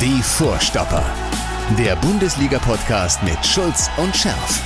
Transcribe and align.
Die 0.00 0.22
Vorstopper. 0.22 1.04
Der 1.76 1.94
Bundesliga-Podcast 1.96 3.22
mit 3.22 3.44
Schulz 3.44 3.90
und 3.98 4.16
Scherf. 4.16 4.62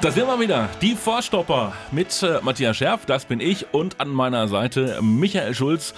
Da 0.00 0.10
sind 0.10 0.26
wir 0.26 0.40
wieder, 0.40 0.68
die 0.80 0.96
Vorstopper 0.96 1.72
mit 1.92 2.20
äh, 2.24 2.40
Matthias 2.42 2.76
Scherf, 2.76 3.06
das 3.06 3.26
bin 3.26 3.38
ich 3.38 3.72
und 3.72 4.00
an 4.00 4.08
meiner 4.08 4.48
Seite 4.48 5.00
Michael 5.00 5.54
Schulz, 5.54 5.94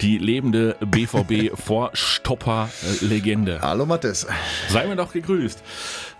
die 0.00 0.18
lebende 0.18 0.74
BVB-Vorstopper-Legende. 0.80 3.60
Hallo 3.62 3.86
Mathis. 3.86 4.26
Sei 4.68 4.84
mir 4.88 4.96
doch 4.96 5.12
gegrüßt. 5.12 5.62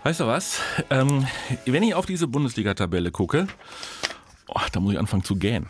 Weißt 0.03 0.21
du 0.21 0.27
was? 0.27 0.61
Ähm, 0.89 1.27
wenn 1.65 1.83
ich 1.83 1.93
auf 1.93 2.05
diese 2.05 2.27
Bundesliga-Tabelle 2.27 3.11
gucke, 3.11 3.47
oh, 4.47 4.61
da 4.71 4.79
muss 4.79 4.93
ich 4.93 4.99
anfangen 4.99 5.25
zu 5.25 5.35
gähnen. 5.35 5.67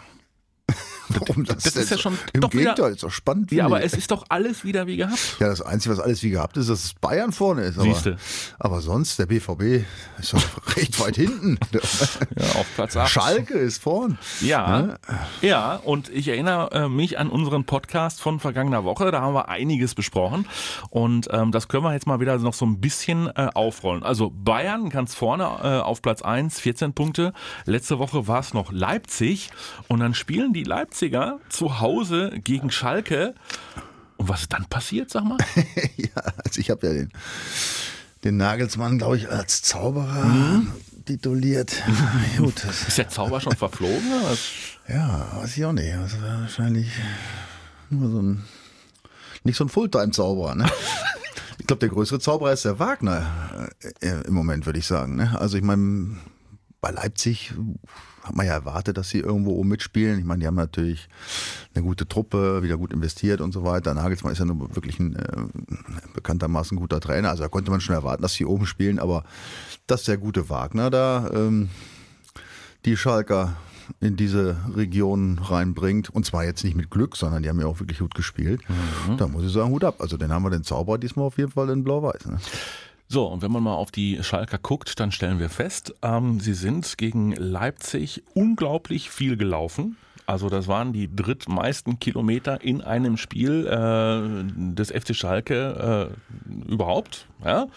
Warum 1.09 1.45
das, 1.45 1.63
das 1.63 1.75
ist 1.75 1.91
ja 1.91 1.97
schon 1.97 2.17
Im 2.33 2.41
doch 2.41 2.49
Gegenteil, 2.49 2.75
wieder, 2.75 2.89
ist 2.89 3.03
doch 3.03 3.11
spannend. 3.11 3.51
Ja, 3.51 3.65
aber 3.65 3.79
ich. 3.79 3.87
es 3.87 3.93
ist 3.93 4.11
doch 4.11 4.25
alles 4.29 4.63
wieder 4.63 4.87
wie 4.87 4.97
gehabt. 4.97 5.37
ja, 5.39 5.47
das 5.47 5.61
Einzige, 5.61 5.95
was 5.95 6.03
alles 6.03 6.23
wie 6.23 6.29
gehabt 6.29 6.57
ist, 6.57 6.69
dass 6.69 6.93
Bayern 6.95 7.31
vorne 7.31 7.63
ist. 7.63 7.77
Aber, 7.77 7.85
Siehste. 7.85 8.17
aber 8.59 8.81
sonst, 8.81 9.19
der 9.19 9.25
BVB 9.25 9.85
ist 10.19 10.33
doch 10.33 10.41
recht 10.75 10.99
weit 10.99 11.15
hinten. 11.15 11.57
Ja, 11.71 11.79
auf 11.79 12.65
Platz 12.75 12.95
8. 12.95 13.09
Schalke 13.09 13.53
ist 13.53 13.81
vorn. 13.81 14.17
Ja, 14.41 14.97
ja, 15.41 15.75
und 15.75 16.09
ich 16.09 16.27
erinnere 16.27 16.71
äh, 16.71 16.89
mich 16.89 17.17
an 17.19 17.29
unseren 17.29 17.65
Podcast 17.65 18.21
von 18.21 18.39
vergangener 18.39 18.83
Woche. 18.83 19.11
Da 19.11 19.21
haben 19.21 19.33
wir 19.33 19.49
einiges 19.49 19.95
besprochen 19.95 20.45
und 20.89 21.27
ähm, 21.31 21.51
das 21.51 21.67
können 21.67 21.83
wir 21.83 21.93
jetzt 21.93 22.07
mal 22.07 22.19
wieder 22.19 22.37
noch 22.37 22.53
so 22.53 22.65
ein 22.65 22.79
bisschen 22.79 23.27
äh, 23.27 23.49
aufrollen. 23.53 24.03
Also 24.03 24.31
Bayern 24.31 24.89
ganz 24.89 25.15
vorne 25.15 25.43
äh, 25.43 25.79
auf 25.79 26.01
Platz 26.01 26.21
1, 26.21 26.59
14 26.59 26.93
Punkte. 26.93 27.33
Letzte 27.65 27.99
Woche 27.99 28.27
war 28.27 28.39
es 28.39 28.53
noch 28.53 28.71
Leipzig 28.71 29.51
und 29.87 29.99
dann 29.99 30.13
spielen 30.13 30.53
die 30.53 30.63
Leipziger 31.01 31.39
zu 31.49 31.79
Hause 31.79 32.31
gegen 32.43 32.71
Schalke. 32.71 33.35
Und 34.17 34.29
was 34.29 34.41
ist 34.41 34.53
dann 34.53 34.65
passiert, 34.65 35.11
sag 35.11 35.25
mal? 35.25 35.37
ja, 35.97 36.09
also 36.43 36.59
ich 36.59 36.71
habe 36.71 36.87
ja 36.87 36.93
den, 36.93 37.11
den 38.23 38.37
Nagelsmann, 38.37 38.97
glaube 38.97 39.17
ich, 39.17 39.29
als 39.29 39.61
Zauberer 39.61 40.25
Mhm. 40.25 40.71
tituliert. 41.05 41.71
Gut, 42.37 42.63
Ist 42.63 42.97
der 42.97 43.09
Zauber 43.09 43.39
schon 43.41 43.55
verflogen? 43.55 44.01
ja, 44.87 45.27
weiß 45.35 45.55
ich 45.57 45.65
auch 45.65 45.71
nicht. 45.73 45.93
Das 45.93 46.19
war 46.19 46.41
wahrscheinlich 46.41 46.87
nur 47.91 48.09
so 48.09 48.19
ein, 48.21 48.43
nicht 49.43 49.55
so 49.57 49.65
ein 49.65 49.69
Fulltime-Zauberer, 49.69 50.55
ne? 50.55 50.65
Ich 51.59 51.65
glaube, 51.65 51.79
der 51.81 51.89
größere 51.89 52.19
Zauberer 52.19 52.53
ist 52.53 52.65
der 52.65 52.79
Wagner 52.79 53.67
äh, 53.99 54.21
im 54.25 54.33
Moment, 54.33 54.65
würde 54.67 54.79
ich 54.79 54.85
sagen. 54.85 55.15
Ne? 55.15 55.35
Also 55.39 55.57
ich 55.57 55.63
meine, 55.63 56.15
bei 56.81 56.91
Leipzig 56.91 57.51
hat 58.27 58.35
man 58.35 58.45
ja 58.45 58.53
erwartet, 58.53 58.97
dass 58.97 59.09
sie 59.09 59.19
irgendwo 59.19 59.51
oben 59.51 59.69
mitspielen. 59.69 60.19
Ich 60.19 60.25
meine, 60.25 60.41
die 60.41 60.47
haben 60.47 60.55
natürlich 60.55 61.07
eine 61.73 61.83
gute 61.83 62.07
Truppe, 62.07 62.61
wieder 62.63 62.77
gut 62.77 62.93
investiert 62.93 63.41
und 63.41 63.51
so 63.51 63.63
weiter. 63.63 63.93
Nagelsmann 63.93 64.33
ist 64.33 64.39
ja 64.39 64.45
nur 64.45 64.75
wirklich 64.75 64.99
ein 64.99 65.15
äh, 65.15 65.41
bekanntermaßen 66.13 66.77
guter 66.77 66.99
Trainer. 66.99 67.29
Also 67.29 67.43
da 67.43 67.49
konnte 67.49 67.71
man 67.71 67.81
schon 67.81 67.95
erwarten, 67.95 68.21
dass 68.21 68.33
sie 68.33 68.45
oben 68.45 68.65
spielen. 68.65 68.99
Aber 68.99 69.23
dass 69.87 70.03
der 70.03 70.17
gute 70.17 70.49
Wagner 70.49 70.89
da 70.89 71.29
ähm, 71.33 71.69
die 72.85 72.97
Schalker 72.97 73.55
in 73.99 74.15
diese 74.15 74.57
Region 74.75 75.39
reinbringt. 75.39 76.09
Und 76.09 76.25
zwar 76.25 76.43
jetzt 76.43 76.63
nicht 76.63 76.75
mit 76.75 76.89
Glück, 76.89 77.15
sondern 77.15 77.43
die 77.43 77.49
haben 77.49 77.59
ja 77.59 77.67
auch 77.67 77.79
wirklich 77.79 77.99
gut 77.99 78.15
gespielt. 78.15 78.61
Da 79.17 79.27
muss 79.27 79.45
ich 79.45 79.51
sagen, 79.51 79.69
Hut 79.69 79.83
ab. 79.83 79.95
Also 79.99 80.17
den 80.17 80.31
haben 80.31 80.43
wir 80.43 80.49
den 80.49 80.63
Zauberer 80.63 80.97
diesmal 80.97 81.25
auf 81.25 81.37
jeden 81.37 81.51
Fall 81.51 81.69
in 81.69 81.83
Blau-Weiß. 81.83 82.25
Ne? 82.25 82.39
So, 83.09 83.25
und 83.25 83.41
wenn 83.41 83.51
man 83.51 83.63
mal 83.63 83.75
auf 83.75 83.91
die 83.91 84.21
Schalker 84.21 84.57
guckt, 84.57 84.99
dann 84.99 85.11
stellen 85.11 85.39
wir 85.39 85.49
fest, 85.49 85.93
ähm, 86.01 86.39
sie 86.41 86.53
sind 86.53 86.97
gegen 86.97 87.31
Leipzig 87.31 88.23
unglaublich 88.33 89.09
viel 89.09 89.37
gelaufen. 89.37 89.97
Also 90.25 90.49
das 90.49 90.67
waren 90.67 90.91
die 90.91 91.09
drittmeisten 91.15 91.99
Kilometer 91.99 92.61
in 92.61 92.81
einem 92.81 93.15
Spiel 93.15 93.65
äh, 93.65 94.73
des 94.75 94.91
FC 94.91 95.15
Schalke 95.15 96.11
äh, 96.49 96.69
überhaupt. 96.69 97.27
Ja? 97.45 97.67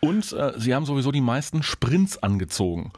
Und 0.00 0.32
äh, 0.32 0.52
sie 0.56 0.74
haben 0.74 0.84
sowieso 0.84 1.12
die 1.12 1.20
meisten 1.20 1.62
Sprints 1.62 2.20
angezogen. 2.20 2.90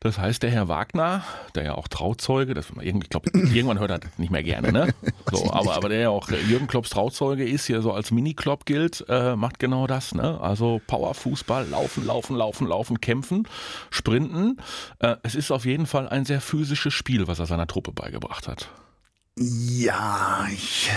Das 0.00 0.16
heißt, 0.16 0.44
der 0.44 0.50
Herr 0.50 0.68
Wagner, 0.68 1.24
der 1.56 1.64
ja 1.64 1.74
auch 1.74 1.88
Trauzeuge, 1.88 2.54
das, 2.54 2.66
ich 2.80 3.10
glaube, 3.10 3.30
irgendwann 3.34 3.80
hört 3.80 3.90
er 3.90 3.98
das 3.98 4.16
nicht 4.16 4.30
mehr 4.30 4.44
gerne, 4.44 4.70
ne? 4.70 4.94
So, 5.32 5.52
aber, 5.52 5.74
aber 5.74 5.88
der 5.88 6.00
ja 6.00 6.08
auch 6.08 6.30
Jürgen 6.30 6.68
Klopps 6.68 6.90
Trauzeuge 6.90 7.46
ist, 7.46 7.66
hier 7.66 7.82
so 7.82 7.92
als 7.92 8.12
Mini-Klopp 8.12 8.64
gilt, 8.64 9.04
äh, 9.08 9.34
macht 9.34 9.58
genau 9.58 9.86
das, 9.88 10.14
ne? 10.14 10.40
Also 10.40 10.80
Powerfußball, 10.86 11.68
laufen, 11.68 12.06
laufen, 12.06 12.36
laufen, 12.36 12.66
laufen, 12.68 13.00
kämpfen, 13.00 13.48
sprinten. 13.90 14.58
Äh, 15.00 15.16
es 15.24 15.34
ist 15.34 15.50
auf 15.50 15.64
jeden 15.64 15.86
Fall 15.86 16.08
ein 16.08 16.24
sehr 16.24 16.40
physisches 16.40 16.94
Spiel, 16.94 17.26
was 17.26 17.40
er 17.40 17.46
seiner 17.46 17.66
Truppe 17.66 17.92
beigebracht 17.92 18.46
hat. 18.46 18.70
Ja, 19.36 20.46
ich, 20.52 20.90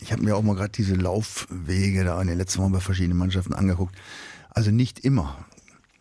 ich 0.00 0.12
habe 0.12 0.22
mir 0.22 0.36
auch 0.36 0.42
mal 0.42 0.56
gerade 0.56 0.72
diese 0.72 0.96
Laufwege 0.96 2.04
da 2.04 2.20
in 2.20 2.26
den 2.26 2.38
letzten 2.38 2.60
Wochen 2.60 2.72
bei 2.72 2.80
verschiedenen 2.80 3.18
Mannschaften 3.18 3.54
angeguckt. 3.54 3.94
Also 4.50 4.72
nicht 4.72 4.98
immer 5.00 5.36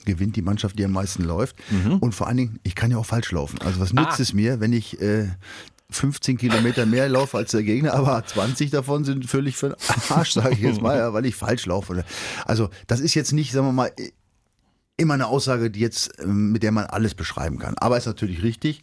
gewinnt 0.07 0.35
die 0.35 0.41
Mannschaft, 0.41 0.79
die 0.79 0.83
am 0.85 0.91
meisten 0.91 1.23
läuft. 1.23 1.55
Und 1.99 2.15
vor 2.15 2.27
allen 2.27 2.37
Dingen, 2.37 2.59
ich 2.63 2.73
kann 2.73 2.89
ja 2.89 2.97
auch 2.97 3.05
falsch 3.05 3.31
laufen. 3.31 3.59
Also 3.61 3.79
was 3.79 3.93
nützt 3.93 4.19
Ah. 4.19 4.21
es 4.23 4.33
mir, 4.33 4.59
wenn 4.59 4.73
ich 4.73 4.99
äh, 4.99 5.27
15 5.91 6.37
Kilometer 6.37 6.85
mehr 6.85 7.07
laufe 7.07 7.37
als 7.37 7.51
der 7.51 7.63
Gegner, 7.63 7.93
aber 7.93 8.25
20 8.25 8.71
davon 8.71 9.05
sind 9.05 9.25
völlig 9.29 9.55
für 9.55 9.69
den 9.69 9.75
Arsch, 10.09 10.31
sage 10.31 10.55
ich 10.55 10.59
jetzt 10.61 10.81
mal, 10.81 10.97
ja, 10.97 11.13
weil 11.13 11.25
ich 11.25 11.35
falsch 11.35 11.65
laufe. 11.67 12.03
Also 12.45 12.69
das 12.87 12.99
ist 12.99 13.13
jetzt 13.13 13.31
nicht, 13.31 13.51
sagen 13.51 13.67
wir 13.67 13.71
mal, 13.73 13.91
immer 14.97 15.13
eine 15.13 15.27
Aussage, 15.27 15.69
die 15.69 15.79
jetzt, 15.79 16.11
ähm, 16.19 16.51
mit 16.51 16.63
der 16.63 16.71
man 16.71 16.85
alles 16.85 17.13
beschreiben 17.13 17.59
kann. 17.59 17.75
Aber 17.77 17.97
ist 17.97 18.07
natürlich 18.07 18.41
richtig, 18.43 18.81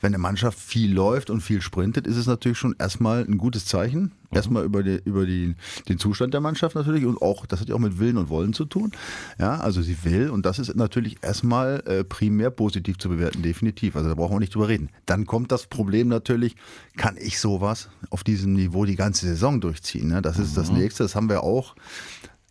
wenn 0.00 0.08
eine 0.08 0.18
Mannschaft 0.18 0.58
viel 0.58 0.92
läuft 0.92 1.30
und 1.30 1.40
viel 1.40 1.60
sprintet, 1.60 2.06
ist 2.06 2.16
es 2.16 2.26
natürlich 2.26 2.58
schon 2.58 2.74
erstmal 2.78 3.24
ein 3.24 3.38
gutes 3.38 3.66
Zeichen. 3.66 4.12
Erstmal 4.30 4.64
über, 4.64 4.82
die, 4.82 5.00
über 5.06 5.24
die, 5.24 5.54
den 5.88 5.98
Zustand 5.98 6.34
der 6.34 6.42
Mannschaft 6.42 6.74
natürlich 6.74 7.06
und 7.06 7.22
auch, 7.22 7.46
das 7.46 7.60
hat 7.60 7.70
ja 7.70 7.74
auch 7.74 7.80
mit 7.80 7.98
Willen 7.98 8.18
und 8.18 8.28
Wollen 8.28 8.52
zu 8.52 8.66
tun. 8.66 8.92
Ja, 9.38 9.58
also 9.58 9.80
sie 9.80 9.96
will 10.04 10.28
und 10.28 10.44
das 10.44 10.58
ist 10.58 10.76
natürlich 10.76 11.16
erstmal 11.22 11.82
äh, 11.86 12.04
primär 12.04 12.50
positiv 12.50 12.98
zu 12.98 13.08
bewerten, 13.08 13.40
definitiv. 13.40 13.96
Also 13.96 14.10
da 14.10 14.14
brauchen 14.14 14.34
wir 14.34 14.40
nicht 14.40 14.54
drüber 14.54 14.68
reden. 14.68 14.90
Dann 15.06 15.24
kommt 15.24 15.50
das 15.50 15.66
Problem 15.66 16.08
natürlich, 16.08 16.56
kann 16.98 17.16
ich 17.16 17.40
sowas 17.40 17.88
auf 18.10 18.22
diesem 18.22 18.52
Niveau 18.52 18.84
die 18.84 18.96
ganze 18.96 19.26
Saison 19.26 19.62
durchziehen? 19.62 20.08
Ne? 20.08 20.20
Das 20.20 20.38
ist 20.38 20.58
das 20.58 20.70
nächste, 20.70 21.04
das 21.04 21.14
haben 21.14 21.30
wir 21.30 21.42
auch 21.42 21.74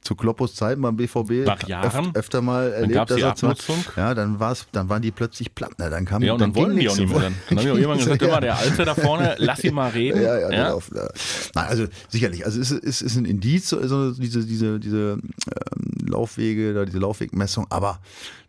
zu 0.08 0.16
Kloppos 0.16 0.56
Zeiten 0.56 0.82
beim 0.82 0.96
BVB 0.96 1.46
Nach 1.46 1.68
Jahren. 1.68 2.12
öfter 2.16 2.42
mal 2.42 2.72
erlebt. 2.72 3.10
dass 3.12 3.20
er 3.22 3.30
Abnutzung. 3.32 3.84
Ja, 3.98 4.14
dann 4.16 4.40
war's, 4.40 4.66
dann 4.72 4.88
waren 4.90 5.02
die 5.02 5.12
plötzlich 5.12 5.54
platt. 5.54 5.78
Ne? 5.78 5.90
Dann 5.90 6.06
kam, 6.06 6.24
Ja, 6.24 6.34
und 6.34 6.40
dann, 6.40 6.54
ging 6.54 6.64
wollen 6.64 6.78
die 6.78 6.88
auch 6.90 6.96
nicht 6.98 7.10
mehr. 7.10 7.20
Dann, 7.20 7.36
dann 7.50 7.58
haben 7.60 7.68
ja 7.68 7.74
auch 7.74 7.78
jemand 7.78 8.00
gesagt, 8.00 8.22
Ja. 8.22 8.28
immer 8.30 8.42
der 8.42 8.58
Alte 8.58 8.86
da 8.86 8.96
vorne, 8.96 9.36
lass 9.38 9.64
ihn 9.64 9.74
mal 9.74 9.90
reden. 9.90 10.22
Ja, 10.22 10.40
ja, 10.40 10.52
ja. 10.52 10.74
Auf, 10.74 10.90
ja. 10.96 11.08
Nein, 11.56 11.66
also 11.68 11.86
sicherlich. 12.10 12.46
Also 12.46 12.60
es 12.62 12.72
ist, 12.72 13.02
ist 13.02 13.16
ein 13.18 13.26
Indiz, 13.26 13.74
also 13.74 14.12
diese, 14.14 14.46
diese, 14.46 14.80
diese 14.80 14.98
ähm, 14.98 16.08
Laufwege, 16.08 16.74
da 16.74 16.86
diese 16.86 17.00
Laufwegmessung, 17.00 17.68
aber 17.70 18.00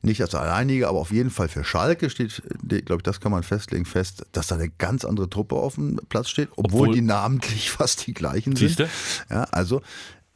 nicht 0.03 0.23
als 0.23 0.33
alleinige, 0.37 0.87
aber 0.89 0.99
auf 1.01 1.11
jeden 1.11 1.31
Fall 1.31 1.49
für 1.49 1.65
Schalke 1.65 2.09
steht, 2.09 2.41
glaube 2.87 2.99
ich, 3.01 3.03
das 3.03 3.21
kann 3.21 3.33
man 3.33 3.43
festlegen, 3.43 3.85
fest, 3.85 4.25
dass 4.31 4.47
da 4.47 4.55
eine 4.55 4.69
ganz 4.69 5.05
andere 5.05 5.29
Truppe 5.29 5.57
auf 5.57 5.75
dem 5.75 5.99
Platz 6.09 6.29
steht, 6.29 6.51
obwohl, 6.55 6.83
Obwohl- 6.83 6.95
die 6.95 7.01
namentlich 7.03 7.71
fast 7.73 8.07
die 8.07 8.15
gleichen 8.15 8.55
sind. 8.55 8.69
Siehste? 8.69 8.89
Ja, 9.29 9.43
also 9.51 9.83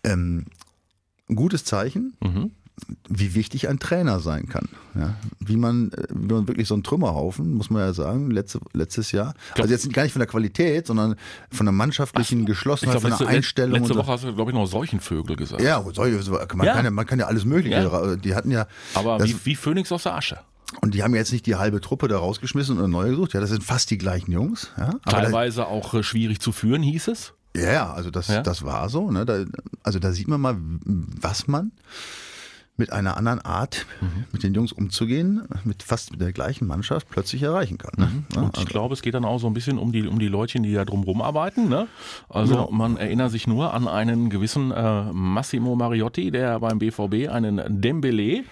ähm, 0.03 0.47
ein 1.29 1.37
gutes 1.37 1.65
Zeichen. 1.65 2.15
Mhm. 2.23 2.51
Wie 3.07 3.35
wichtig 3.35 3.69
ein 3.69 3.79
Trainer 3.79 4.19
sein 4.19 4.49
kann. 4.49 4.67
Ja, 4.95 5.15
wie, 5.41 5.57
man, 5.59 5.93
äh, 5.93 6.07
wie 6.11 6.33
man 6.33 6.49
wirklich 6.49 6.67
so 6.67 6.75
einen 6.75 6.83
Trümmerhaufen, 6.83 7.53
muss 7.53 7.69
man 7.69 7.83
ja 7.83 7.93
sagen, 7.93 8.31
letzte, 8.31 8.61
letztes 8.73 9.13
Jahr. 9.13 9.35
glaub- 9.55 9.65
also 9.65 9.75
jetzt 9.75 9.93
gar 9.93 10.05
nicht 10.05 10.13
von 10.13 10.21
der 10.21 10.27
Qualität, 10.27 10.87
sondern 10.87 11.17
von 11.51 11.67
der 11.67 11.73
mannschaftlichen 11.73 12.41
Ich 12.41 12.47
Geschlossenheit, 12.47 12.99
glaube, 12.99 13.11
von 13.11 13.19
der 13.19 13.27
letzte, 13.27 13.37
Einstellung. 13.37 13.79
letzte. 13.81 13.95
Woche 13.95 14.11
hast 14.11 14.25
du, 14.25 14.35
glaube 14.35 14.51
ich, 14.53 14.55
noch 14.57 14.65
Seuchenvögel 14.67 15.37
gesagt. 15.37 15.61
Ja, 15.61 15.83
man, 15.83 16.67
Ja. 16.67 16.73
Kann 16.75 16.85
ja, 16.87 16.91
man 16.91 17.07
kann 17.07 17.19
ja 17.19 17.27
alles 17.27 17.45
Mögliche. 17.45 17.77
Ja. 17.77 18.17
Die 18.17 18.35
hatten 18.35 18.51
ja. 18.51 18.67
Aber 18.95 19.19
das, 19.19 19.29
wie, 19.29 19.37
wie 19.45 19.55
Phönix 19.55 19.93
aus 19.93 20.05
der 20.05 20.15
Asche. 20.15 20.39
und 20.81 20.95
die 20.95 21.03
haben 21.03 21.15
jetzt 21.15 21.31
nicht 21.33 21.45
die 21.45 21.57
halbe 21.57 21.83
Truppe 21.83 22.09
da 22.09 22.17
rausgeschmissen 22.19 22.79
und 22.79 22.83
eine 22.83 22.91
neue 22.91 23.11
gesucht. 23.11 23.35
Ja, 23.35 23.41
das 23.41 23.51
sind 23.51 23.63
fast 23.63 23.91
die 23.91 23.99
gleichen 23.99 24.33
Jungs. 24.33 24.71
Ja, 24.79 24.95
Teilweise 25.05 25.67
auch 25.67 25.93
äh, 25.93 26.03
schwierig 26.03 26.41
zu 26.41 26.53
führen, 26.53 26.83
hieß 26.83 27.09
es. 27.09 27.35
Ja, 27.57 27.73
ja, 27.73 27.93
also 27.93 28.11
das, 28.11 28.29
Ja? 28.29 28.43
das 28.43 28.65
war 28.65 28.89
so. 28.89 29.11
Ne? 29.11 29.25
Da, 29.27 29.45
also 29.83 29.99
da 29.99 30.13
sieht 30.13 30.29
man 30.29 30.41
mal, 30.41 30.57
was 31.21 31.47
man 31.49 31.73
mit 32.79 32.91
einer 32.91 33.19
anderen 33.19 33.41
Art, 33.43 33.85
Mhm. 34.01 34.25
mit 34.33 34.43
den 34.43 34.55
Jungs 34.55 34.73
umzugehen, 34.73 35.43
mit 35.65 35.83
fast 35.83 36.11
mit 36.11 36.23
der 36.23 36.33
gleichen 36.33 36.67
Mannschaft 36.67 37.07
plötzlich 37.11 37.43
erreichen 37.43 37.77
kann. 37.77 37.93
Ne? 37.99 38.25
Ja, 38.35 38.41
Und 38.43 38.57
ich 38.57 38.65
glaube, 38.65 38.95
es 38.95 39.03
geht 39.03 39.13
dann 39.13 39.27
auch 39.27 39.39
so 39.39 39.47
ein 39.47 39.53
bisschen 39.53 39.79
um 39.79 39.93
die, 39.93 40.07
um 40.07 40.19
die 40.19 40.29
Leutchen, 40.29 40.63
die 40.63 40.73
da 40.73 40.87
drumherum 40.87 41.21
arbeiten. 41.21 41.69
Ne? 41.69 41.87
Also 42.31 42.55
Genau. 42.55 42.71
man 42.71 42.97
erinnert 42.97 43.31
sich 43.31 43.47
nur 43.47 43.75
an 43.75 43.87
einen 43.87 44.31
gewissen 44.31 44.71
äh, 44.73 45.13
Massimo 45.13 45.77
Mariotti, 45.77 46.31
der 46.31 46.59
beim 46.61 46.79
BVB 46.79 47.29
einen 47.31 47.83
Dembele 47.83 48.45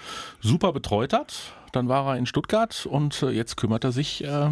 super 0.42 0.74
betreut 0.74 1.14
hat. 1.14 1.54
Dann 1.72 1.88
war 1.88 2.06
er 2.14 2.16
in 2.18 2.26
Stuttgart 2.26 2.86
und 2.86 3.22
äh, 3.22 3.30
jetzt 3.30 3.56
kümmert 3.56 3.84
er 3.84 3.92
sich 3.92 4.24
äh, 4.24 4.50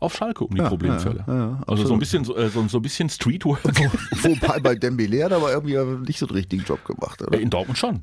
auf 0.00 0.14
Schalke 0.16 0.44
um 0.44 0.54
die 0.54 0.60
Ja, 0.60 0.68
Problemfälle. 0.68 1.24
ja, 1.26 1.34
ja, 1.34 1.60
also 1.66 1.86
so 1.86 1.92
ein 1.94 1.98
bisschen 1.98 2.24
so, 2.24 2.36
äh, 2.36 2.48
so, 2.48 2.66
so 2.68 2.78
ein 2.78 2.82
bisschen 2.82 3.08
Streetwork. 3.08 3.60
Wobei 4.22 4.60
bei 4.60 4.74
Dembele 4.74 5.24
hat 5.24 5.30
er 5.32 5.38
aber 5.38 5.52
irgendwie 5.52 5.76
nicht 6.06 6.18
so 6.18 6.26
den 6.26 6.36
richtigen 6.36 6.64
Job 6.64 6.84
gemacht, 6.84 7.22
oder? 7.22 7.38
in 7.40 7.50
Dortmund 7.50 7.78
schon. 7.78 8.02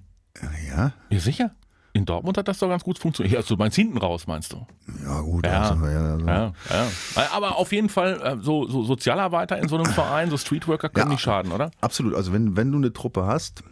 Ja, 0.70 0.92
Ja, 1.10 1.20
sicher. 1.20 1.52
In 1.94 2.04
Dortmund 2.04 2.38
hat 2.38 2.50
das 2.50 2.60
doch 2.60 2.68
ganz 2.68 2.84
gut 2.84 3.00
funktioniert. 3.00 3.38
Also 3.38 3.56
du 3.56 3.60
meinst 3.60 3.78
hinten 3.78 3.98
raus, 3.98 4.28
meinst 4.28 4.52
du? 4.52 4.68
Ja, 5.06 5.22
gut. 5.22 5.46
Ja, 5.46 5.62
also, 5.70 5.86
ja, 5.86 6.12
also. 6.14 6.26
ja, 6.28 6.54
ja. 6.70 7.28
Aber 7.32 7.56
auf 7.56 7.72
jeden 7.72 7.88
Fall, 7.88 8.20
äh, 8.22 8.36
so, 8.44 8.68
so 8.68 8.84
Sozialarbeiter 8.84 9.58
in 9.60 9.70
so 9.70 9.78
einem 9.78 9.86
Verein, 9.86 10.30
so 10.30 10.36
Streetworker 10.36 10.90
können 10.90 11.12
nicht 11.12 11.22
schaden, 11.22 11.54
oder? 11.54 11.72
Absolut. 11.80 12.14
Also 12.16 12.34
wenn, 12.34 12.58
wenn 12.58 12.70
du 12.70 12.80
eine 12.80 12.92
Truppe 12.92 13.26
hast, 13.26 13.64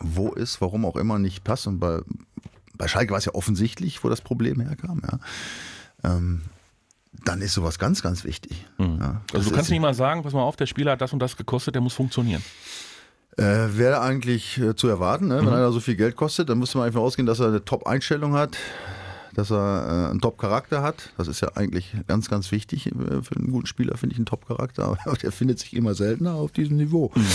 wo 0.00 0.32
es, 0.36 0.60
warum 0.60 0.84
auch 0.84 0.94
immer, 0.94 1.18
nicht 1.18 1.42
passt, 1.42 1.66
und 1.66 1.80
bei, 1.80 1.98
bei 2.76 2.88
Schalke 2.88 3.10
war 3.10 3.18
es 3.18 3.24
ja 3.24 3.34
offensichtlich, 3.34 4.02
wo 4.04 4.08
das 4.08 4.20
Problem 4.20 4.60
herkam, 4.60 5.02
ja, 5.02 5.18
ähm, 6.10 6.42
dann 7.24 7.42
ist 7.42 7.52
sowas 7.54 7.78
ganz, 7.78 8.02
ganz 8.02 8.24
wichtig. 8.24 8.64
Ja, 8.78 9.20
das 9.28 9.34
Also 9.36 9.50
du 9.50 9.54
kannst 9.56 9.70
nicht 9.70 9.80
mal 9.80 9.94
sagen, 9.94 10.22
pass 10.22 10.32
mal 10.32 10.42
auf, 10.42 10.56
der 10.56 10.66
Spieler 10.66 10.92
hat 10.92 11.00
das 11.00 11.12
und 11.12 11.18
das 11.20 11.36
gekostet, 11.36 11.74
der 11.74 11.82
muss 11.82 11.92
funktionieren. 11.94 12.42
Äh, 13.36 13.42
Wäre 13.76 14.00
eigentlich 14.00 14.58
äh, 14.58 14.74
zu 14.74 14.88
erwarten, 14.88 15.28
ne? 15.28 15.38
wenn 15.38 15.44
Mhm. 15.46 15.52
einer 15.52 15.72
so 15.72 15.80
viel 15.80 15.96
Geld 15.96 16.16
kostet, 16.16 16.48
dann 16.48 16.58
müsste 16.58 16.78
man 16.78 16.86
einfach 16.86 17.00
ausgehen, 17.00 17.26
dass 17.26 17.40
er 17.40 17.48
eine 17.48 17.64
Top-Einstellung 17.64 18.34
hat, 18.34 18.56
dass 19.34 19.50
er 19.50 20.06
äh, 20.08 20.10
einen 20.10 20.20
Top-Charakter 20.20 20.82
hat. 20.82 21.12
Das 21.16 21.28
ist 21.28 21.40
ja 21.40 21.48
eigentlich 21.54 21.94
ganz, 22.06 22.28
ganz 22.28 22.50
wichtig 22.52 22.86
äh, 22.88 22.92
für 23.22 23.36
einen 23.36 23.50
guten 23.50 23.66
Spieler, 23.66 23.96
finde 23.96 24.12
ich, 24.14 24.18
einen 24.18 24.26
Top-Charakter. 24.26 24.84
Aber 25.04 25.16
der 25.16 25.32
findet 25.32 25.58
sich 25.58 25.74
immer 25.74 25.94
seltener 25.94 26.34
auf 26.34 26.52
diesem 26.52 26.76
Niveau. 26.76 27.10
Mhm. 27.14 27.26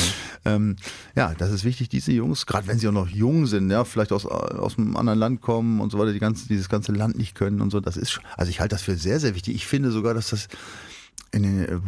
Ähm, 0.46 0.76
ja, 1.16 1.34
das 1.38 1.52
ist 1.52 1.64
wichtig, 1.64 1.90
diese 1.90 2.12
Jungs, 2.12 2.46
gerade 2.46 2.68
wenn 2.68 2.80
sie 2.80 2.88
auch 2.88 2.92
noch 2.94 3.08
jung 3.10 3.46
sind, 3.48 3.70
ja, 3.72 3.84
vielleicht 3.84 4.12
aus, 4.12 4.26
aus 4.26 4.78
einem 4.78 4.96
anderen 4.96 5.20
Land 5.20 5.42
kommen 5.42 5.80
und 5.82 5.92
so 5.92 6.00
weiter, 6.00 6.14
die 6.14 6.20
ganze, 6.20 6.48
dieses 6.48 6.70
ganze 6.70 6.92
Land 6.92 7.18
nicht 7.18 7.36
können 7.36 7.62
und 7.62 7.72
so. 7.72 7.80
Das 7.80 7.98
ist, 7.98 8.12
schon- 8.12 8.24
also 8.36 8.50
ich 8.50 8.60
halte 8.60 8.76
das 8.76 8.82
für 8.82 8.96
sehr, 8.96 9.20
sehr 9.20 9.36
wichtig. 9.36 9.56
Ich 9.56 9.68
finde 9.68 9.92
sogar, 9.92 10.14
dass 10.14 10.30
das 10.30 10.48
in 11.32 11.44
den, 11.44 11.66
äh, 11.66 11.80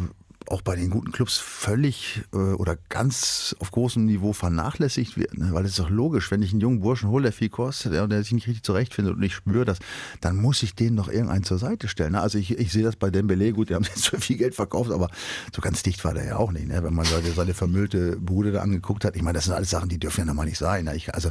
auch 0.50 0.62
bei 0.62 0.74
den 0.74 0.90
guten 0.90 1.12
Clubs 1.12 1.38
völlig 1.38 2.22
äh, 2.32 2.36
oder 2.36 2.76
ganz 2.88 3.54
auf 3.60 3.70
großem 3.70 4.04
Niveau 4.04 4.32
vernachlässigt 4.32 5.16
wird. 5.16 5.38
Ne? 5.38 5.50
Weil 5.52 5.64
es 5.64 5.72
ist 5.72 5.78
doch 5.78 5.90
logisch, 5.90 6.30
wenn 6.30 6.42
ich 6.42 6.50
einen 6.50 6.60
jungen 6.60 6.80
Burschen 6.80 7.08
hole, 7.08 7.22
der 7.22 7.32
viel 7.32 7.48
kostet 7.48 7.98
und 8.00 8.10
der 8.10 8.22
sich 8.22 8.32
nicht 8.32 8.48
richtig 8.48 8.64
zurechtfindet 8.64 9.14
und 9.14 9.22
ich 9.22 9.34
spüre 9.34 9.64
das, 9.64 9.78
dann 10.20 10.36
muss 10.36 10.62
ich 10.62 10.74
den 10.74 10.94
noch 10.94 11.08
irgendeinen 11.08 11.44
zur 11.44 11.58
Seite 11.58 11.86
stellen. 11.86 12.12
Ne? 12.12 12.20
Also 12.20 12.38
ich, 12.38 12.58
ich 12.58 12.72
sehe 12.72 12.82
das 12.82 12.96
bei 12.96 13.10
Dembele, 13.10 13.52
gut, 13.52 13.70
die 13.70 13.74
haben 13.74 13.84
jetzt 13.94 14.08
für 14.08 14.20
viel 14.20 14.36
Geld 14.36 14.54
verkauft, 14.56 14.90
aber 14.90 15.08
so 15.54 15.62
ganz 15.62 15.82
dicht 15.82 16.04
war 16.04 16.14
der 16.14 16.26
ja 16.26 16.36
auch 16.36 16.50
nicht. 16.50 16.66
Ne? 16.66 16.82
Wenn 16.82 16.94
man 16.94 17.04
seine, 17.04 17.30
seine 17.30 17.54
vermüllte 17.54 18.16
Bude 18.16 18.50
da 18.50 18.62
angeguckt 18.62 19.04
hat, 19.04 19.14
ich 19.16 19.22
meine, 19.22 19.36
das 19.36 19.44
sind 19.44 19.54
alles 19.54 19.70
Sachen, 19.70 19.88
die 19.88 19.98
dürfen 19.98 20.20
ja 20.20 20.24
normal 20.26 20.46
nicht 20.46 20.58
sein. 20.58 20.86
Ne? 20.86 20.96
Ich, 20.96 21.14
also 21.14 21.30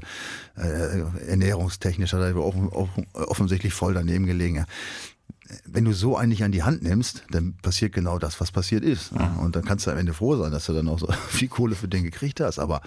äh, 0.55 1.01
ernährungstechnisch 1.27 2.13
hat 2.13 2.21
er 2.21 2.35
offen, 2.37 2.69
offen, 2.69 3.05
offensichtlich 3.13 3.73
voll 3.73 3.93
daneben 3.93 4.25
gelegen. 4.25 4.55
Ja 4.55 4.65
wenn 5.65 5.85
du 5.85 5.93
so 5.93 6.15
einen 6.15 6.29
nicht 6.29 6.43
an 6.43 6.51
die 6.51 6.63
Hand 6.63 6.83
nimmst, 6.83 7.23
dann 7.31 7.53
passiert 7.61 7.93
genau 7.93 8.19
das, 8.19 8.39
was 8.39 8.51
passiert 8.51 8.83
ist. 8.83 9.13
ne? 9.13 9.35
Und 9.41 9.55
dann 9.55 9.65
kannst 9.65 9.87
du 9.87 9.91
am 9.91 9.97
Ende 9.97 10.13
froh 10.13 10.35
sein, 10.35 10.51
dass 10.51 10.65
du 10.65 10.73
dann 10.73 10.87
auch 10.87 10.99
so 10.99 11.07
viel 11.29 11.47
Kohle 11.47 11.75
für 11.75 11.87
den 11.87 12.03
gekriegt 12.03 12.39
hast. 12.39 12.59
Aber 12.59 12.81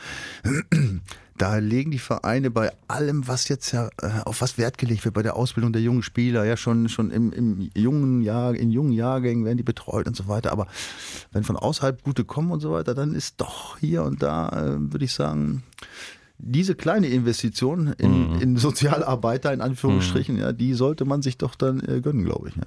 da 1.38 1.56
legen 1.56 1.90
die 1.90 1.98
Vereine 1.98 2.50
bei 2.50 2.72
allem, 2.86 3.26
was 3.26 3.48
jetzt 3.48 3.72
ja 3.72 3.88
äh, 4.00 4.20
auf 4.24 4.40
was 4.40 4.58
Wert 4.58 4.78
gelegt 4.78 5.04
wird, 5.04 5.14
bei 5.14 5.22
der 5.22 5.36
Ausbildung 5.36 5.72
der 5.72 5.82
jungen 5.82 6.02
Spieler, 6.02 6.44
ja 6.44 6.56
schon, 6.56 6.88
schon 6.88 7.10
im, 7.10 7.32
im 7.32 7.70
jungen 7.74 8.22
Jahr, 8.22 8.54
in 8.54 8.70
jungen 8.70 8.92
Jahrgängen 8.92 9.44
werden 9.44 9.56
die 9.56 9.64
betreut 9.64 10.06
und 10.06 10.16
so 10.16 10.28
weiter. 10.28 10.52
Aber 10.52 10.66
wenn 11.32 11.44
von 11.44 11.56
außerhalb 11.56 12.02
gute 12.02 12.24
kommen 12.24 12.52
und 12.52 12.60
so 12.60 12.72
weiter, 12.72 12.94
dann 12.94 13.14
ist 13.14 13.40
doch 13.40 13.78
hier 13.78 14.04
und 14.04 14.22
da, 14.22 14.48
äh, 14.50 14.92
würde 14.92 15.04
ich 15.04 15.12
sagen, 15.12 15.64
diese 16.38 16.74
kleine 16.74 17.06
Investition 17.06 17.94
in, 17.98 18.40
in 18.40 18.56
Sozialarbeiter, 18.56 19.52
in 19.52 19.60
Anführungsstrichen, 19.60 20.38
ja, 20.38 20.52
die 20.52 20.74
sollte 20.74 21.04
man 21.04 21.22
sich 21.22 21.38
doch 21.38 21.54
dann 21.54 21.80
äh, 21.80 22.00
gönnen, 22.00 22.24
glaube 22.24 22.48
ich. 22.48 22.56
Ja. 22.56 22.62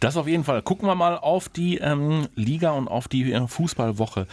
Das 0.00 0.16
auf 0.16 0.26
jeden 0.26 0.42
Fall. 0.42 0.62
Gucken 0.62 0.88
wir 0.88 0.96
mal 0.96 1.16
auf 1.16 1.48
die 1.48 1.78
ähm, 1.78 2.26
Liga 2.34 2.72
und 2.72 2.88
auf 2.88 3.06
die 3.06 3.32
äh, 3.32 3.46
Fußballwoche. 3.46 4.26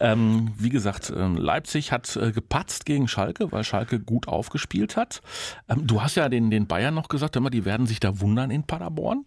Ähm, 0.00 0.52
wie 0.58 0.70
gesagt, 0.70 1.12
ähm, 1.16 1.36
Leipzig 1.36 1.92
hat 1.92 2.16
äh, 2.16 2.32
gepatzt 2.32 2.84
gegen 2.84 3.06
Schalke, 3.06 3.52
weil 3.52 3.62
Schalke 3.62 4.00
gut 4.00 4.26
aufgespielt 4.26 4.96
hat. 4.96 5.20
Ähm, 5.68 5.86
du 5.86 6.02
hast 6.02 6.16
ja 6.16 6.28
den, 6.28 6.50
den 6.50 6.66
Bayern 6.66 6.94
noch 6.94 7.08
gesagt, 7.08 7.36
immer, 7.36 7.50
die 7.50 7.64
werden 7.64 7.86
sich 7.86 8.00
da 8.00 8.20
wundern 8.20 8.50
in 8.50 8.64
Paderborn. 8.64 9.24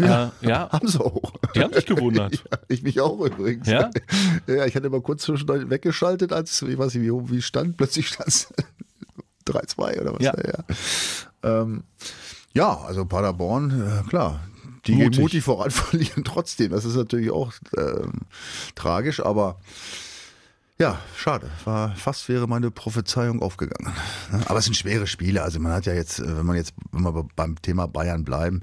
Ja, 0.00 0.32
äh, 0.40 0.48
ja. 0.48 0.68
Haben 0.72 0.88
sie 0.88 1.00
auch. 1.00 1.34
Die 1.54 1.60
haben 1.60 1.72
sich 1.72 1.86
gewundert. 1.86 2.42
Ja, 2.54 2.58
ich 2.68 2.82
mich 2.82 3.00
auch 3.00 3.20
übrigens. 3.20 3.68
Ja? 3.68 3.90
ja, 4.46 4.66
ich 4.66 4.74
hatte 4.74 4.90
mal 4.90 5.00
kurz 5.00 5.22
zwischendurch 5.22 5.70
weggeschaltet, 5.70 6.32
als, 6.32 6.62
ich 6.62 6.76
weiß 6.76 6.94
nicht, 6.94 7.04
wie, 7.04 7.30
wie 7.30 7.42
stand, 7.42 7.76
plötzlich 7.76 8.08
stand 8.08 8.28
es 8.28 8.53
3-2 9.46 10.00
oder 10.00 10.14
was. 10.14 10.22
Ja. 10.22 10.34
Ja, 10.36 11.62
ähm, 11.62 11.84
ja 12.52 12.78
also 12.78 13.04
Paderborn, 13.04 14.02
äh, 14.04 14.08
klar. 14.08 14.40
Die 14.86 14.92
Mutig. 14.92 15.12
gehen 15.12 15.22
mutig 15.22 15.44
voran, 15.44 15.70
verlieren 15.72 16.24
trotzdem. 16.24 16.70
Das 16.70 16.84
ist 16.84 16.96
natürlich 16.96 17.30
auch 17.30 17.52
ähm, 17.76 18.12
tragisch, 18.74 19.20
aber 19.20 19.58
ja, 20.78 20.98
schade. 21.16 21.50
War, 21.64 21.94
fast 21.94 22.28
wäre 22.28 22.48
meine 22.48 22.70
Prophezeiung 22.70 23.40
aufgegangen. 23.42 23.94
Aber 24.46 24.58
es 24.58 24.64
sind 24.64 24.74
schwere 24.74 25.06
Spiele. 25.06 25.42
Also 25.42 25.60
man 25.60 25.72
hat 25.72 25.86
ja 25.86 25.94
jetzt, 25.94 26.18
äh, 26.18 26.36
wenn 26.36 26.46
man 26.46 26.56
jetzt, 26.56 26.74
wenn 26.90 27.02
wir 27.02 27.26
beim 27.36 27.60
Thema 27.62 27.86
Bayern 27.86 28.24
bleiben, 28.24 28.62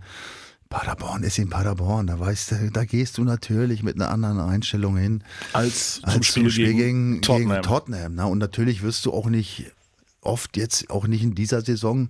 Paderborn 0.70 1.24
ist 1.24 1.38
in 1.38 1.50
Paderborn. 1.50 2.08
Da 2.08 2.20
weißt 2.20 2.52
du, 2.52 2.72
da 2.72 2.86
gehst 2.86 3.18
du 3.18 3.24
natürlich 3.24 3.84
mit 3.84 3.96
einer 3.96 4.10
anderen 4.10 4.40
Einstellung 4.40 4.98
hin 4.98 5.24
Als 5.54 6.02
zum 6.02 6.10
als 6.10 6.26
Spiel, 6.26 6.50
gegen, 6.52 6.78
gegen, 6.78 7.22
Tottenham. 7.22 7.50
gegen 7.50 7.62
Tottenham. 7.62 8.16
ne? 8.16 8.26
Und 8.26 8.40
natürlich 8.40 8.82
wirst 8.82 9.06
du 9.06 9.14
auch 9.14 9.28
nicht 9.28 9.72
oft 10.22 10.58
jetzt, 10.58 10.90
auch 10.90 11.08
nicht 11.08 11.24
in 11.24 11.36
dieser 11.36 11.62
Saison, 11.62 12.10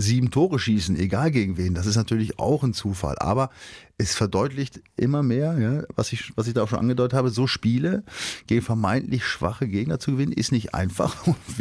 sieben 0.00 0.30
Tore 0.30 0.58
schießen, 0.58 0.98
egal 0.98 1.30
gegen 1.30 1.56
wen. 1.56 1.74
Das 1.74 1.86
ist 1.86 1.96
natürlich 1.96 2.38
auch 2.38 2.62
ein 2.62 2.72
Zufall. 2.72 3.18
Aber 3.18 3.50
es 3.98 4.14
verdeutlicht 4.14 4.80
immer 4.96 5.22
mehr, 5.22 5.58
ja, 5.58 5.82
was, 5.94 6.12
ich, 6.12 6.32
was 6.36 6.46
ich 6.46 6.54
da 6.54 6.62
auch 6.62 6.68
schon 6.68 6.78
angedeutet 6.78 7.16
habe, 7.16 7.30
so 7.30 7.46
Spiele 7.46 8.02
gegen 8.46 8.62
vermeintlich 8.62 9.24
schwache 9.24 9.68
Gegner 9.68 9.98
zu 9.98 10.12
gewinnen, 10.12 10.32
ist 10.32 10.52
nicht 10.52 10.74
einfach. 10.74 11.16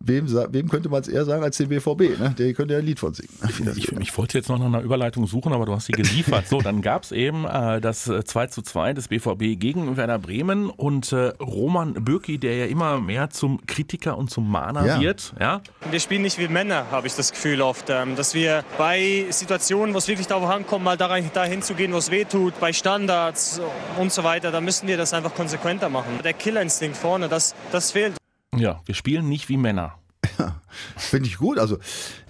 Wem, 0.00 0.26
wem, 0.52 0.68
könnte 0.68 0.88
man 0.88 1.00
es 1.00 1.08
eher 1.08 1.24
sagen 1.24 1.42
als 1.42 1.56
den 1.56 1.68
BVB? 1.68 2.18
Ne? 2.18 2.34
Der 2.38 2.52
könnte 2.54 2.74
ja 2.74 2.80
ein 2.80 2.86
Lied 2.86 2.98
von 3.00 3.14
singen. 3.14 3.30
Ich, 3.76 3.90
ich 3.92 4.16
wollte 4.18 4.38
jetzt 4.38 4.48
noch 4.48 4.58
nach 4.58 4.66
einer 4.66 4.80
Überleitung 4.80 5.26
suchen, 5.26 5.52
aber 5.52 5.66
du 5.66 5.72
hast 5.74 5.86
sie 5.86 5.92
geliefert. 5.92 6.46
So, 6.48 6.60
dann 6.60 6.82
gab 6.82 7.04
es 7.04 7.12
eben 7.12 7.44
äh, 7.44 7.80
das 7.80 8.06
äh, 8.08 8.24
2 8.24 8.46
zu 8.48 8.62
2 8.62 8.92
des 8.92 9.08
BVB 9.08 9.58
gegen 9.58 9.96
Werder 9.96 10.18
Bremen 10.18 10.70
und 10.70 11.12
äh, 11.12 11.32
Roman 11.40 11.94
Bürki, 12.04 12.38
der 12.38 12.56
ja 12.56 12.66
immer 12.66 13.00
mehr 13.00 13.30
zum 13.30 13.64
Kritiker 13.66 14.16
und 14.16 14.30
zum 14.30 14.50
Mahner 14.50 14.86
Ja. 14.86 15.00
wird. 15.00 15.34
Ja? 15.40 15.60
Wir 15.90 16.00
spielen 16.00 16.22
nicht 16.22 16.38
wie 16.38 16.48
Männer, 16.48 16.86
habe 16.90 17.06
ich 17.06 17.14
das 17.14 17.32
Gefühl 17.32 17.60
oft. 17.62 17.90
Ähm, 17.90 18.16
dass 18.16 18.34
wir 18.34 18.64
bei 18.78 19.26
Situationen, 19.30 19.94
wo 19.94 19.98
es 19.98 20.08
wirklich 20.08 20.26
darauf 20.26 20.48
ankommt, 20.50 20.84
mal 20.84 20.96
dahin, 20.96 21.30
dahin 21.32 21.62
zu 21.62 21.74
gehen, 21.74 21.92
wo 21.92 21.98
es 21.98 22.10
weh 22.10 22.24
tut, 22.24 22.58
bei 22.60 22.72
Standards 22.72 23.60
und 23.98 24.12
so 24.12 24.22
weiter, 24.24 24.50
da 24.52 24.60
müssen 24.60 24.86
wir 24.86 24.96
das 24.96 25.12
einfach 25.14 25.34
konsequenter 25.34 25.88
machen. 25.88 26.20
Der 26.22 26.32
Killerinstinkt 26.32 26.96
vorne, 26.96 27.28
das, 27.28 27.54
das 27.72 27.90
fehlt. 27.90 28.14
Ja, 28.54 28.80
wir 28.84 28.94
spielen 28.94 29.28
nicht 29.28 29.48
wie 29.48 29.56
Männer. 29.56 29.94
Finde 30.96 31.28
ich 31.28 31.38
gut. 31.38 31.58
Also 31.58 31.78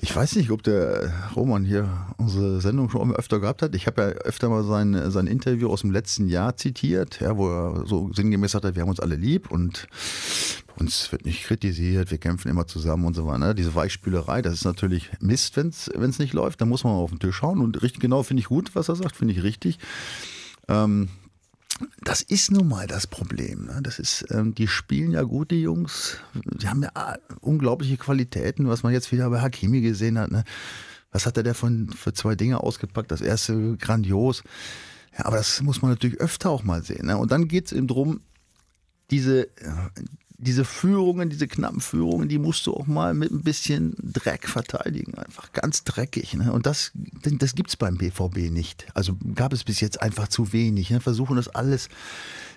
ich 0.00 0.14
weiß 0.14 0.36
nicht, 0.36 0.50
ob 0.50 0.62
der 0.62 1.12
Roman 1.34 1.64
hier 1.64 1.88
unsere 2.18 2.60
Sendung 2.60 2.90
schon 2.90 3.14
öfter 3.14 3.40
gehabt 3.40 3.62
hat. 3.62 3.74
Ich 3.74 3.86
habe 3.86 4.02
ja 4.02 4.08
öfter 4.08 4.48
mal 4.48 4.64
sein, 4.64 5.10
sein 5.10 5.26
Interview 5.26 5.70
aus 5.70 5.80
dem 5.80 5.90
letzten 5.90 6.28
Jahr 6.28 6.56
zitiert, 6.56 7.20
ja, 7.20 7.36
wo 7.36 7.48
er 7.48 7.86
so 7.86 8.12
sinngemäß 8.12 8.52
sagt, 8.52 8.74
wir 8.74 8.82
haben 8.82 8.90
uns 8.90 9.00
alle 9.00 9.16
lieb 9.16 9.50
und 9.50 9.88
uns 10.78 11.10
wird 11.10 11.24
nicht 11.24 11.44
kritisiert, 11.44 12.10
wir 12.10 12.18
kämpfen 12.18 12.50
immer 12.50 12.66
zusammen 12.66 13.06
und 13.06 13.14
so 13.14 13.26
weiter. 13.26 13.38
ne? 13.38 13.54
Diese 13.54 13.74
Weichspülerei, 13.74 14.42
das 14.42 14.54
ist 14.54 14.64
natürlich 14.64 15.10
Mist, 15.20 15.56
wenn 15.56 15.68
es 15.68 16.18
nicht 16.18 16.34
läuft. 16.34 16.60
Da 16.60 16.66
muss 16.66 16.84
man 16.84 16.92
mal 16.92 17.00
auf 17.00 17.10
den 17.10 17.18
Tisch 17.18 17.36
schauen. 17.36 17.60
Und 17.60 17.82
richtig 17.82 18.00
genau 18.00 18.22
finde 18.22 18.40
ich 18.42 18.48
gut, 18.48 18.74
was 18.74 18.88
er 18.88 18.96
sagt, 18.96 19.16
finde 19.16 19.34
ich 19.34 19.42
richtig. 19.42 19.78
Ähm, 20.68 21.08
das 22.02 22.22
ist 22.22 22.50
nun 22.50 22.68
mal 22.68 22.86
das 22.86 23.06
Problem. 23.06 23.66
Ne? 23.66 23.80
Das 23.82 23.98
ist, 23.98 24.26
ähm, 24.30 24.54
die 24.54 24.68
spielen 24.68 25.12
ja 25.12 25.22
gut, 25.22 25.50
die 25.50 25.62
Jungs. 25.62 26.18
Die 26.34 26.68
haben 26.68 26.82
ja 26.82 26.90
ah, 26.94 27.16
unglaubliche 27.40 27.96
Qualitäten, 27.96 28.68
was 28.68 28.82
man 28.82 28.92
jetzt 28.92 29.12
wieder 29.12 29.28
bei 29.30 29.40
Hakimi 29.40 29.80
gesehen 29.80 30.18
hat. 30.18 30.30
Ne? 30.30 30.44
Was 31.10 31.26
hat 31.26 31.36
er 31.36 31.42
da 31.42 31.54
von, 31.54 31.88
für 31.90 32.12
zwei 32.12 32.34
Dinge 32.34 32.60
ausgepackt? 32.60 33.10
Das 33.10 33.20
erste 33.20 33.76
grandios. 33.76 34.42
Ja, 35.18 35.26
aber 35.26 35.36
das 35.36 35.62
muss 35.62 35.82
man 35.82 35.90
natürlich 35.90 36.20
öfter 36.20 36.50
auch 36.50 36.62
mal 36.62 36.82
sehen. 36.82 37.06
Ne? 37.06 37.16
Und 37.16 37.30
dann 37.30 37.48
geht 37.48 37.66
es 37.66 37.72
eben 37.72 37.86
drum, 37.86 38.20
diese, 39.10 39.48
diese 40.38 40.64
Führungen, 40.64 41.30
diese 41.30 41.48
knappen 41.48 41.80
Führungen, 41.80 42.28
die 42.28 42.38
musst 42.38 42.66
du 42.66 42.74
auch 42.74 42.86
mal 42.86 43.14
mit 43.14 43.30
ein 43.30 43.42
bisschen 43.42 43.94
Dreck 44.02 44.48
verteidigen. 44.48 45.14
Einfach 45.14 45.52
ganz 45.52 45.84
dreckig. 45.84 46.34
Ne? 46.34 46.52
Und 46.52 46.66
das, 46.66 46.92
das 46.94 47.54
gibt 47.54 47.70
es 47.70 47.76
beim 47.76 47.96
BVB 47.96 48.50
nicht. 48.50 48.86
Also 48.94 49.16
gab 49.34 49.52
es 49.52 49.64
bis 49.64 49.80
jetzt 49.80 50.02
einfach 50.02 50.28
zu 50.28 50.52
wenig. 50.52 50.90
Ne? 50.90 51.00
Versuchen 51.00 51.36
das 51.36 51.48
alles 51.48 51.88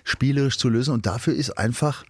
spielerisch 0.04 0.58
zu 0.58 0.68
lösen. 0.68 0.92
Und 0.92 1.06
dafür 1.06 1.34
ist 1.34 1.56
einfach 1.58 2.04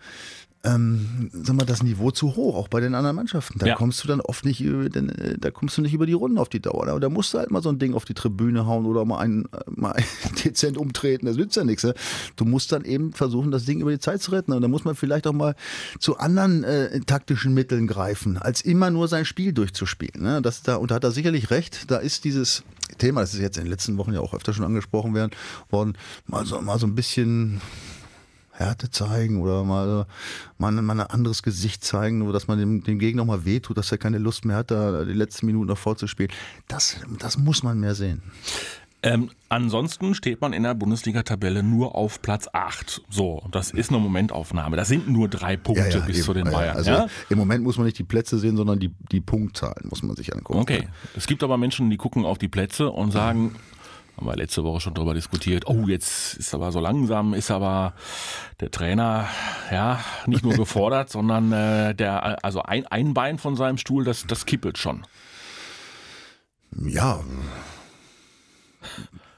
ähm, 0.62 1.31
sag 1.33 1.57
mal, 1.57 1.64
das 1.64 1.83
Niveau 1.83 2.11
zu 2.11 2.37
hoch, 2.37 2.55
auch 2.55 2.69
bei 2.69 2.81
den 2.81 2.95
anderen 2.95 3.17
Mannschaften. 3.17 3.59
Da 3.59 3.67
Ja. 3.67 3.75
kommst 3.76 4.05
du 4.05 4.09
dann 4.09 4.21
oft 4.21 4.45
nicht 4.45 4.61
über, 4.61 4.85
äh, 4.95 5.38
da 5.38 5.50
kommst 5.50 5.79
du 5.79 5.83
nicht 5.83 5.95
über 5.95 6.05
die 6.05 6.12
Runden 6.12 6.37
auf 6.37 6.50
die 6.50 6.61
Dauer. 6.61 6.93
Und 6.93 7.00
da 7.00 7.09
musst 7.09 7.33
du 7.33 7.38
halt 7.38 7.50
mal 7.50 7.62
so 7.62 7.71
ein 7.71 7.79
Ding 7.79 7.95
auf 7.95 8.05
die 8.05 8.12
Tribüne 8.12 8.67
hauen 8.67 8.85
oder 8.85 9.05
mal 9.07 9.21
ein, 9.21 9.47
äh, 9.52 9.59
mal 9.71 9.97
dezent 10.45 10.76
umtreten. 10.76 11.25
Das 11.26 11.37
nützt 11.37 11.57
ja 11.57 11.64
nichts. 11.64 11.83
Ne? 11.85 11.95
Du 12.37 12.45
musst 12.45 12.73
dann 12.73 12.85
eben 12.85 13.12
versuchen, 13.14 13.50
das 13.50 13.64
Ding 13.64 13.81
über 13.81 13.90
die 13.90 13.99
Zeit 14.00 14.21
zu 14.21 14.33
retten. 14.33 14.52
Und 14.52 14.61
da 14.61 14.69
muss 14.69 14.85
man 14.85 14.95
vielleicht 14.97 15.26
auch 15.26 15.33
mal 15.33 15.55
zu 15.99 16.19
anderen 16.19 16.62
äh, 16.64 17.00
taktischen 17.00 17.55
Mitteln 17.55 17.87
greifen, 17.87 18.37
als 18.37 18.61
immer 18.61 18.90
nur 18.90 19.09
sein 19.09 19.25
Spiel 19.25 19.55
durchzuspielen. 19.55 20.23
Ne? 20.23 20.43
Das 20.43 20.62
da, 20.62 20.76
und 20.76 20.90
da 20.90 20.97
hat 20.97 21.05
er 21.05 21.11
sicherlich 21.12 21.50
recht. 21.50 21.90
Da 21.90 21.97
ist 21.97 22.25
dieses 22.25 22.64
Thema, 22.99 23.23
das 23.23 23.33
ist 23.33 23.40
jetzt 23.40 23.57
in 23.57 23.64
den 23.64 23.71
letzten 23.71 23.97
Wochen 23.97 24.12
ja 24.12 24.21
auch 24.21 24.35
öfter 24.35 24.52
schon 24.52 24.67
angesprochen 24.67 25.14
werden, 25.14 25.31
worden, 25.71 25.97
mal 26.26 26.45
so, 26.45 26.61
mal 26.61 26.79
so 26.79 26.87
ein 26.87 26.95
bisschen 26.95 27.62
Härte 28.61 28.90
zeigen 28.90 29.40
oder 29.40 29.64
mal, 29.64 30.07
mal, 30.59 30.73
mal 30.73 31.00
ein 31.00 31.07
anderes 31.07 31.43
Gesicht 31.43 31.85
zeigen, 31.85 32.19
nur 32.19 32.33
dass 32.33 32.47
man 32.47 32.59
dem, 32.59 32.85
dem 32.85 32.99
Gegner 32.99 33.25
mal 33.25 33.45
wehtut, 33.45 33.76
dass 33.76 33.90
er 33.90 33.99
keine 33.99 34.19
Lust 34.19 34.45
mehr 34.45 34.57
hat, 34.57 34.71
da 34.71 35.05
die 35.05 35.12
letzten 35.12 35.47
Minuten 35.47 35.69
noch 35.69 35.79
vorzuspielen. 35.79 36.33
Das, 36.69 36.97
das 37.19 37.38
muss 37.38 37.62
man 37.62 37.81
mehr 37.81 37.95
sehen. 37.95 38.23
Ähm, 39.02 39.31
ansonsten 39.49 40.14
steht 40.14 40.43
man 40.43 40.52
in 40.52 40.62
der 40.62 40.75
Bundesliga-Tabelle 40.75 41.62
nur 41.62 41.95
auf 41.95 42.21
Platz 42.21 42.49
8. 42.52 43.02
So, 43.09 43.43
das 43.50 43.71
ist 43.71 43.88
eine 43.88 43.99
Momentaufnahme. 43.99 44.76
Das 44.76 44.88
sind 44.88 45.09
nur 45.09 45.29
drei 45.29 45.57
Punkte 45.57 45.88
ja, 45.88 45.99
ja, 45.99 46.00
bis 46.00 46.17
eben, 46.17 46.25
zu 46.26 46.35
den 46.35 46.45
Bayern. 46.45 46.76
Also 46.76 46.90
ja? 46.90 47.07
im 47.31 47.38
Moment 47.38 47.64
muss 47.64 47.79
man 47.79 47.87
nicht 47.87 47.99
die 47.99 48.05
Plätze 48.05 48.38
sehen, 48.38 48.57
sondern 48.59 48.79
die, 48.79 48.93
die 49.11 49.21
Punktzahlen 49.21 49.88
muss 49.88 50.02
man 50.02 50.17
sich 50.17 50.35
angucken. 50.35 50.61
Okay. 50.61 50.88
Es 51.17 51.26
gibt 51.26 51.43
aber 51.43 51.57
Menschen, 51.57 51.88
die 51.88 51.97
gucken 51.97 52.26
auf 52.26 52.37
die 52.37 52.49
Plätze 52.49 52.90
und 52.90 53.11
sagen, 53.11 53.57
haben 54.17 54.26
wir 54.26 54.37
letzte 54.37 54.64
Woche 54.64 54.81
schon 54.81 54.95
drüber 54.95 55.14
diskutiert, 55.14 55.67
oh, 55.67 55.87
jetzt 55.87 56.35
ist 56.35 56.55
aber 56.55 56.73
so 56.73 56.81
langsam, 56.81 57.35
ist 57.35 57.50
aber 57.50 57.95
der 58.61 58.71
Trainer 58.71 59.29
ja 59.71 60.00
nicht 60.26 60.45
nur 60.45 60.55
gefordert, 60.55 61.11
sondern 61.11 61.52
äh, 61.52 61.95
der, 61.95 62.45
also 62.45 62.62
ein, 62.62 62.87
ein 62.87 63.14
Bein 63.14 63.38
von 63.38 63.57
seinem 63.57 63.79
Stuhl, 63.79 64.05
das, 64.05 64.26
das 64.26 64.47
kippelt 64.47 64.79
schon. 64.79 65.07
Ja, 66.76 67.21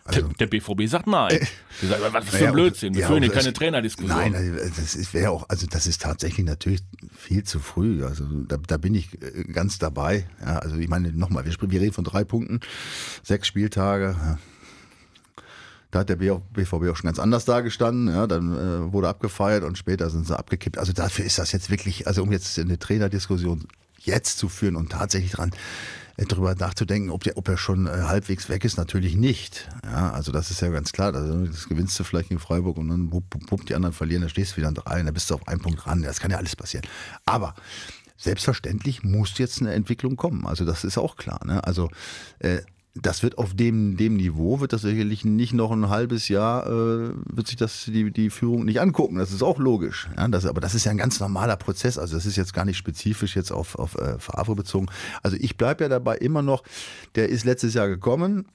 also, 0.04 0.28
der, 0.28 0.46
BVB 0.46 0.88
sagt 0.88 1.06
nein. 1.06 1.30
Äh, 1.30 1.86
sagt, 1.86 2.12
was 2.12 2.28
für 2.28 2.48
ein 2.48 2.52
Blödsinn, 2.52 2.94
wir 2.94 3.02
ja, 3.02 3.06
führen 3.06 3.22
hier 3.22 3.32
keine 3.32 3.52
Trainerdiskussion. 3.52 4.18
Nein, 4.18 4.34
also, 4.34 4.52
das 4.76 5.14
wäre 5.14 5.30
auch, 5.30 5.48
also 5.48 5.66
das 5.68 5.86
ist 5.86 6.02
tatsächlich 6.02 6.44
natürlich 6.44 6.80
viel 7.16 7.44
zu 7.44 7.60
früh. 7.60 8.04
Also 8.04 8.24
da, 8.48 8.56
da 8.66 8.78
bin 8.78 8.94
ich 8.96 9.22
äh, 9.22 9.44
ganz 9.44 9.78
dabei. 9.78 10.26
Ja, 10.40 10.58
also 10.58 10.76
ich 10.76 10.88
meine, 10.88 11.12
nochmal, 11.12 11.44
wir, 11.44 11.54
wir 11.70 11.80
reden 11.80 11.92
von 11.92 12.04
drei 12.04 12.24
Punkten, 12.24 12.60
sechs 13.22 13.46
Spieltage. 13.46 14.16
Ja. 14.18 14.38
Da 15.92 16.00
hat 16.00 16.08
der 16.08 16.16
BVB 16.16 16.72
auch 16.72 16.96
schon 16.96 17.08
ganz 17.08 17.18
anders 17.18 17.44
dargestanden. 17.44 18.08
Ja, 18.08 18.26
dann 18.26 18.52
äh, 18.52 18.92
wurde 18.92 19.08
abgefeiert 19.08 19.62
und 19.62 19.76
später 19.76 20.08
sind 20.08 20.26
sie 20.26 20.36
abgekippt. 20.36 20.78
Also 20.78 20.94
dafür 20.94 21.26
ist 21.26 21.38
das 21.38 21.52
jetzt 21.52 21.70
wirklich, 21.70 22.06
also 22.06 22.22
um 22.22 22.32
jetzt 22.32 22.58
eine 22.58 22.78
Trainerdiskussion 22.78 23.68
jetzt 23.98 24.38
zu 24.38 24.48
führen 24.48 24.76
und 24.76 24.90
tatsächlich 24.90 25.32
dran 25.32 25.50
äh, 26.16 26.24
drüber 26.24 26.54
nachzudenken, 26.54 27.10
ob, 27.10 27.24
der, 27.24 27.36
ob 27.36 27.46
er 27.46 27.58
schon 27.58 27.86
äh, 27.86 27.90
halbwegs 27.90 28.48
weg 28.48 28.64
ist, 28.64 28.78
natürlich 28.78 29.16
nicht. 29.16 29.68
Ja, 29.84 30.12
also 30.12 30.32
das 30.32 30.50
ist 30.50 30.62
ja 30.62 30.70
ganz 30.70 30.92
klar. 30.92 31.14
Also 31.14 31.44
das 31.44 31.68
gewinnst 31.68 32.00
du 32.00 32.04
vielleicht 32.04 32.30
gegen 32.30 32.40
Freiburg 32.40 32.78
und 32.78 32.88
dann 32.88 33.10
bupp, 33.10 33.24
bupp, 33.48 33.66
die 33.66 33.74
anderen 33.74 33.92
verlieren, 33.92 34.22
da 34.22 34.30
stehst 34.30 34.52
du 34.52 34.56
wieder 34.56 34.68
an 34.68 34.74
drei 34.74 35.00
und 35.00 35.06
da 35.06 35.12
bist 35.12 35.28
du 35.28 35.34
auf 35.34 35.46
einen 35.46 35.60
Punkt 35.60 35.86
ran. 35.86 36.00
Das 36.00 36.20
kann 36.20 36.30
ja 36.30 36.38
alles 36.38 36.56
passieren. 36.56 36.86
Aber 37.26 37.54
selbstverständlich 38.16 39.02
muss 39.02 39.36
jetzt 39.36 39.60
eine 39.60 39.74
Entwicklung 39.74 40.16
kommen. 40.16 40.46
Also 40.46 40.64
das 40.64 40.84
ist 40.84 40.96
auch 40.96 41.16
klar. 41.16 41.44
Ne? 41.44 41.62
Also 41.64 41.90
äh, 42.38 42.62
das 42.94 43.22
wird 43.22 43.38
auf 43.38 43.54
dem, 43.54 43.96
dem 43.96 44.16
Niveau, 44.16 44.60
wird 44.60 44.74
das 44.74 44.82
sicherlich 44.82 45.24
nicht 45.24 45.54
noch 45.54 45.70
ein 45.70 45.88
halbes 45.88 46.28
Jahr, 46.28 46.66
äh, 46.66 47.10
wird 47.24 47.46
sich 47.46 47.56
das 47.56 47.86
die, 47.86 48.10
die 48.10 48.28
Führung 48.28 48.66
nicht 48.66 48.80
angucken. 48.80 49.16
Das 49.16 49.32
ist 49.32 49.42
auch 49.42 49.58
logisch. 49.58 50.08
Ja, 50.16 50.28
das, 50.28 50.44
aber 50.44 50.60
das 50.60 50.74
ist 50.74 50.84
ja 50.84 50.90
ein 50.90 50.98
ganz 50.98 51.18
normaler 51.18 51.56
Prozess. 51.56 51.96
Also 51.96 52.16
das 52.16 52.26
ist 52.26 52.36
jetzt 52.36 52.52
gar 52.52 52.66
nicht 52.66 52.76
spezifisch 52.76 53.34
jetzt 53.34 53.50
auf, 53.50 53.78
auf 53.78 53.94
äh, 53.94 54.18
Favre 54.18 54.54
bezogen. 54.54 54.86
Also 55.22 55.38
ich 55.40 55.56
bleibe 55.56 55.84
ja 55.84 55.88
dabei 55.88 56.18
immer 56.18 56.42
noch, 56.42 56.64
der 57.14 57.30
ist 57.30 57.44
letztes 57.44 57.72
Jahr 57.72 57.88
gekommen, 57.88 58.46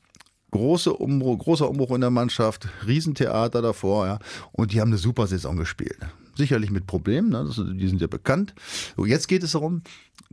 große 0.51 0.93
Umbruch, 0.93 1.39
großer 1.39 1.67
Umbruch 1.67 1.91
in 1.95 2.01
der 2.01 2.11
Mannschaft, 2.11 2.69
Riesentheater 2.85 3.61
davor, 3.61 4.05
ja, 4.05 4.19
und 4.51 4.71
die 4.71 4.81
haben 4.81 4.89
eine 4.89 4.97
super 4.97 5.27
Saison 5.27 5.57
gespielt. 5.57 5.97
Sicherlich 6.37 6.69
mit 6.71 6.85
Problemen, 6.85 7.29
ne? 7.29 7.43
das, 7.45 7.55
die 7.55 7.87
sind 7.87 7.99
ja 7.99 8.07
bekannt. 8.07 8.53
Jetzt 8.97 9.27
geht 9.27 9.43
es 9.43 9.53
darum, 9.53 9.81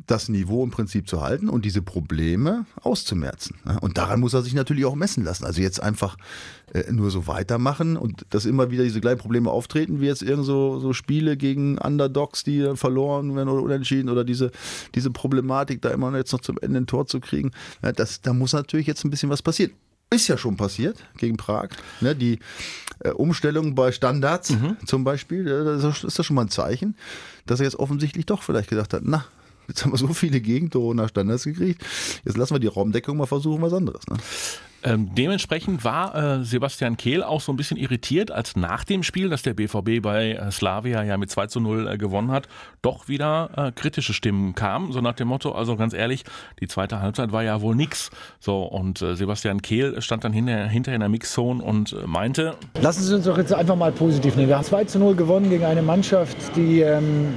das 0.06 0.28
Niveau 0.28 0.64
im 0.64 0.70
Prinzip 0.70 1.08
zu 1.08 1.23
halten 1.23 1.49
und 1.49 1.64
diese 1.64 1.80
Probleme 1.80 2.66
auszumerzen. 2.82 3.56
Ne? 3.64 3.78
Und 3.80 3.96
daran 3.96 4.20
muss 4.20 4.34
er 4.34 4.42
sich 4.42 4.54
natürlich 4.54 4.84
auch 4.84 4.96
messen 4.96 5.25
lassen. 5.25 5.44
Also 5.44 5.62
jetzt 5.62 5.82
einfach 5.82 6.16
äh, 6.73 6.90
nur 6.90 7.11
so 7.11 7.26
weitermachen 7.26 7.96
und 7.96 8.26
dass 8.30 8.44
immer 8.44 8.70
wieder 8.70 8.82
diese 8.82 9.00
kleinen 9.00 9.18
Probleme 9.18 9.50
auftreten, 9.50 10.00
wie 10.00 10.06
jetzt 10.06 10.23
irgend 10.23 10.46
so, 10.46 10.78
so 10.80 10.92
Spiele 10.92 11.37
gegen 11.37 11.78
Underdogs, 11.78 12.42
die 12.42 12.76
verloren 12.76 13.34
werden 13.37 13.49
oder 13.49 13.62
unentschieden 13.62 14.08
oder 14.08 14.25
diese, 14.25 14.50
diese 14.94 15.11
Problematik, 15.11 15.80
da 15.80 15.90
immer 15.90 16.14
jetzt 16.16 16.32
noch 16.32 16.40
zum 16.40 16.58
Ende 16.58 16.80
ein 16.80 16.87
Tor 16.87 17.06
zu 17.06 17.20
kriegen. 17.20 17.52
Ja, 17.82 17.92
das, 17.92 18.20
da 18.20 18.32
muss 18.32 18.52
natürlich 18.52 18.87
jetzt 18.87 19.04
ein 19.04 19.11
bisschen 19.11 19.30
was 19.30 19.42
passieren 19.42 19.73
ist 20.11 20.28
ja 20.28 20.38
schon 20.38 20.56
passiert 20.56 20.99
gegen 21.16 21.37
Prag. 21.37 21.70
Ne, 22.00 22.14
die 22.14 22.38
äh, 23.00 23.11
Umstellung 23.11 23.75
bei 23.75 23.92
Standards 23.92 24.50
mhm. 24.50 24.76
zum 24.87 25.04
Beispiel, 25.04 25.46
äh, 25.46 25.82
das 25.82 26.04
ist 26.04 26.18
das 26.18 26.26
schon 26.26 26.37
mal 26.37 26.42
ein 26.42 26.50
Zeichen, 26.50 26.96
dass 27.46 27.61
er 27.61 27.64
jetzt 27.64 27.76
offensichtlich 27.76 28.26
doch 28.26 28.42
vielleicht 28.42 28.70
gedacht 28.70 28.92
hat, 28.92 29.02
na, 29.04 29.25
jetzt 29.68 29.84
haben 29.84 29.92
wir 29.92 29.99
so 29.99 30.08
viele 30.08 30.40
Gegentore 30.40 30.94
nach 30.94 31.08
Standards 31.08 31.44
gekriegt, 31.44 31.84
jetzt 32.25 32.37
lassen 32.37 32.54
wir 32.54 32.61
die 32.61 32.66
Raumdeckung 32.66 33.16
mal 33.16 33.26
versuchen, 33.26 33.62
was 33.62 33.73
anderes. 33.73 34.06
Ne? 34.08 34.16
Ähm, 34.85 35.14
dementsprechend 35.14 35.83
war 35.83 36.14
äh, 36.14 36.45
Sebastian 36.45 36.99
Kehl 36.99 37.23
auch 37.23 37.41
so 37.41 37.53
ein 37.53 37.57
bisschen 37.57 37.79
irritiert, 37.79 38.31
als 38.31 38.55
nach 38.55 38.85
dem 38.85 39.03
Spiel, 39.03 39.31
das 39.31 39.43
der 39.43 39.55
BVB 39.55 40.03
bei 40.03 40.33
äh, 40.33 40.50
Slavia 40.50 41.03
ja 41.03 41.17
mit 41.17 41.31
2 41.31 41.47
zu 41.47 41.61
0 41.61 41.88
äh, 41.88 41.97
gewonnen 41.97 42.31
hat, 42.31 42.49
doch 42.83 43.09
wieder 43.09 43.50
äh, 43.57 43.73
kritische 43.73 44.12
Stimmen 44.12 44.55
kamen. 44.55 44.93
So 44.93 45.00
nach 45.00 45.14
dem 45.14 45.29
Motto, 45.29 45.53
also 45.53 45.76
ganz 45.76 45.95
ehrlich, 45.95 46.25
die 46.61 46.69
zweite 46.69 47.00
Halbzeit 47.00 47.33
war 47.33 47.43
ja 47.43 47.62
wohl 47.62 47.75
nix. 47.75 48.11
So, 48.41 48.62
und 48.62 49.00
äh, 49.00 49.17
Sebastian 49.17 49.62
Kehl 49.62 50.03
stand 50.03 50.25
dann 50.25 50.35
hinter, 50.35 50.67
hinter 50.67 50.93
in 50.93 51.00
der 51.00 51.09
Mixzone 51.09 51.62
und 51.62 51.95
äh, 51.95 52.07
meinte. 52.07 52.55
Lassen 52.81 53.03
Sie 53.03 53.14
uns 53.14 53.25
doch 53.25 53.38
jetzt 53.38 53.55
einfach 53.55 53.76
mal 53.76 53.91
positiv 53.93 54.37
nehmen. 54.37 54.49
Wir 54.49 54.57
haben 54.57 54.64
2 54.64 54.85
zu 54.85 54.99
0 54.99 55.14
gewonnen 55.14 55.49
gegen 55.49 55.64
eine 55.64 55.81
Mannschaft, 55.81 56.37
die 56.57 56.81
ähm, 56.81 57.33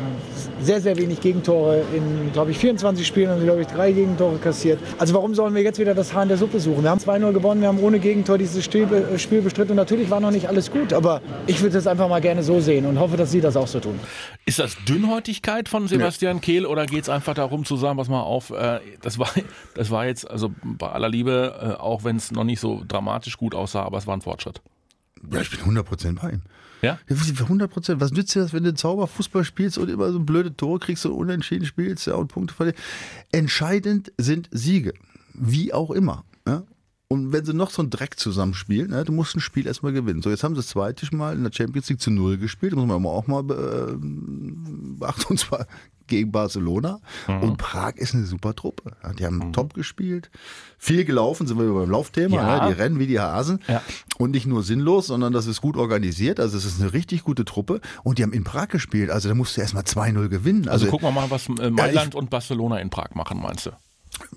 sehr, 0.59 0.81
sehr 0.81 0.97
wenig 0.97 1.21
Gegentore 1.21 1.83
in, 1.93 2.33
glaube 2.33 2.51
ich, 2.51 2.57
24 2.57 3.05
Spielen 3.05 3.39
sie, 3.39 3.45
glaube 3.45 3.61
ich, 3.61 3.67
drei 3.67 3.91
Gegentore 3.91 4.37
kassiert. 4.37 4.79
Also 4.97 5.13
warum 5.13 5.33
sollen 5.33 5.55
wir 5.55 5.61
jetzt 5.61 5.79
wieder 5.79 5.93
das 5.93 6.13
Haar 6.13 6.23
in 6.23 6.29
der 6.29 6.37
Suppe 6.37 6.59
suchen? 6.59 6.83
Wir 6.83 6.89
haben 6.89 6.99
2-0 6.99 7.36
gewonnen, 7.37 7.61
wir 7.61 7.67
haben 7.67 7.79
ohne 7.79 7.99
Gegentor 7.99 8.37
dieses 8.37 8.67
äh, 8.67 9.19
Spiel 9.19 9.41
bestritten. 9.41 9.71
Und 9.71 9.77
natürlich 9.77 10.09
war 10.09 10.19
noch 10.19 10.31
nicht 10.31 10.47
alles 10.47 10.71
gut, 10.71 10.93
aber 10.93 11.21
ich 11.45 11.61
würde 11.61 11.77
es 11.77 11.87
einfach 11.87 12.09
mal 12.09 12.21
gerne 12.21 12.43
so 12.43 12.59
sehen 12.59 12.85
und 12.85 12.99
hoffe, 12.99 13.17
dass 13.17 13.31
Sie 13.31 13.41
das 13.41 13.55
auch 13.55 13.67
so 13.67 13.79
tun. 13.79 13.99
Ist 14.45 14.59
das 14.59 14.75
Dünnhäutigkeit 14.87 15.69
von 15.69 15.87
Sebastian 15.87 16.37
ja. 16.37 16.41
Kehl 16.41 16.65
oder 16.65 16.85
geht 16.85 17.03
es 17.03 17.09
einfach 17.09 17.33
darum 17.33 17.65
zu 17.65 17.77
sagen, 17.77 17.97
was 17.97 18.09
mal 18.09 18.21
auf, 18.21 18.51
äh, 18.51 18.79
das, 19.01 19.19
war, 19.19 19.29
das 19.75 19.91
war 19.91 20.05
jetzt, 20.05 20.29
also 20.29 20.51
bei 20.63 20.89
aller 20.89 21.09
Liebe, 21.09 21.77
äh, 21.77 21.81
auch 21.81 22.03
wenn 22.03 22.17
es 22.17 22.31
noch 22.31 22.43
nicht 22.43 22.59
so 22.59 22.83
dramatisch 22.87 23.37
gut 23.37 23.55
aussah, 23.55 23.83
aber 23.83 23.97
es 23.97 24.07
war 24.07 24.15
ein 24.15 24.21
Fortschritt. 24.21 24.61
Ja, 25.31 25.41
ich 25.41 25.49
bin 25.49 25.59
100% 25.59 26.21
bei 26.21 26.31
ihm. 26.31 26.41
Ja? 26.81 26.99
100 27.09 27.71
Prozent. 27.71 28.01
Was 28.01 28.11
nützt 28.11 28.35
dir 28.35 28.41
das, 28.41 28.53
wenn 28.53 28.63
du 28.63 28.73
Zauberfußball 28.73 29.43
spielst 29.43 29.77
und 29.77 29.89
immer 29.89 30.11
so 30.11 30.19
blöde 30.19 30.55
Tore 30.55 30.79
kriegst 30.79 31.05
und 31.05 31.13
unentschieden 31.13 31.65
spielst 31.65 32.07
ja, 32.07 32.13
und 32.15 32.27
Punkte 32.27 32.53
verlierst? 32.53 32.79
Entscheidend 33.31 34.11
sind 34.17 34.49
Siege. 34.51 34.93
Wie 35.33 35.73
auch 35.73 35.91
immer. 35.91 36.23
Ja? 36.47 36.63
Und 37.09 37.31
wenn 37.31 37.45
sie 37.45 37.53
noch 37.53 37.69
so 37.69 37.81
einen 37.81 37.89
Dreck 37.89 38.19
zusammenspielen, 38.19 38.89
ne, 38.89 39.05
du 39.05 39.13
musst 39.13 39.35
ein 39.35 39.39
Spiel 39.39 39.65
erstmal 39.65 39.93
gewinnen. 39.93 40.21
So, 40.21 40.29
jetzt 40.29 40.43
haben 40.43 40.55
sie 40.55 40.59
das 40.59 40.67
zweite 40.67 41.15
Mal 41.15 41.35
in 41.35 41.43
der 41.43 41.53
Champions 41.53 41.87
League 41.89 42.01
zu 42.01 42.11
Null 42.11 42.37
gespielt, 42.37 42.75
muss 42.75 42.85
man 42.85 43.05
auch 43.05 43.27
mal 43.27 43.43
äh, 43.43 43.95
beachten, 44.99 45.23
und 45.29 45.39
zwar 45.39 45.67
gegen 46.07 46.33
Barcelona. 46.33 46.99
Mhm. 47.27 47.43
Und 47.43 47.57
Prag 47.57 47.95
ist 47.95 48.13
eine 48.13 48.25
super 48.25 48.55
Truppe. 48.55 48.91
Die 49.17 49.25
haben 49.25 49.37
mhm. 49.37 49.53
top 49.53 49.73
gespielt, 49.73 50.29
viel 50.77 51.05
gelaufen, 51.05 51.47
sind 51.47 51.57
wir 51.57 51.71
beim 51.71 51.89
Laufthema. 51.89 52.35
Ja. 52.35 52.65
Ne? 52.65 52.73
Die 52.73 52.81
rennen 52.81 52.99
wie 52.99 53.07
die 53.07 53.19
Hasen. 53.19 53.59
Ja. 53.69 53.81
Und 54.17 54.31
nicht 54.31 54.45
nur 54.45 54.63
sinnlos, 54.63 55.07
sondern 55.07 55.31
das 55.31 55.47
ist 55.47 55.61
gut 55.61 55.77
organisiert. 55.77 56.41
Also 56.41 56.57
es 56.57 56.65
ist 56.65 56.81
eine 56.81 56.91
richtig 56.91 57.23
gute 57.23 57.45
Truppe. 57.45 57.79
Und 58.03 58.17
die 58.17 58.23
haben 58.23 58.33
in 58.33 58.43
Prag 58.43 58.67
gespielt. 58.67 59.11
Also 59.11 59.29
da 59.29 59.35
musst 59.35 59.55
du 59.55 59.61
erstmal 59.61 59.83
2-0 59.83 60.27
gewinnen. 60.27 60.67
Also, 60.67 60.85
also 60.85 60.91
gucken 60.91 61.07
wir 61.07 61.11
mal, 61.11 61.31
was 61.31 61.47
äh, 61.47 61.69
Mailand 61.69 61.95
ja, 61.95 62.03
ich, 62.07 62.15
und 62.15 62.29
Barcelona 62.29 62.79
in 62.79 62.89
Prag 62.89 63.15
machen, 63.15 63.41
meinst 63.41 63.67
du? 63.67 63.71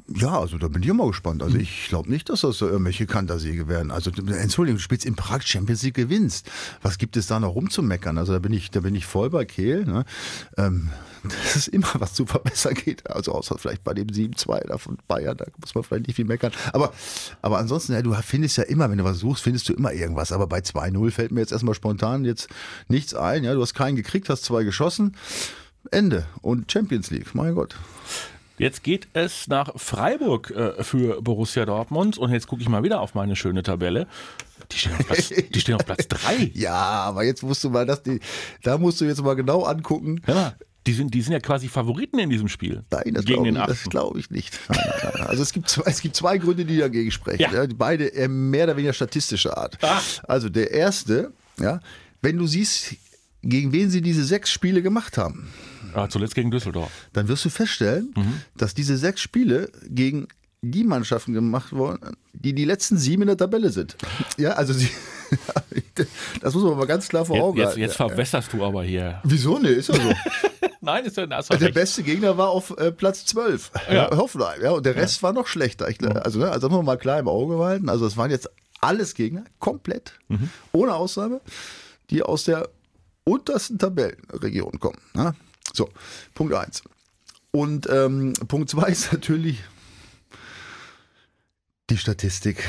Ja, 0.08 0.40
also 0.40 0.58
da 0.58 0.68
bin 0.68 0.82
ich 0.82 0.88
immer 0.88 1.06
gespannt. 1.06 1.42
Also 1.42 1.54
hm. 1.54 1.62
ich 1.62 1.86
glaube 1.88 2.10
nicht, 2.10 2.28
dass 2.28 2.40
das 2.40 2.58
so 2.58 2.68
irgendwelche 2.68 3.06
Kantersiege 3.06 3.68
werden. 3.68 3.90
Also 3.90 4.10
Entschuldigung, 4.10 4.78
du 4.78 4.82
spielst 4.82 5.04
in 5.04 5.14
Prag 5.14 5.42
Champions 5.42 5.82
League 5.82 5.94
gewinnst. 5.94 6.50
Was 6.82 6.98
gibt 6.98 7.16
es 7.16 7.26
da 7.26 7.38
noch 7.38 7.54
rumzumeckern? 7.54 8.18
Also 8.18 8.32
da 8.32 8.38
bin 8.38 8.52
ich, 8.52 8.70
da 8.70 8.80
bin 8.80 8.94
ich 8.94 9.06
voll 9.06 9.30
bei 9.30 9.44
Kehl. 9.44 9.84
Ne? 9.84 10.04
Ähm, 10.56 10.90
das 11.22 11.56
ist 11.56 11.68
immer 11.68 11.88
was 11.94 12.14
zu 12.14 12.26
verbessern 12.26 12.74
geht. 12.74 13.08
Also 13.08 13.32
außer 13.32 13.58
vielleicht 13.58 13.84
bei 13.84 13.94
dem 13.94 14.08
7-2 14.08 14.66
da 14.66 14.78
von 14.78 14.98
Bayern, 15.06 15.36
da 15.36 15.46
muss 15.60 15.74
man 15.74 15.84
vielleicht 15.84 16.06
nicht 16.06 16.16
viel 16.16 16.24
meckern. 16.24 16.52
Aber, 16.72 16.92
aber 17.42 17.58
ansonsten, 17.58 17.92
ja, 17.92 18.02
du 18.02 18.12
findest 18.14 18.56
ja 18.56 18.64
immer, 18.64 18.90
wenn 18.90 18.98
du 18.98 19.04
was 19.04 19.18
suchst, 19.18 19.42
findest 19.42 19.68
du 19.68 19.74
immer 19.74 19.92
irgendwas. 19.92 20.32
Aber 20.32 20.46
bei 20.46 20.58
2-0 20.58 21.10
fällt 21.10 21.32
mir 21.32 21.40
jetzt 21.40 21.52
erstmal 21.52 21.74
spontan 21.74 22.24
jetzt 22.24 22.48
nichts 22.88 23.14
ein. 23.14 23.44
Ja, 23.44 23.54
du 23.54 23.60
hast 23.60 23.74
keinen 23.74 23.96
gekriegt, 23.96 24.28
hast 24.28 24.44
zwei 24.44 24.64
geschossen. 24.64 25.16
Ende. 25.90 26.26
Und 26.42 26.70
Champions 26.70 27.10
League, 27.10 27.34
mein 27.34 27.54
Gott. 27.54 27.76
Jetzt 28.60 28.82
geht 28.82 29.08
es 29.14 29.48
nach 29.48 29.72
Freiburg 29.76 30.50
äh, 30.50 30.84
für 30.84 31.22
Borussia 31.22 31.64
Dortmund 31.64 32.18
und 32.18 32.30
jetzt 32.30 32.46
gucke 32.46 32.60
ich 32.60 32.68
mal 32.68 32.82
wieder 32.82 33.00
auf 33.00 33.14
meine 33.14 33.34
schöne 33.34 33.62
Tabelle. 33.62 34.06
Die 34.70 34.76
stehen 34.76 34.92
auf 34.92 35.06
Platz, 35.06 35.28
die 35.54 35.60
stehen 35.60 35.76
auf 35.76 35.86
Platz 35.86 36.06
3. 36.08 36.50
Ja, 36.52 36.74
aber 36.74 37.24
jetzt 37.24 37.42
musst 37.42 37.64
du 37.64 37.70
mal 37.70 37.86
das, 37.86 38.02
die, 38.02 38.20
da 38.62 38.76
musst 38.76 39.00
du 39.00 39.06
jetzt 39.06 39.22
mal 39.22 39.34
genau 39.34 39.62
angucken. 39.62 40.20
Ja, 40.26 40.52
die 40.86 40.92
sind, 40.92 41.14
die 41.14 41.22
sind 41.22 41.32
ja 41.32 41.40
quasi 41.40 41.68
Favoriten 41.68 42.18
in 42.18 42.28
diesem 42.28 42.48
Spiel. 42.48 42.84
Nein, 42.90 43.14
das 43.14 43.24
glaube 43.24 43.48
ich, 43.48 43.82
glaub 43.84 44.16
ich 44.16 44.30
nicht. 44.30 44.58
Nein, 44.68 44.78
nein, 44.84 45.12
nein. 45.14 45.26
Also 45.26 45.42
es 45.42 45.54
gibt, 45.54 45.70
zwei, 45.70 45.82
es 45.86 46.02
gibt 46.02 46.14
zwei 46.14 46.36
Gründe, 46.36 46.66
die 46.66 46.76
dagegen 46.76 47.10
sprechen. 47.10 47.40
Ja. 47.40 47.64
Ja, 47.64 47.66
beide 47.74 48.28
mehr 48.28 48.64
oder 48.64 48.76
weniger 48.76 48.92
statistischer 48.92 49.56
Art. 49.56 49.78
Ach. 49.80 50.02
Also 50.24 50.50
der 50.50 50.70
erste, 50.70 51.32
ja, 51.58 51.80
wenn 52.20 52.36
du 52.36 52.46
siehst, 52.46 52.94
gegen 53.42 53.72
wen 53.72 53.88
sie 53.88 54.02
diese 54.02 54.24
sechs 54.24 54.50
Spiele 54.50 54.82
gemacht 54.82 55.16
haben. 55.16 55.50
Ja, 55.94 56.08
zuletzt 56.08 56.34
gegen 56.34 56.50
Düsseldorf. 56.50 56.90
Dann 57.12 57.28
wirst 57.28 57.44
du 57.44 57.50
feststellen, 57.50 58.12
mhm. 58.16 58.42
dass 58.56 58.74
diese 58.74 58.96
sechs 58.96 59.20
Spiele 59.20 59.70
gegen 59.88 60.28
die 60.62 60.84
Mannschaften 60.84 61.32
gemacht 61.32 61.72
wurden, 61.72 62.16
die 62.32 62.54
die 62.54 62.64
letzten 62.64 62.98
sieben 62.98 63.22
in 63.22 63.28
der 63.28 63.36
Tabelle 63.36 63.70
sind. 63.70 63.96
Ja, 64.36 64.52
also 64.52 64.74
sie, 64.74 64.90
das 66.42 66.54
muss 66.54 66.62
man 66.62 66.76
mal 66.76 66.86
ganz 66.86 67.08
klar 67.08 67.24
vor 67.24 67.36
Jetzt, 67.36 67.44
Augen 67.44 67.58
jetzt, 67.58 67.66
halten. 67.68 67.80
jetzt 67.80 67.96
verwässerst 67.96 68.52
du 68.52 68.64
aber 68.64 68.82
hier. 68.82 69.20
Wieso? 69.24 69.58
Nee, 69.58 69.68
ist 69.68 69.88
ja 69.88 69.94
so. 69.94 70.12
Nein, 70.82 71.04
ist 71.04 71.16
ja 71.16 71.26
das 71.26 71.48
Der 71.48 71.70
beste 71.70 72.02
Gegner 72.02 72.36
war 72.36 72.50
auf 72.50 72.76
äh, 72.78 72.92
Platz 72.92 73.24
12. 73.26 73.70
Ja. 73.88 73.94
Ja. 73.94 74.16
Hoffenheim. 74.16 74.62
Ja, 74.62 74.70
und 74.72 74.84
der 74.84 74.96
Rest 74.96 75.22
war 75.22 75.32
noch 75.32 75.46
schlechter. 75.46 75.88
Ich, 75.88 76.02
also, 76.02 76.38
ne, 76.38 76.50
also 76.50 76.68
das 76.68 76.70
muss 76.70 76.78
man 76.78 76.86
mal 76.86 76.96
klar 76.96 77.18
im 77.18 77.28
Auge 77.28 77.56
behalten. 77.56 77.88
Also 77.88 78.06
es 78.06 78.16
waren 78.16 78.30
jetzt 78.30 78.48
alles 78.80 79.14
Gegner, 79.14 79.44
komplett, 79.58 80.14
ohne 80.72 80.94
Ausnahme, 80.94 81.42
die 82.08 82.22
aus 82.22 82.44
der 82.44 82.68
untersten 83.24 83.78
Tabellenregion 83.78 84.80
kommen. 84.80 84.98
Ne? 85.12 85.34
So, 85.72 85.88
Punkt 86.34 86.54
1. 86.54 86.82
Und 87.52 87.88
ähm, 87.90 88.32
Punkt 88.48 88.70
2 88.70 88.88
ist 88.88 89.12
natürlich 89.12 89.58
die 91.90 91.96
Statistik 91.96 92.64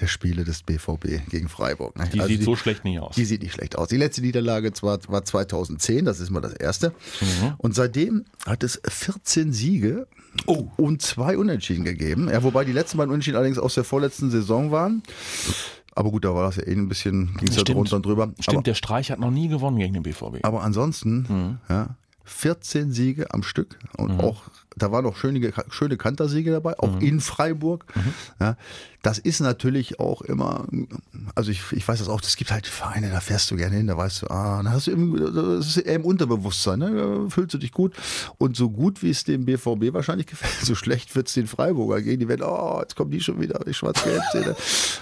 der 0.00 0.06
Spiele 0.06 0.44
des 0.44 0.62
BVB 0.62 1.28
gegen 1.28 1.48
Freiburg. 1.48 1.96
Ne? 1.96 2.08
Die 2.12 2.20
Also 2.20 2.28
sieht 2.32 2.42
so 2.42 2.56
schlecht 2.56 2.84
nicht 2.84 3.00
aus. 3.00 3.14
die 3.16 3.24
sieht 3.24 3.42
nicht 3.42 3.54
schlecht 3.54 3.76
aus. 3.76 3.88
Die 3.88 3.96
letzte 3.96 4.20
Niederlage 4.20 4.72
zwar, 4.72 4.98
war 5.08 5.24
2010, 5.24 6.04
das 6.04 6.20
ist 6.20 6.30
mal 6.30 6.40
das 6.40 6.52
erste. 6.52 6.90
Mhm. 7.20 7.54
Und 7.58 7.74
seitdem 7.74 8.24
hat 8.46 8.62
es 8.64 8.80
14 8.86 9.52
Siege 9.52 10.06
Oh. 10.46 10.68
und 10.76 11.02
zwei 11.02 11.36
Unentschieden 11.38 11.84
gegeben. 11.84 12.28
Ja, 12.28 12.42
wobei 12.42 12.64
die 12.64 12.72
letzten 12.72 12.98
beiden 12.98 13.10
Unentschieden 13.10 13.36
allerdings 13.36 13.58
aus 13.58 13.74
der 13.74 13.82
vorletzten 13.84 14.30
Saison 14.30 14.70
waren. 14.70 15.02
Aber 15.98 16.12
gut, 16.12 16.24
da 16.24 16.32
war 16.32 16.44
das 16.44 16.54
ja 16.56 16.62
eh 16.64 16.72
ein 16.74 16.88
bisschen, 16.88 17.34
ging 17.38 17.48
es 17.48 17.56
ja 17.56 17.64
drunter 17.64 17.96
und 17.96 18.06
drüber. 18.06 18.30
Stimmt, 18.38 18.68
der 18.68 18.74
Streich 18.74 19.10
hat 19.10 19.18
noch 19.18 19.32
nie 19.32 19.48
gewonnen 19.48 19.78
gegen 19.78 19.94
den 19.94 20.04
BVB. 20.04 20.22
Aber, 20.22 20.44
aber 20.44 20.62
ansonsten, 20.62 21.26
Mhm. 21.28 21.58
ja, 21.68 21.96
14 22.22 22.92
Siege 22.92 23.34
am 23.34 23.42
Stück 23.42 23.80
und 23.96 24.20
auch, 24.20 24.42
da 24.82 24.92
waren 24.92 25.04
noch 25.04 25.16
schöne, 25.16 25.52
schöne 25.70 25.96
Kantersiege 25.96 26.50
dabei, 26.50 26.78
auch 26.78 26.96
Mhm. 26.96 27.00
in 27.00 27.20
Freiburg. 27.20 27.84
Ja, 28.40 28.56
das 29.02 29.18
ist 29.18 29.40
natürlich 29.40 30.00
auch 30.00 30.22
immer, 30.22 30.66
also 31.36 31.50
ich, 31.52 31.60
ich 31.70 31.86
weiß 31.86 32.00
das 32.00 32.08
auch, 32.08 32.20
es 32.20 32.36
gibt 32.36 32.50
halt 32.50 32.66
Vereine, 32.66 33.10
da 33.10 33.20
fährst 33.20 33.48
du 33.50 33.56
gerne 33.56 33.76
hin, 33.76 33.86
da 33.86 33.96
weißt 33.96 34.22
du, 34.22 34.26
ah, 34.30 34.60
da 34.62 34.70
hast 34.72 34.88
du 34.88 34.90
irgendwie, 34.90 35.20
das 35.56 35.66
ist 35.68 35.76
eher 35.78 35.94
im 35.94 36.04
Unterbewusstsein, 36.04 36.80
ne? 36.80 36.90
da 37.24 37.30
fühlst 37.30 37.54
du 37.54 37.58
dich 37.58 37.70
gut. 37.72 37.94
Und 38.38 38.56
so 38.56 38.68
gut 38.70 39.02
wie 39.02 39.10
es 39.10 39.22
dem 39.24 39.44
BVB 39.44 39.92
wahrscheinlich 39.94 40.26
gefällt, 40.26 40.52
so 40.62 40.74
schlecht 40.74 41.14
wird 41.14 41.28
es 41.28 41.34
den 41.34 41.46
Freiburger 41.46 42.02
gehen. 42.02 42.18
Die 42.18 42.26
werden, 42.28 42.42
oh, 42.42 42.78
jetzt 42.80 42.96
kommen 42.96 43.12
die 43.12 43.20
schon 43.20 43.40
wieder, 43.40 43.60
die 43.66 43.72
schwarz-gelb 43.72 44.20
Szene. 44.30 44.56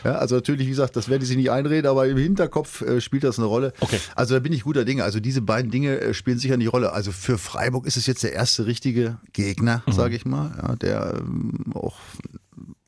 Ja, 0.05 0.13
also 0.17 0.35
natürlich, 0.37 0.67
wie 0.67 0.71
gesagt, 0.71 0.95
das 0.97 1.09
werden 1.09 1.21
die 1.21 1.27
sich 1.27 1.37
nicht 1.39 1.51
einreden, 1.51 1.91
aber 1.91 2.07
im 2.07 2.19
Hinterkopf 2.19 2.83
äh, 2.83 3.01
spielt 3.01 3.25
das 3.25 3.39
eine 3.39 3.47
Rolle. 3.47 3.73
Okay. 3.81 3.99
Also 4.15 4.35
da 4.35 4.41
bin 4.41 4.53
ich 4.53 4.63
guter 4.65 4.85
Dinge. 4.85 5.05
Also 5.05 5.21
diese 5.21 5.41
beiden 5.41 5.71
Dinge 5.71 5.99
äh, 6.01 6.15
spielen 6.15 6.39
sicher 6.39 6.55
eine 6.55 6.69
Rolle. 6.69 6.93
Also 6.93 7.13
für 7.13 7.39
Freiburg 7.39 7.87
ist 7.87 7.97
es 7.97 8.07
jetzt 8.07 8.23
der 8.23 8.35
erste 8.35 8.67
richtige 8.67 9.17
Gegner, 9.33 9.66
Mhm. 9.87 9.93
sage 9.93 10.17
ich 10.17 10.25
mal, 10.25 10.53
ja, 10.63 10.77
der 10.77 11.15
ähm, 11.19 11.73
auch 11.75 11.97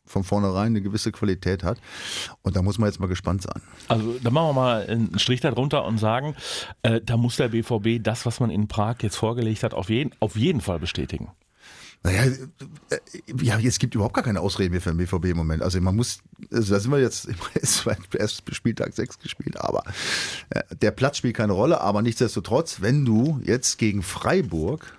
von 0.08 0.24
vornherein 0.24 0.68
eine 0.68 0.80
gewisse 0.80 1.12
Qualität 1.12 1.62
hat. 1.62 1.78
Und 2.42 2.56
da 2.56 2.62
muss 2.62 2.78
man 2.78 2.88
jetzt 2.88 2.98
mal 2.98 3.06
gespannt 3.06 3.42
sein. 3.42 3.62
Also 3.88 4.18
da 4.22 4.30
machen 4.30 4.48
wir 4.48 4.52
mal 4.54 4.86
einen 4.86 5.18
Strich 5.18 5.40
darunter 5.40 5.84
und 5.84 5.98
sagen, 5.98 6.34
äh, 6.82 7.00
da 7.00 7.16
muss 7.16 7.36
der 7.36 7.48
BVB 7.48 8.02
das, 8.02 8.26
was 8.26 8.40
man 8.40 8.50
in 8.50 8.68
Prag 8.68 8.96
jetzt 9.02 9.16
vorgelegt 9.16 9.62
hat, 9.62 9.74
auf 9.74 9.90
jeden, 9.90 10.12
auf 10.20 10.36
jeden 10.36 10.60
Fall 10.60 10.78
bestätigen. 10.78 11.30
Naja, 12.04 12.22
äh, 12.90 12.98
ja, 13.42 13.58
es 13.58 13.78
gibt 13.78 13.94
überhaupt 13.94 14.14
gar 14.14 14.22
keine 14.22 14.40
Ausreden 14.40 14.70
mehr 14.70 14.80
für 14.80 14.90
den 14.90 14.98
BVB 14.98 15.26
im 15.26 15.36
Moment. 15.36 15.62
Also 15.62 15.80
man 15.80 15.96
muss, 15.96 16.20
also 16.52 16.74
da 16.74 16.80
sind 16.80 16.92
wir 16.92 17.00
jetzt, 17.00 17.28
es 17.54 17.84
war 17.86 17.96
erst 18.16 18.42
Spieltag 18.54 18.94
6 18.94 19.18
gespielt, 19.18 19.60
aber 19.60 19.82
äh, 20.50 20.62
der 20.76 20.92
Platz 20.92 21.18
spielt 21.18 21.36
keine 21.36 21.52
Rolle, 21.52 21.80
aber 21.80 22.02
nichtsdestotrotz, 22.02 22.80
wenn 22.80 23.04
du 23.04 23.40
jetzt 23.44 23.78
gegen 23.78 24.02
Freiburg 24.02 24.97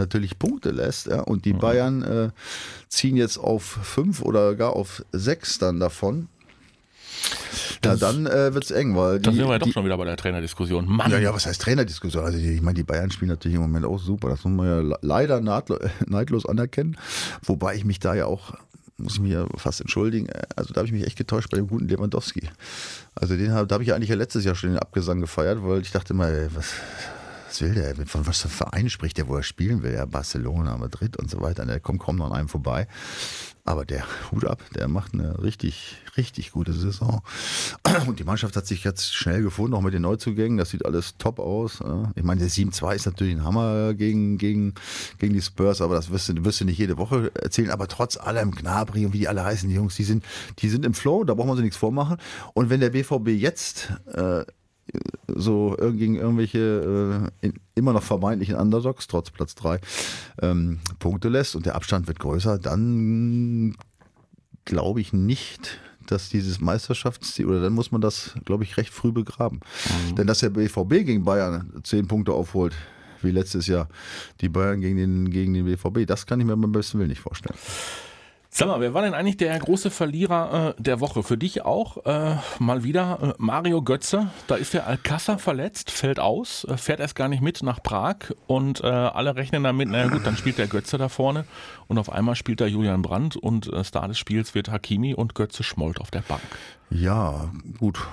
natürlich 0.00 0.38
Punkte 0.38 0.70
lässt 0.70 1.06
ja, 1.06 1.20
und 1.20 1.44
die 1.44 1.52
Bayern 1.52 2.02
äh, 2.02 2.28
ziehen 2.88 3.16
jetzt 3.16 3.38
auf 3.38 3.62
fünf 3.62 4.22
oder 4.22 4.54
gar 4.54 4.74
auf 4.74 5.04
sechs 5.12 5.58
dann 5.58 5.78
davon, 5.80 6.28
ja, 7.84 7.96
dann 7.96 8.26
äh, 8.26 8.54
wird 8.54 8.64
es 8.64 8.70
eng, 8.70 8.96
weil 8.96 9.18
Da 9.20 9.30
die, 9.30 9.36
sind 9.36 9.46
wir 9.46 9.52
ja 9.52 9.58
doch 9.58 9.72
schon 9.72 9.84
wieder 9.84 9.96
bei 9.96 10.04
der 10.04 10.16
Trainerdiskussion. 10.16 10.86
Mann, 10.86 11.10
ja, 11.10 11.18
ja, 11.18 11.34
was 11.34 11.46
heißt 11.46 11.60
Trainerdiskussion? 11.62 12.24
Also 12.24 12.38
ich 12.38 12.60
meine, 12.60 12.74
die 12.74 12.82
Bayern 12.82 13.10
spielen 13.10 13.30
natürlich 13.30 13.56
im 13.56 13.62
Moment 13.62 13.84
auch 13.84 13.98
super. 13.98 14.28
Das 14.28 14.44
muss 14.44 14.52
man 14.56 14.66
ja 14.66 14.80
le- 14.80 14.98
leider 15.02 15.40
neidlos 16.06 16.46
anerkennen. 16.46 16.96
Wobei 17.42 17.74
ich 17.74 17.84
mich 17.84 17.98
da 17.98 18.14
ja 18.14 18.26
auch, 18.26 18.54
muss 18.96 19.14
ich 19.14 19.20
mich 19.20 19.32
ja 19.32 19.46
fast 19.56 19.80
entschuldigen, 19.80 20.28
äh, 20.28 20.42
also 20.56 20.72
da 20.72 20.78
habe 20.80 20.86
ich 20.86 20.92
mich 20.92 21.06
echt 21.06 21.16
getäuscht 21.18 21.50
bei 21.50 21.56
dem 21.56 21.66
guten 21.68 21.88
Lewandowski. 21.88 22.48
Also 23.14 23.36
den 23.36 23.52
hab, 23.52 23.70
habe 23.72 23.82
ich 23.82 23.88
ja 23.88 23.96
eigentlich 23.96 24.10
ja 24.10 24.16
letztes 24.16 24.44
Jahr 24.44 24.54
schon 24.54 24.70
den 24.70 24.78
Abgesang 24.78 25.20
gefeiert, 25.20 25.58
weil 25.62 25.80
ich 25.80 25.90
dachte 25.90 26.14
mal, 26.14 26.32
ey, 26.32 26.48
was, 26.54 26.72
was 27.50 27.60
will 27.60 27.74
der? 27.74 27.94
Von 28.06 28.26
was 28.26 28.42
für 28.42 28.48
Verein 28.48 28.88
spricht 28.88 29.18
der, 29.18 29.26
wo 29.26 29.36
er 29.36 29.42
spielen 29.42 29.82
will? 29.82 29.92
Ja, 29.92 30.06
Barcelona, 30.06 30.76
Madrid 30.76 31.16
und 31.16 31.28
so 31.28 31.40
weiter. 31.40 31.66
Der 31.66 31.80
kommt 31.80 32.00
kaum 32.00 32.16
noch 32.16 32.26
an 32.26 32.32
einem 32.32 32.48
vorbei. 32.48 32.86
Aber 33.64 33.84
der 33.84 34.04
Hut 34.30 34.44
ab, 34.44 34.62
der 34.74 34.88
macht 34.88 35.14
eine 35.14 35.42
richtig, 35.42 35.96
richtig 36.16 36.52
gute 36.52 36.72
Saison. 36.72 37.22
Und 38.06 38.18
die 38.18 38.24
Mannschaft 38.24 38.56
hat 38.56 38.66
sich 38.66 38.84
jetzt 38.84 39.14
schnell 39.14 39.42
gefunden, 39.42 39.74
auch 39.74 39.82
mit 39.82 39.92
den 39.92 40.02
Neuzugängen. 40.02 40.58
Das 40.58 40.70
sieht 40.70 40.84
alles 40.84 41.18
top 41.18 41.38
aus. 41.38 41.80
Ich 42.14 42.22
meine, 42.22 42.40
der 42.40 42.48
7-2 42.48 42.94
ist 42.94 43.06
natürlich 43.06 43.34
ein 43.34 43.44
Hammer 43.44 43.94
gegen, 43.94 44.38
gegen, 44.38 44.74
gegen 45.18 45.34
die 45.34 45.42
Spurs, 45.42 45.82
aber 45.82 45.94
das 45.94 46.10
wirst 46.10 46.30
du, 46.30 46.44
wirst 46.44 46.60
du 46.60 46.64
nicht 46.64 46.78
jede 46.78 46.96
Woche 46.96 47.30
erzählen. 47.34 47.70
Aber 47.70 47.86
trotz 47.86 48.16
allem, 48.16 48.52
Gnabry 48.52 49.06
und 49.06 49.12
wie 49.12 49.18
die 49.18 49.28
alle 49.28 49.44
heißen, 49.44 49.68
die 49.68 49.74
Jungs, 49.74 49.94
die 49.94 50.04
sind, 50.04 50.24
die 50.60 50.68
sind 50.68 50.86
im 50.86 50.94
Flow, 50.94 51.24
da 51.24 51.34
braucht 51.34 51.48
man 51.48 51.56
sich 51.56 51.64
nichts 51.64 51.78
vormachen. 51.78 52.16
Und 52.54 52.70
wenn 52.70 52.80
der 52.80 52.90
BVB 52.90 53.28
jetzt 53.28 53.92
äh, 54.14 54.44
so 55.26 55.76
gegen 55.78 56.16
irgendwelche 56.16 57.30
äh, 57.42 57.52
immer 57.74 57.92
noch 57.92 58.02
vermeintlichen 58.02 58.56
Underdogs, 58.56 59.06
trotz 59.06 59.30
Platz 59.30 59.54
3, 59.54 59.80
ähm, 60.42 60.80
Punkte 60.98 61.28
lässt 61.28 61.56
und 61.56 61.66
der 61.66 61.74
Abstand 61.74 62.08
wird 62.08 62.18
größer, 62.18 62.58
dann 62.58 63.76
glaube 64.64 65.00
ich 65.00 65.12
nicht, 65.12 65.78
dass 66.06 66.28
dieses 66.28 66.60
Meisterschaftsziel, 66.60 67.46
oder 67.46 67.60
dann 67.60 67.72
muss 67.72 67.92
man 67.92 68.00
das, 68.00 68.34
glaube 68.44 68.64
ich, 68.64 68.76
recht 68.76 68.92
früh 68.92 69.12
begraben. 69.12 69.60
Denn 70.16 70.26
dass 70.26 70.40
der 70.40 70.50
BVB 70.50 71.04
gegen 71.04 71.24
Bayern 71.24 71.72
10 71.82 72.08
Punkte 72.08 72.32
aufholt, 72.32 72.74
wie 73.22 73.30
letztes 73.30 73.66
Jahr, 73.66 73.88
die 74.40 74.48
Bayern 74.48 74.80
gegen 74.80 74.96
den, 74.96 75.30
gegen 75.30 75.54
den 75.54 75.66
BVB, 75.66 76.06
das 76.06 76.26
kann 76.26 76.40
ich 76.40 76.46
mir 76.46 76.56
beim 76.56 76.72
besten 76.72 76.98
Willen 76.98 77.10
nicht 77.10 77.20
vorstellen. 77.20 77.58
Sag 78.52 78.66
mal, 78.66 78.80
wer 78.80 78.94
war 78.94 79.02
denn 79.02 79.14
eigentlich 79.14 79.36
der 79.36 79.56
große 79.56 79.92
Verlierer 79.92 80.74
äh, 80.76 80.82
der 80.82 80.98
Woche? 80.98 81.22
Für 81.22 81.38
dich 81.38 81.62
auch 81.64 82.04
äh, 82.04 82.36
mal 82.58 82.82
wieder 82.82 83.18
äh, 83.22 83.34
Mario 83.38 83.80
Götze. 83.80 84.28
Da 84.48 84.56
ist 84.56 84.74
der 84.74 84.88
Alcázar 84.88 85.38
verletzt, 85.38 85.92
fällt 85.92 86.18
aus, 86.18 86.64
äh, 86.64 86.76
fährt 86.76 86.98
erst 86.98 87.14
gar 87.14 87.28
nicht 87.28 87.42
mit 87.42 87.62
nach 87.62 87.80
Prag 87.80 88.16
und 88.48 88.80
äh, 88.82 88.86
alle 88.88 89.36
rechnen 89.36 89.62
damit, 89.62 89.88
naja 89.88 90.08
gut, 90.08 90.26
dann 90.26 90.36
spielt 90.36 90.58
der 90.58 90.66
Götze 90.66 90.98
da 90.98 91.08
vorne 91.08 91.44
und 91.86 91.98
auf 91.98 92.10
einmal 92.10 92.34
spielt 92.34 92.60
da 92.60 92.66
Julian 92.66 93.02
Brandt 93.02 93.36
und 93.36 93.72
äh, 93.72 93.84
Star 93.84 94.08
des 94.08 94.18
Spiels 94.18 94.52
wird 94.52 94.68
Hakimi 94.68 95.14
und 95.14 95.36
Götze 95.36 95.62
schmollt 95.62 96.00
auf 96.00 96.10
der 96.10 96.22
Bank. 96.22 96.42
Ja, 96.90 97.52
gut. 97.78 98.04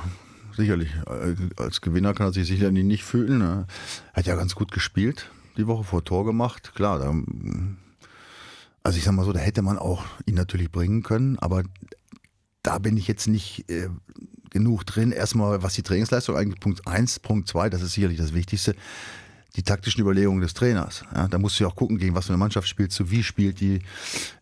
Sicherlich. 0.55 0.89
Als 1.57 1.81
Gewinner 1.81 2.13
kann 2.13 2.27
er 2.27 2.33
sich 2.33 2.47
sicherlich 2.47 2.83
nicht 2.83 3.03
fühlen. 3.03 3.39
ne? 3.39 3.65
Er 4.13 4.19
hat 4.19 4.27
ja 4.27 4.35
ganz 4.35 4.53
gut 4.53 4.71
gespielt, 4.71 5.31
die 5.57 5.65
Woche 5.65 5.83
vor 5.83 6.05
Tor 6.05 6.25
gemacht. 6.25 6.73
Klar, 6.75 6.99
da, 6.99 7.11
also 8.87 8.99
ich 8.99 9.03
sag 9.03 9.11
mal 9.11 9.25
so, 9.25 9.33
da 9.33 9.41
hätte 9.41 9.61
man 9.61 9.77
auch 9.77 10.05
ihn 10.25 10.35
natürlich 10.35 10.71
bringen 10.71 11.03
können, 11.03 11.37
aber 11.39 11.63
da 12.63 12.77
bin 12.77 12.95
ich 12.95 13.05
jetzt 13.05 13.27
nicht 13.27 13.69
äh, 13.69 13.89
genug 14.49 14.85
drin. 14.85 15.11
Erstmal, 15.11 15.61
was 15.61 15.73
die 15.73 15.83
Trainingsleistung 15.83 16.37
eigentlich 16.37 16.61
Punkt 16.61 16.87
1, 16.87 17.19
Punkt 17.19 17.49
2, 17.49 17.69
das 17.69 17.81
ist 17.81 17.91
sicherlich 17.91 18.17
das 18.17 18.33
Wichtigste. 18.33 18.75
Die 19.57 19.63
taktischen 19.63 20.01
Überlegungen 20.01 20.39
des 20.39 20.53
Trainers. 20.53 21.03
Ja, 21.13 21.27
da 21.27 21.37
musst 21.37 21.59
du 21.59 21.65
ja 21.65 21.69
auch 21.69 21.75
gucken, 21.75 21.97
gegen 21.97 22.15
was 22.15 22.27
für 22.27 22.31
eine 22.31 22.37
Mannschaft 22.37 22.69
spielst 22.69 22.97
du, 22.99 23.11
wie 23.11 23.23
spielt 23.23 23.59
die, 23.59 23.79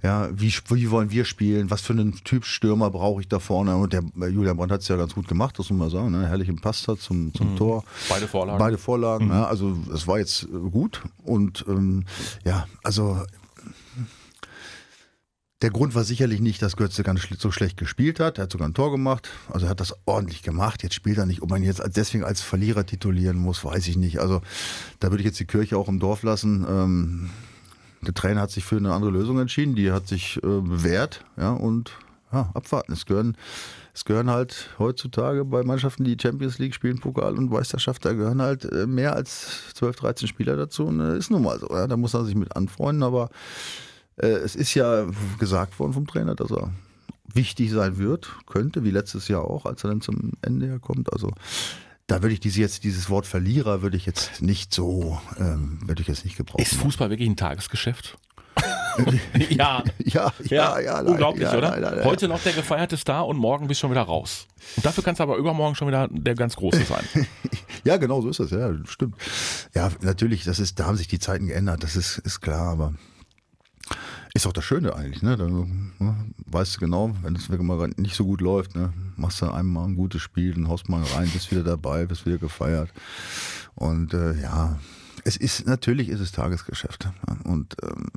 ja, 0.04 0.30
wie, 0.32 0.54
wie 0.70 0.92
wollen 0.92 1.10
wir 1.10 1.26
spielen, 1.26 1.72
was 1.72 1.82
für 1.82 1.94
einen 1.94 2.14
Typ 2.24 2.46
Stürmer 2.46 2.92
brauche 2.92 3.22
ich 3.22 3.28
da 3.28 3.40
vorne. 3.40 3.76
Und 3.76 3.94
der 3.94 4.04
äh, 4.22 4.28
Julian 4.28 4.58
Brandt 4.58 4.74
hat 4.74 4.82
es 4.82 4.88
ja 4.90 4.96
ganz 4.96 5.16
gut 5.16 5.28
gemacht, 5.28 5.58
das 5.58 5.72
muss 5.72 5.80
man 5.80 5.90
sagen. 5.90 6.12
Ne? 6.12 6.28
Herrlichen 6.28 6.58
Pass 6.58 6.88
hat 6.88 7.00
zum, 7.00 7.34
zum 7.34 7.56
Tor. 7.56 7.84
Beide 8.10 8.28
Vorlagen. 8.28 8.60
Beide 8.60 8.78
Vorlagen, 8.78 9.30
ja, 9.30 9.48
also 9.48 9.76
es 9.92 10.06
war 10.06 10.20
jetzt 10.20 10.48
gut. 10.52 11.02
Und 11.24 11.66
ähm, 11.68 12.06
ja, 12.44 12.68
also 12.84 13.26
der 15.62 15.70
Grund 15.72 15.96
war 15.96 16.04
sicherlich 16.04 16.42
nicht, 16.42 16.62
dass 16.62 16.76
Götze 16.76 17.02
ganz 17.04 17.22
schl- 17.22 17.40
so 17.40 17.50
schlecht 17.52 17.78
gespielt 17.78 18.20
hat. 18.20 18.38
Er 18.38 18.44
hat 18.44 18.52
sogar 18.52 18.68
ein 18.68 18.74
Tor 18.74 18.92
gemacht. 18.92 19.30
Also 19.50 19.66
er 19.68 19.70
hat 19.70 19.80
das 19.80 19.94
ordentlich 20.06 20.44
gemacht. 20.44 20.84
Jetzt 20.84 20.96
spielt 20.96 21.18
er 21.18 21.26
nicht. 21.26 21.42
Ob 21.42 21.50
man 21.50 21.62
ihn 21.62 21.68
jetzt 21.68 21.82
deswegen 21.96 22.24
als 22.26 22.42
Verlierer 22.42 22.86
titulieren 22.86 23.38
muss, 23.38 23.64
weiß 23.64 23.88
ich 23.88 23.96
nicht. 23.96 24.20
Also 24.20 24.42
da 25.00 25.12
würde 25.12 25.22
ich 25.22 25.26
jetzt 25.28 25.40
die 25.40 25.46
Kirche 25.46 25.78
auch 25.78 25.88
im 25.88 26.00
Dorf 26.00 26.24
lassen. 26.24 26.66
Ähm, 26.70 27.30
der 28.02 28.14
Trainer 28.14 28.42
hat 28.42 28.52
sich 28.52 28.66
für 28.66 28.78
eine 28.78 28.94
andere 28.94 29.12
Lösung 29.12 29.40
entschieden. 29.40 29.76
Die 29.76 29.92
hat 29.92 30.08
sich 30.08 30.38
äh, 30.38 30.40
bewährt. 30.42 31.24
Ja, 31.38 31.52
und 31.54 31.92
ja, 32.34 32.52
abwarten. 32.54 32.92
Es 32.92 33.06
gehören, 33.06 33.38
es 33.94 34.04
gehören 34.04 34.30
halt 34.30 34.72
heutzutage 34.78 35.46
bei 35.46 35.64
Mannschaften, 35.64 36.04
die 36.04 36.18
Champions 36.22 36.60
League 36.60 36.76
spielen, 36.76 37.00
Pokal 37.00 37.38
und 37.38 37.50
Meisterschaft, 37.50 38.04
da 38.04 38.12
gehören 38.12 38.42
halt 38.42 38.66
äh, 38.66 38.86
mehr 38.88 39.16
als 39.16 39.74
12, 39.76 39.96
13 39.96 40.28
Spieler 40.28 40.58
dazu. 40.58 40.86
Und 40.86 41.00
äh, 41.00 41.18
ist 41.18 41.32
nun 41.32 41.44
mal 41.44 41.58
so. 41.60 41.70
Ja? 41.70 41.88
Da 41.88 41.96
muss 41.96 42.14
er 42.14 42.26
sich 42.26 42.36
mit 42.36 42.56
anfreunden. 42.56 43.04
Aber 43.04 43.30
es 44.18 44.56
ist 44.56 44.74
ja 44.74 45.08
gesagt 45.40 45.80
worden 45.80 45.94
vom 45.94 46.08
Trainer, 46.08 46.36
dass 46.36 46.52
er 46.52 46.72
wichtig 47.34 47.72
sein 47.72 47.98
wird, 47.98 48.30
könnte, 48.46 48.84
wie 48.84 48.92
letztes 48.92 49.28
Jahr 49.28 49.44
auch, 49.44 49.66
als 49.66 49.84
er 49.84 49.90
dann 49.90 50.02
zum 50.02 50.34
Ende 50.42 50.68
her 50.68 50.80
kommt. 50.80 51.12
Also 51.12 51.32
da 52.08 52.22
würde 52.22 52.34
ich 52.34 52.40
diese 52.40 52.62
jetzt, 52.62 52.84
dieses 52.84 53.10
Wort 53.10 53.26
Verlierer 53.26 53.82
würde 53.82 53.98
ich 53.98 54.06
jetzt 54.06 54.42
nicht 54.42 54.74
so, 54.74 55.20
ähm, 55.38 55.80
würde 55.86 56.02
ich 56.02 56.08
jetzt 56.08 56.24
nicht 56.24 56.38
gebrauchen. 56.38 56.62
Ist 56.62 56.76
Fußball 56.76 57.10
wirklich 57.10 57.30
ein 57.30 57.36
Tagesgeschäft? 57.36 58.18
ja. 59.50 59.84
Ja, 60.00 60.32
ja, 60.44 60.80
ja. 60.80 61.00
leider, 61.00 61.10
Unglaublich, 61.10 61.44
ja, 61.44 61.58
oder? 61.58 61.72
leider, 61.72 61.92
leider. 61.92 62.06
Heute 62.06 62.28
noch 62.28 62.42
der 62.42 62.54
gefeierte 62.54 62.96
Star 62.96 63.28
und 63.28 63.38
morgen 63.38 63.68
bist 63.68 63.80
du 63.80 63.82
schon 63.82 63.92
wieder 63.92 64.04
raus. 64.04 64.48
Und 64.78 64.86
dafür 64.86 65.04
kannst 65.04 65.20
du 65.20 65.24
aber 65.24 65.36
übermorgen 65.36 65.76
schon 65.76 65.88
wieder 65.88 66.08
der 66.10 66.36
ganz 66.36 66.56
Große 66.56 66.84
sein. 66.84 67.06
Ja, 67.84 67.98
genau 67.98 68.20
so 68.20 68.30
ist 68.30 68.40
das, 68.40 68.50
ja, 68.50 68.74
stimmt. 68.86 69.16
Ja, 69.76 69.92
natürlich, 70.02 70.44
das 70.44 70.58
ist, 70.58 70.80
da 70.80 70.88
haben 70.88 70.98
sich 70.98 71.08
die 71.08 71.20
Zeiten 71.20 71.46
geändert, 71.46 71.84
das 71.84 71.96
ist, 71.96 72.18
ist 72.18 72.42
klar, 72.42 72.72
aber 72.72 72.96
ist 74.36 74.46
auch 74.46 74.54
das 74.54 74.66
Schöne 74.66 74.94
eigentlich, 74.96 75.24
ne? 75.24 75.38
Da, 75.38 75.48
ne, 75.48 76.16
weißt 76.48 76.76
du 76.76 76.80
genau, 76.82 77.16
wenn 77.24 77.36
es 77.36 77.48
mal 77.48 77.90
nicht 77.96 78.16
so 78.16 78.26
gut 78.26 78.42
läuft, 78.42 78.76
ne, 78.76 78.94
machst 79.16 79.42
du 79.42 79.50
einmal 79.50 79.88
ein 79.88 79.96
gutes 79.96 80.22
Spiel, 80.22 80.54
dann 80.54 80.68
haust 80.68 80.90
mal 80.90 81.02
rein, 81.04 81.30
bist 81.32 81.52
wieder 81.52 81.64
dabei, 81.64 82.06
bist 82.06 82.26
wieder 82.26 82.38
gefeiert. 82.38 82.92
Und 83.76 84.14
äh, 84.14 84.40
ja, 84.42 84.78
es 85.24 85.38
ist, 85.38 85.66
natürlich 85.66 86.10
ist 86.10 86.20
es 86.20 86.34
Tagesgeschäft. 86.34 87.06
Ja, 87.06 87.38
und 87.46 87.78
ähm, 87.82 88.08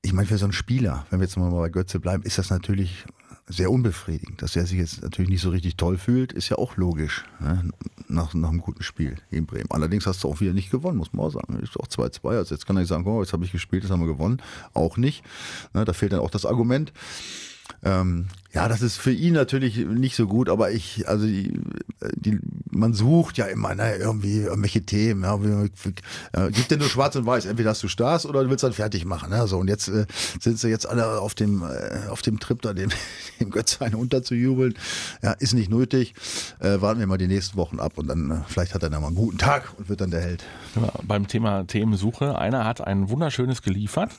ich 0.00 0.14
meine, 0.14 0.26
für 0.26 0.38
so 0.38 0.46
einen 0.46 0.52
Spieler, 0.52 1.06
wenn 1.10 1.20
wir 1.20 1.26
jetzt 1.26 1.36
mal 1.36 1.50
bei 1.50 1.68
Götze 1.68 2.00
bleiben, 2.00 2.22
ist 2.22 2.38
das 2.38 2.48
natürlich 2.48 3.04
sehr 3.48 3.70
unbefriedigend. 3.70 4.42
Dass 4.42 4.56
er 4.56 4.66
sich 4.66 4.78
jetzt 4.78 5.02
natürlich 5.02 5.30
nicht 5.30 5.40
so 5.40 5.50
richtig 5.50 5.76
toll 5.76 5.98
fühlt, 5.98 6.32
ist 6.32 6.48
ja 6.48 6.58
auch 6.58 6.76
logisch. 6.76 7.24
Ne? 7.40 7.70
Nach, 8.08 8.34
nach 8.34 8.48
einem 8.48 8.60
guten 8.60 8.82
Spiel 8.82 9.16
in 9.30 9.46
Bremen. 9.46 9.70
Allerdings 9.70 10.06
hast 10.06 10.24
du 10.24 10.28
auch 10.28 10.40
wieder 10.40 10.52
nicht 10.52 10.70
gewonnen, 10.70 10.98
muss 10.98 11.12
man 11.12 11.26
auch 11.26 11.30
sagen. 11.30 11.58
Ist 11.60 11.78
auch 11.78 11.86
2-2. 11.86 12.36
Also 12.36 12.54
jetzt 12.54 12.66
kann 12.66 12.76
er 12.76 12.80
nicht 12.80 12.88
sagen, 12.88 13.06
oh, 13.06 13.22
jetzt 13.22 13.32
habe 13.32 13.44
ich 13.44 13.52
gespielt, 13.52 13.84
jetzt 13.84 13.92
haben 13.92 14.00
wir 14.00 14.06
gewonnen. 14.06 14.42
Auch 14.74 14.96
nicht. 14.96 15.24
Ne? 15.74 15.84
Da 15.84 15.92
fehlt 15.92 16.12
dann 16.12 16.20
auch 16.20 16.30
das 16.30 16.46
Argument. 16.46 16.92
Ähm, 17.84 18.26
ja, 18.56 18.68
das 18.68 18.80
ist 18.80 18.96
für 18.96 19.12
ihn 19.12 19.34
natürlich 19.34 19.76
nicht 19.76 20.16
so 20.16 20.26
gut, 20.26 20.48
aber 20.48 20.70
ich, 20.70 21.06
also 21.06 21.26
die, 21.26 21.60
die, 22.14 22.38
man 22.70 22.94
sucht 22.94 23.36
ja 23.36 23.44
immer 23.44 23.74
ne, 23.74 23.96
irgendwie 23.96 24.38
irgendwelche 24.38 24.80
Themen. 24.80 25.24
Ja, 25.24 25.42
wie, 25.42 25.70
äh, 26.32 26.50
gibt 26.50 26.70
dir 26.70 26.78
nur 26.78 26.88
schwarz 26.88 27.16
und 27.16 27.26
weiß. 27.26 27.44
Entweder 27.44 27.70
hast 27.70 27.82
du 27.82 27.88
Stars 27.88 28.24
oder 28.24 28.42
du 28.42 28.48
willst 28.48 28.64
dann 28.64 28.72
fertig 28.72 29.04
machen. 29.04 29.28
Ne? 29.28 29.46
So, 29.46 29.58
und 29.58 29.68
jetzt 29.68 29.88
äh, 29.88 30.06
sind 30.40 30.58
sie 30.58 30.68
jetzt 30.68 30.88
alle 30.88 31.20
auf 31.20 31.34
dem, 31.34 31.62
äh, 31.62 32.08
auf 32.08 32.22
dem 32.22 32.40
Trip, 32.40 32.62
da 32.62 32.72
dem, 32.72 32.88
dem 33.40 33.52
einen 33.80 33.94
unterzujubeln. 33.94 34.74
Ja, 35.22 35.32
ist 35.32 35.52
nicht 35.52 35.70
nötig. 35.70 36.14
Äh, 36.58 36.80
warten 36.80 36.98
wir 36.98 37.06
mal 37.06 37.18
die 37.18 37.28
nächsten 37.28 37.58
Wochen 37.58 37.78
ab 37.78 37.98
und 37.98 38.08
dann 38.08 38.30
äh, 38.30 38.34
vielleicht 38.46 38.72
hat 38.72 38.82
er 38.82 38.88
dann 38.88 39.02
mal 39.02 39.08
einen 39.08 39.16
guten 39.16 39.36
Tag 39.36 39.74
und 39.76 39.90
wird 39.90 40.00
dann 40.00 40.10
der 40.10 40.22
Held. 40.22 40.44
Ja, 40.76 40.92
beim 41.02 41.26
Thema 41.26 41.66
Themensuche, 41.66 42.38
einer 42.38 42.64
hat 42.64 42.80
ein 42.80 43.10
wunderschönes 43.10 43.60
geliefert. 43.60 44.12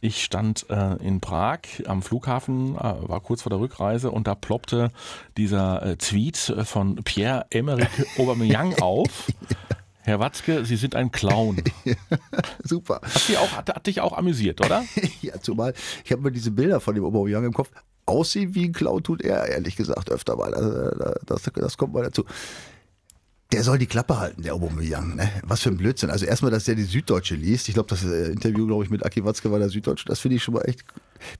Ich 0.00 0.22
stand 0.22 0.66
äh, 0.70 0.94
in 1.04 1.20
Prag 1.20 1.60
am 1.86 2.02
Flughafen, 2.02 2.76
äh, 2.76 2.78
war 2.78 3.20
kurz 3.20 3.42
vor 3.42 3.50
der 3.50 3.58
Rückreise 3.58 4.12
und 4.12 4.28
da 4.28 4.36
ploppte 4.36 4.90
dieser 5.36 5.82
äh, 5.84 5.96
Tweet 5.96 6.36
von 6.36 6.96
Pierre-Emerick 6.96 7.90
Aubameyang 8.18 8.78
auf. 8.80 9.26
Herr 10.02 10.20
Watzke, 10.20 10.64
Sie 10.64 10.76
sind 10.76 10.94
ein 10.94 11.10
Clown. 11.10 11.64
Super. 12.64 13.00
Hat, 13.02 13.28
dich 13.28 13.38
auch, 13.38 13.52
hat, 13.52 13.74
hat 13.74 13.86
dich 13.88 14.00
auch 14.00 14.16
amüsiert, 14.16 14.64
oder? 14.64 14.84
ja, 15.20 15.40
zumal 15.40 15.74
ich 16.04 16.12
habe 16.12 16.22
mir 16.22 16.32
diese 16.32 16.52
Bilder 16.52 16.80
von 16.80 16.94
dem 16.94 17.04
Aubameyang 17.04 17.44
im 17.44 17.52
Kopf. 17.52 17.70
Aussehen 18.06 18.54
wie 18.54 18.66
ein 18.66 18.72
Clown 18.72 19.02
tut 19.02 19.20
er, 19.20 19.48
ehrlich 19.48 19.76
gesagt, 19.76 20.10
öfter 20.10 20.36
mal. 20.36 20.54
Also, 20.54 21.14
das, 21.26 21.42
das 21.54 21.76
kommt 21.76 21.92
mal 21.92 22.04
dazu. 22.04 22.24
Der 23.50 23.64
soll 23.64 23.78
die 23.78 23.86
Klappe 23.86 24.18
halten, 24.18 24.42
der 24.42 24.54
Aubameyang. 24.54 25.16
Ne? 25.16 25.30
Was 25.42 25.62
für 25.62 25.70
ein 25.70 25.78
Blödsinn. 25.78 26.10
Also 26.10 26.26
erstmal, 26.26 26.50
dass 26.50 26.64
der 26.64 26.74
die 26.74 26.84
Süddeutsche 26.84 27.34
liest. 27.34 27.68
Ich 27.68 27.74
glaube, 27.74 27.88
das 27.88 28.04
äh, 28.04 28.30
Interview, 28.30 28.66
glaube 28.66 28.84
ich, 28.84 28.90
mit 28.90 29.06
Aki 29.06 29.24
Watzke 29.24 29.50
war 29.50 29.58
der 29.58 29.70
Süddeutsche. 29.70 30.04
Das 30.04 30.20
finde 30.20 30.36
ich 30.36 30.42
schon 30.42 30.52
mal 30.52 30.68
echt, 30.68 30.84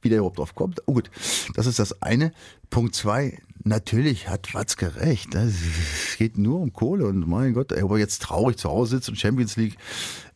wie 0.00 0.08
der 0.08 0.18
überhaupt 0.18 0.38
drauf 0.38 0.54
kommt. 0.54 0.80
Oh, 0.86 0.94
gut, 0.94 1.10
das 1.54 1.66
ist 1.66 1.78
das 1.78 2.00
eine. 2.00 2.32
Punkt 2.70 2.94
zwei, 2.94 3.38
natürlich 3.62 4.28
hat 4.28 4.54
Watzke 4.54 4.96
recht. 4.96 5.34
Ne? 5.34 5.52
Es 5.52 6.16
geht 6.16 6.38
nur 6.38 6.60
um 6.60 6.72
Kohle 6.72 7.06
und 7.06 7.28
mein 7.28 7.52
Gott, 7.52 7.74
ob 7.74 7.90
er 7.90 7.98
jetzt 7.98 8.22
traurig 8.22 8.56
zu 8.56 8.70
Hause 8.70 8.96
sitzt 8.96 9.10
und 9.10 9.18
Champions 9.18 9.56
League 9.56 9.76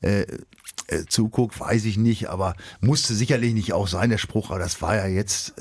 äh, 0.02 0.26
äh, 0.88 1.06
zuguckt, 1.08 1.58
weiß 1.58 1.86
ich 1.86 1.96
nicht, 1.96 2.28
aber 2.28 2.54
musste 2.80 3.14
sicherlich 3.14 3.54
nicht 3.54 3.72
auch 3.72 3.88
sein, 3.88 4.10
der 4.10 4.18
Spruch, 4.18 4.50
aber 4.50 4.58
das 4.58 4.82
war 4.82 4.96
ja 4.96 5.06
jetzt... 5.06 5.54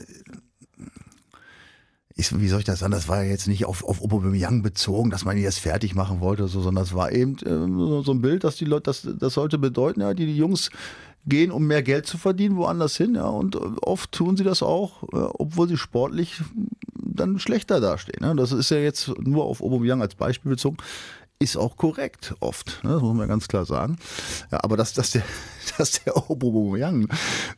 Äh, 2.22 2.36
ich, 2.36 2.40
wie 2.40 2.48
soll 2.48 2.60
ich 2.60 2.66
das 2.66 2.80
sagen, 2.80 2.92
das 2.92 3.08
war 3.08 3.24
ja 3.24 3.30
jetzt 3.30 3.48
nicht 3.48 3.66
auf, 3.66 3.84
auf 3.84 4.02
Aubameyang 4.02 4.62
bezogen, 4.62 5.10
dass 5.10 5.26
man 5.26 5.38
ihn 5.38 5.44
jetzt 5.44 5.60
fertig 5.60 5.96
machen 5.96 6.20
wollte, 6.20 6.48
so, 6.48 6.62
sondern 6.62 6.84
das 6.84 6.94
war 6.94 7.12
eben 7.12 7.36
äh, 7.38 8.04
so 8.04 8.12
ein 8.12 8.22
Bild, 8.22 8.44
dass 8.44 8.56
die 8.56 8.66
Leute, 8.66 8.84
das, 8.84 9.08
das 9.20 9.34
sollte 9.34 9.58
bedeuten, 9.58 10.02
ja, 10.02 10.14
die, 10.14 10.26
die 10.26 10.38
Jungs 10.38 10.70
gehen, 11.26 11.52
um 11.52 11.68
mehr 11.68 11.84
Geld 11.84 12.08
zu 12.08 12.18
verdienen, 12.18 12.56
woanders 12.56 12.98
hin, 12.98 13.16
ja, 13.16 13.28
und 13.28 13.56
oft 13.84 14.12
tun 14.12 14.38
sie 14.38 14.44
das 14.44 14.64
auch, 14.64 15.04
äh, 15.04 15.30
obwohl 15.38 15.68
sie 15.68 15.78
sportlich 15.78 16.42
dann 16.94 17.40
schlechter 17.40 17.80
dastehen. 17.80 18.26
Ne? 18.26 18.36
Das 18.36 18.52
ist 18.52 18.72
ja 18.72 18.78
jetzt 18.78 19.12
nur 19.20 19.46
auf 19.46 19.62
Aubameyang 19.62 20.02
als 20.02 20.16
Beispiel 20.16 20.52
bezogen 20.52 20.78
ist 21.42 21.58
auch 21.58 21.76
korrekt 21.76 22.36
oft, 22.40 22.84
ne? 22.84 22.92
das 22.92 23.02
muss 23.02 23.16
man 23.16 23.28
ganz 23.28 23.48
klar 23.48 23.66
sagen. 23.66 23.98
Ja, 24.52 24.60
aber 24.64 24.78
dass, 24.78 24.94
dass 24.94 25.12
der, 25.12 25.24
dass 25.78 26.04
der 26.04 26.16
Aubameyang 26.16 27.08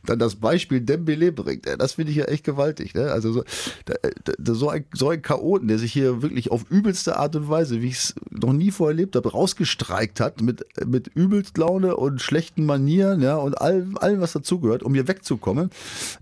dann 0.04 0.18
das 0.18 0.36
Beispiel 0.36 0.80
Dembele 0.80 1.32
bringt, 1.32 1.66
das 1.78 1.92
finde 1.92 2.10
ich 2.12 2.16
ja 2.16 2.24
echt 2.24 2.44
gewaltig. 2.44 2.94
Ne? 2.94 3.12
Also 3.12 3.32
so, 3.32 3.44
da, 3.84 3.94
da, 4.38 4.54
so, 4.54 4.70
ein, 4.70 4.86
so 4.92 5.10
ein 5.10 5.20
Chaoten, 5.20 5.68
der 5.68 5.78
sich 5.78 5.92
hier 5.92 6.22
wirklich 6.22 6.50
auf 6.50 6.64
übelste 6.70 7.18
Art 7.18 7.36
und 7.36 7.48
Weise, 7.48 7.82
wie 7.82 7.88
ich 7.88 7.96
es 7.96 8.14
noch 8.30 8.52
nie 8.52 8.70
vorher 8.70 8.94
erlebt 8.94 9.16
habe, 9.16 9.30
rausgestreikt 9.30 10.20
hat 10.20 10.40
mit, 10.40 10.64
mit 10.86 11.08
übelst 11.08 11.58
Laune 11.58 11.96
und 11.96 12.22
schlechten 12.22 12.64
Manieren 12.64 13.20
ja, 13.20 13.36
und 13.36 13.60
allem, 13.60 13.98
allem, 13.98 14.20
was 14.20 14.32
dazugehört, 14.32 14.82
um 14.82 14.94
hier 14.94 15.08
wegzukommen. 15.08 15.70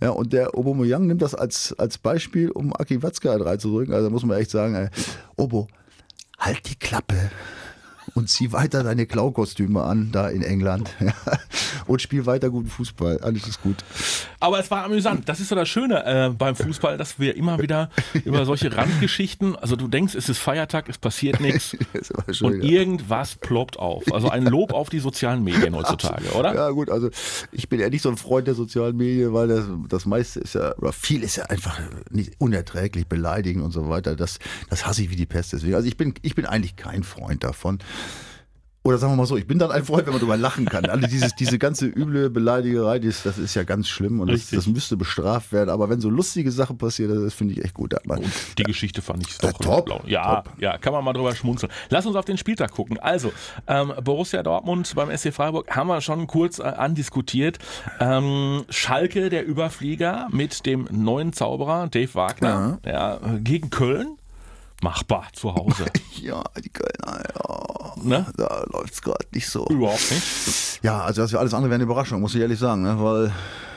Ja, 0.02 0.10
und 0.10 0.32
der 0.32 0.56
Aubameyang 0.56 1.06
nimmt 1.06 1.22
das 1.22 1.34
als, 1.34 1.74
als 1.78 1.98
Beispiel, 1.98 2.50
um 2.50 2.74
Aki 2.74 3.02
Watzke 3.02 3.32
reinzudrücken. 3.32 3.94
Also 3.94 4.10
muss 4.10 4.24
man 4.24 4.38
echt 4.38 4.50
sagen, 4.50 4.74
ey, 4.74 4.88
Obo, 5.36 5.68
halt 6.44 6.68
die 6.68 6.76
Klappe 6.76 7.30
und 8.14 8.28
zieh 8.28 8.52
weiter 8.52 8.82
deine 8.82 9.06
Klaukostüme 9.06 9.82
an, 9.82 10.10
da 10.12 10.28
in 10.28 10.42
England. 10.42 10.90
und 11.86 12.02
spiel 12.02 12.26
weiter 12.26 12.50
guten 12.50 12.68
Fußball. 12.68 13.18
Alles 13.18 13.46
ist 13.46 13.62
gut. 13.62 13.76
Aber 14.40 14.58
es 14.58 14.70
war 14.70 14.84
amüsant. 14.84 15.28
Das 15.28 15.40
ist 15.40 15.48
so 15.48 15.54
das 15.54 15.68
Schöne 15.68 16.04
äh, 16.04 16.30
beim 16.30 16.56
Fußball, 16.56 16.98
dass 16.98 17.18
wir 17.18 17.36
immer 17.36 17.58
wieder 17.60 17.90
über 18.24 18.44
solche 18.44 18.76
Randgeschichten, 18.76 19.56
also 19.56 19.76
du 19.76 19.88
denkst, 19.88 20.14
es 20.14 20.28
ist 20.28 20.38
Feiertag, 20.38 20.88
es 20.88 20.98
passiert 20.98 21.40
nichts 21.40 21.76
und 22.40 22.62
irgendwas 22.62 23.36
ploppt 23.36 23.78
auf. 23.78 24.12
Also 24.12 24.28
ein 24.28 24.44
Lob 24.44 24.72
auf 24.72 24.90
die 24.90 24.98
sozialen 24.98 25.44
Medien 25.44 25.74
heutzutage, 25.74 26.32
oder? 26.32 26.54
Ja 26.54 26.70
gut, 26.70 26.90
also 26.90 27.10
ich 27.50 27.68
bin 27.68 27.80
ja 27.80 27.88
nicht 27.88 28.02
so 28.02 28.10
ein 28.10 28.16
Freund 28.16 28.46
der 28.46 28.54
sozialen 28.54 28.96
Medien, 28.96 29.32
weil 29.32 29.48
das, 29.48 29.64
das 29.88 30.06
meiste 30.06 30.40
ist 30.40 30.54
ja, 30.54 30.76
oder 30.76 30.92
viel 30.92 31.22
ist 31.22 31.36
ja 31.36 31.44
einfach 31.44 31.80
nicht 32.10 32.34
unerträglich, 32.38 33.06
beleidigen 33.06 33.62
und 33.62 33.72
so 33.72 33.88
weiter. 33.88 34.16
Das, 34.16 34.38
das 34.70 34.86
hasse 34.86 35.02
ich 35.02 35.10
wie 35.10 35.16
die 35.16 35.26
Pest. 35.26 35.52
Deswegen. 35.52 35.74
Also 35.74 35.88
ich 35.88 35.96
bin, 35.96 36.14
ich 36.22 36.34
bin 36.34 36.46
eigentlich 36.46 36.76
kein 36.76 37.02
Freund 37.02 37.44
davon. 37.44 37.78
Oder 38.84 38.98
sagen 38.98 39.12
wir 39.12 39.16
mal 39.16 39.26
so, 39.26 39.36
ich 39.36 39.46
bin 39.46 39.60
dann 39.60 39.70
ein 39.70 39.84
Freund, 39.84 40.06
wenn 40.06 40.12
man 40.12 40.20
darüber 40.20 40.36
lachen 40.36 40.64
kann. 40.64 40.86
Also 40.86 41.06
dieses, 41.06 41.36
diese 41.36 41.56
ganze 41.56 41.86
üble 41.86 42.30
Beleidigerei, 42.30 42.98
das, 42.98 43.22
das 43.22 43.38
ist 43.38 43.54
ja 43.54 43.62
ganz 43.62 43.88
schlimm 43.88 44.18
und 44.18 44.28
das, 44.28 44.50
das, 44.50 44.66
müsste 44.66 44.96
bestraft 44.96 45.52
werden. 45.52 45.70
Aber 45.70 45.88
wenn 45.88 46.00
so 46.00 46.10
lustige 46.10 46.50
Sachen 46.50 46.78
passieren, 46.78 47.22
das 47.22 47.32
finde 47.32 47.54
ich 47.54 47.64
echt 47.64 47.74
gut. 47.74 47.94
Und 48.08 48.24
die 48.58 48.64
Geschichte 48.64 49.00
fand 49.00 49.24
ich 49.24 49.38
doch 49.38 49.52
top. 49.52 49.84
Blau. 49.84 50.00
Ja, 50.06 50.42
top. 50.42 50.52
ja, 50.58 50.78
kann 50.78 50.92
man 50.92 51.04
mal 51.04 51.12
drüber 51.12 51.32
schmunzeln. 51.32 51.70
Lass 51.90 52.06
uns 52.06 52.16
auf 52.16 52.24
den 52.24 52.38
Spieltag 52.38 52.72
gucken. 52.72 52.98
Also, 52.98 53.32
ähm, 53.68 53.92
Borussia 54.02 54.42
Dortmund 54.42 54.92
beim 54.96 55.16
SC 55.16 55.32
Freiburg 55.32 55.70
haben 55.70 55.86
wir 55.86 56.00
schon 56.00 56.26
kurz 56.26 56.58
äh, 56.58 56.62
andiskutiert. 56.62 57.58
Ähm, 58.00 58.64
Schalke, 58.68 59.28
der 59.28 59.46
Überflieger 59.46 60.26
mit 60.32 60.66
dem 60.66 60.88
neuen 60.90 61.32
Zauberer 61.32 61.86
Dave 61.86 62.12
Wagner 62.14 62.80
ja. 62.84 62.92
Ja, 62.92 63.38
gegen 63.38 63.70
Köln 63.70 64.16
machbar 64.82 65.28
zu 65.32 65.54
Hause. 65.54 65.86
ja, 66.20 66.42
die 66.62 66.68
Kölner, 66.68 67.22
ja. 67.22 67.71
Ne? 68.04 68.26
Da 68.36 68.64
läuft 68.72 68.94
es 68.94 69.02
gerade 69.02 69.26
nicht 69.32 69.48
so. 69.48 69.66
Überhaupt 69.66 70.10
nicht. 70.10 70.82
Ja, 70.82 71.00
also 71.02 71.22
das 71.22 71.34
alles 71.34 71.54
andere 71.54 71.70
wäre 71.70 71.76
eine 71.76 71.84
Überraschung, 71.84 72.20
muss 72.20 72.34
ich 72.34 72.40
ehrlich 72.40 72.58
sagen, 72.58 72.82
ne? 72.82 72.96
weil 72.98 73.32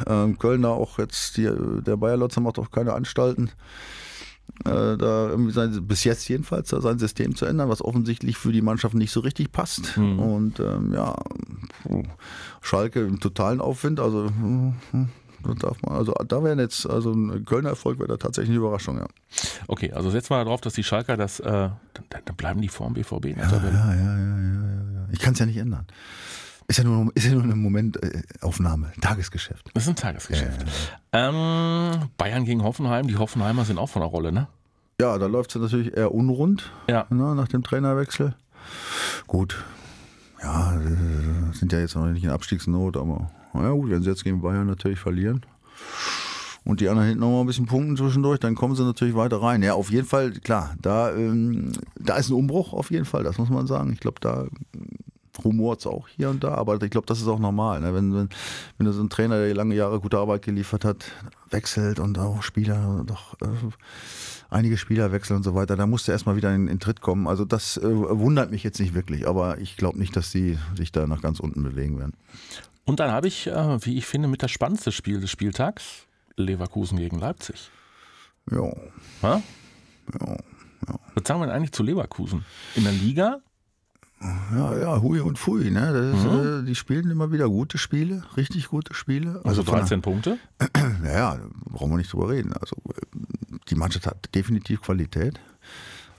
ähm, 0.08 0.38
Köln 0.38 0.62
da 0.62 0.70
auch 0.70 0.98
jetzt, 1.00 1.38
die, 1.38 1.50
der 1.86 1.98
Bayer 1.98 2.18
Lotzer 2.18 2.42
macht 2.42 2.60
auch 2.60 2.72
keine 2.72 2.94
Anstalten. 2.94 3.52
Äh, 4.64 4.98
da 4.98 5.30
irgendwie 5.30 5.52
sein, 5.52 5.86
bis 5.86 6.04
jetzt 6.04 6.28
jedenfalls 6.30 6.70
sein 6.70 6.98
System 6.98 7.36
zu 7.36 7.46
ändern, 7.46 7.68
was 7.68 7.84
offensichtlich 7.84 8.38
für 8.38 8.52
die 8.52 8.62
Mannschaft 8.62 8.96
nicht 8.96 9.12
so 9.12 9.20
richtig 9.20 9.52
passt. 9.52 9.98
Mhm. 9.98 10.20
Und 10.20 10.60
ähm, 10.60 10.94
ja, 10.94 11.16
Schalke 12.62 13.02
im 13.02 13.20
totalen 13.20 13.60
Aufwind, 13.60 14.00
also 14.00 14.32
darf 15.54 15.82
man, 15.82 15.96
also 15.96 16.14
da 16.14 16.44
wäre 16.44 16.60
jetzt, 16.60 16.90
also 16.90 17.12
ein 17.12 17.46
Kölner 17.46 17.70
Erfolg 17.70 18.00
wäre 18.00 18.08
da 18.08 18.18
tatsächlich 18.18 18.52
eine 18.52 18.60
Überraschung, 18.60 18.98
ja. 18.98 19.08
Okay, 19.68 19.92
also 19.92 20.10
setzen 20.10 20.32
wir 20.32 20.44
darauf, 20.44 20.62
dass 20.62 20.74
die 20.74 20.84
Schalker 20.84 21.18
das, 21.18 21.40
äh, 21.40 21.44
dann, 21.44 21.78
dann, 22.10 22.36
bleiben 22.36 22.62
die 22.62 22.70
vor 22.70 22.88
dem 22.88 22.94
BVB 22.94 23.26
in 23.26 23.36
der 23.36 23.46
ja, 23.46 23.50
Tabelle. 23.52 23.74
Ja, 23.74 23.94
ja, 23.94 24.18
ja, 24.18 24.38
ja, 24.38 25.02
ja. 25.02 25.08
Ich 25.12 25.20
kann 25.20 25.34
es 25.34 25.40
ja 25.40 25.46
nicht 25.46 25.58
ändern. 25.58 25.86
Ist 26.68 26.78
ja 26.78 26.84
nur, 26.84 27.12
ist 27.14 27.26
ja 27.26 27.32
nur 27.34 27.44
eine 27.44 27.56
Momentaufnahme, 27.56 28.92
Tagesgeschäft. 29.00 29.70
Das 29.74 29.84
ist 29.84 29.90
ein 29.90 29.96
Tagesgeschäft. 29.96 30.66
Ja, 31.14 31.20
ja, 31.20 31.32
ja. 31.32 31.92
Ähm, 31.92 32.10
Bayern 32.18 32.46
gegen 32.46 32.64
Hoffenheim, 32.64 33.08
die 33.08 33.18
Hoffenheimer 33.18 33.66
sind 33.66 33.78
auch 33.78 33.90
von 33.90 34.02
der 34.02 34.10
Rolle, 34.10 34.32
ne? 34.32 34.48
Ja, 35.00 35.18
da 35.20 35.28
läuft 35.28 35.56
es 35.56 35.62
natürlich 35.62 35.96
eher 35.96 36.14
unrund 36.14 36.72
ja. 36.90 37.06
ne, 37.10 37.36
nach 37.36 37.50
dem 37.50 37.64
Trainerwechsel. 37.64 38.34
Gut, 39.28 39.64
ja, 40.42 40.80
sind 41.54 41.72
ja 41.74 41.80
jetzt 41.80 41.96
noch 41.96 42.06
nicht 42.08 42.24
in 42.24 42.30
Abstiegsnot, 42.30 42.98
aber 42.98 43.30
naja 43.62 43.72
gut, 43.72 43.90
wenn 43.90 44.04
sie 44.04 44.10
jetzt 44.10 44.24
gegen 44.24 44.42
Bayern 44.42 44.68
natürlich 44.68 45.00
verlieren 45.00 45.42
und 46.66 46.82
die 46.82 46.90
anderen 46.90 47.08
hinten 47.08 47.22
noch 47.22 47.32
mal 47.32 47.42
ein 47.42 47.48
bisschen 47.48 47.68
punkten 47.68 47.96
zwischendurch, 47.96 48.40
dann 48.40 48.56
kommen 48.56 48.76
sie 48.76 48.84
natürlich 48.84 49.16
weiter 49.16 49.42
rein. 49.42 49.62
Ja, 49.64 49.74
auf 49.74 49.92
jeden 49.92 50.08
Fall, 50.08 50.32
klar, 50.32 50.76
da, 50.82 51.14
ähm, 51.14 51.72
da 52.00 52.18
ist 52.18 52.30
ein 52.30 52.34
Umbruch 52.34 52.74
auf 52.74 52.92
jeden 52.92 53.06
Fall, 53.06 53.24
das 53.24 53.38
muss 53.38 53.50
man 53.50 53.68
sagen. 53.68 53.94
Ich 53.94 54.00
glaube, 54.00 54.20
da 54.20 54.48
rumort 55.44 55.80
es 55.80 55.88
auch 55.88 56.08
hier 56.08 56.30
und 56.30 56.44
da, 56.44 56.56
aber 56.56 56.82
ich 56.82 56.90
glaube, 56.90 57.08
das 57.08 57.20
ist 57.20 57.28
auch 57.28 57.40
normal. 57.40 57.82
Ne? 57.82 57.94
Wenn, 57.94 58.14
wenn, 58.14 58.30
wenn 58.78 58.92
so 58.92 59.00
einen 59.00 59.10
Trainer, 59.10 59.38
der 59.38 59.54
lange 59.54 59.76
Jahre 59.76 60.00
gute 60.00 60.18
Arbeit 60.18 60.44
geliefert 60.44 60.86
hat, 60.86 61.12
wechselt 61.50 62.00
und 62.00 62.18
auch 62.18 62.42
Spieler 62.42 63.04
doch 63.06 63.36
äh, 63.42 63.48
einige 64.50 64.78
Spieler 64.78 65.12
wechseln 65.12 65.38
und 65.38 65.44
so 65.44 65.56
weiter, 65.56 65.76
da 65.76 65.88
musst 65.88 66.08
du 66.08 66.12
erstmal 66.12 66.36
wieder 66.36 66.54
in, 66.54 66.68
in 66.68 66.80
Tritt 66.80 67.02
kommen. 67.02 67.28
Also 67.28 67.46
das 67.46 67.78
äh, 67.78 67.84
wundert 67.84 68.52
mich 68.52 68.64
jetzt 68.64 68.80
nicht 68.80 68.94
wirklich, 68.94 69.28
aber 69.28 69.60
ich 69.60 69.78
glaube 69.78 70.00
nicht, 70.00 70.16
dass 70.16 70.32
sie 70.32 70.58
sich 70.76 70.92
da 70.92 71.08
nach 71.08 71.22
ganz 71.22 71.40
unten 71.40 71.64
bewegen 71.64 72.00
werden. 72.00 72.14
Und 72.86 73.00
dann 73.00 73.12
habe 73.12 73.28
ich, 73.28 73.48
äh, 73.48 73.86
wie 73.86 73.98
ich 73.98 74.06
finde, 74.06 74.28
mit 74.28 74.44
das 74.44 74.52
spannendste 74.52 74.92
Spiel 74.92 75.20
des 75.20 75.30
Spieltags, 75.32 76.06
Leverkusen 76.38 76.98
gegen 76.98 77.20
Leipzig. 77.20 77.70
Ja. 78.52 78.72
Ha? 79.24 79.42
Ja, 80.20 80.38
Was 81.16 81.28
sagen 81.28 81.40
wir 81.42 81.48
denn 81.48 81.56
eigentlich 81.56 81.72
zu 81.72 81.82
Leverkusen? 81.84 82.46
In 82.76 82.84
der 82.84 82.94
Liga? 82.94 83.40
ja, 84.22 84.78
ja, 84.78 85.02
Hui 85.02 85.20
und 85.20 85.38
Fui. 85.38 85.70
Ne? 85.72 85.92
Das 85.94 86.20
ist, 86.20 86.32
Mhm. 86.32 86.62
äh, 86.64 86.66
die 86.66 86.76
spielen 86.76 87.10
immer 87.12 87.32
wieder 87.32 87.48
gute 87.50 87.78
Spiele, 87.78 88.24
richtig 88.38 88.68
gute 88.70 88.94
Spiele. 88.94 89.42
Also 89.44 89.64
von 89.64 89.74
der- 89.76 89.82
13 89.82 90.02
Punkte. 90.02 90.38
Ja, 91.04 91.36
ja, 91.36 91.40
brauchen 91.66 91.92
wir 91.92 91.98
nicht 91.98 92.12
drüber 92.14 92.30
reden. 92.30 92.54
Also 92.54 92.76
äh, 92.90 93.58
die 93.70 93.76
Mannschaft 93.76 94.06
hat 94.08 94.34
definitiv 94.36 94.82
Qualität. 94.82 95.40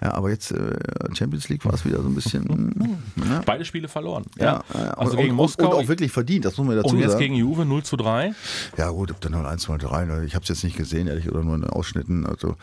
Ja, 0.02 0.12
aber 0.12 0.28
jetzt 0.30 0.50
äh, 0.52 0.76
Champions 1.14 1.48
League 1.48 1.64
war 1.64 1.72
es 1.72 1.84
wieder 1.86 2.02
so 2.02 2.08
ein 2.08 2.14
bisschen. 2.14 3.00
ja. 3.16 3.40
Beide 3.46 3.64
Spiele 3.64 3.88
verloren. 3.88 4.24
Ja, 4.38 4.62
ja, 4.74 4.80
Also 4.90 5.12
und, 5.12 5.16
gegen 5.18 5.30
und, 5.30 5.36
Moskau. 5.36 5.68
und 5.74 5.84
auch 5.84 5.88
wirklich 5.88 6.12
verdient, 6.12 6.44
das 6.44 6.56
muss 6.58 6.66
man 6.66 6.76
dazu 6.76 6.90
und 6.94 6.98
jetzt 7.00 7.12
sagen. 7.12 7.20
gegen 7.22 7.34
Juve 7.34 7.64
0 7.64 7.82
zu 7.82 7.96
3. 7.96 8.34
ja 8.76 8.90
gut, 8.90 9.10
ob 9.10 9.20
da 9.22 9.30
0 9.30 9.46
1 9.46 9.66
0 9.68 9.78
3, 9.78 10.04
ne, 10.04 10.24
ich 10.26 10.34
habe 10.34 10.42
es 10.42 10.48
jetzt 10.50 10.64
nicht 10.64 10.76
gesehen, 10.76 11.06
ehrlich, 11.06 11.30
oder 11.30 11.42
nur 11.42 11.54
in 11.54 11.64
Ausschnitten, 11.64 12.26
also 12.26 12.56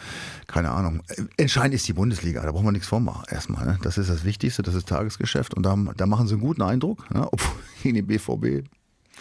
keine 0.46 0.70
Ahnung. 0.72 1.02
Entscheidend 1.38 1.74
ist 1.74 1.88
die 1.88 1.94
Bundesliga, 1.94 2.44
da 2.44 2.52
brauchen 2.52 2.66
wir 2.66 2.72
nichts 2.72 2.88
vormachen 2.88 3.24
erstmal. 3.30 3.66
Ne? 3.66 3.80
Das 3.82 3.98
ist 3.98 4.10
das 4.12 4.24
Wichtigste, 4.26 4.62
das 4.62 4.76
ist 4.76 4.88
Tagesgeschäft 4.88 5.56
und 5.56 5.64
da, 5.64 5.76
da 5.98 6.06
machen 6.06 6.28
sie 6.28 6.34
einen 6.36 6.42
guten 6.44 6.62
Eindruck, 6.62 7.10
ne? 7.14 7.28
obwohl 7.32 7.56
gegen 7.82 7.96
den 7.96 8.08
BVB 8.08 8.68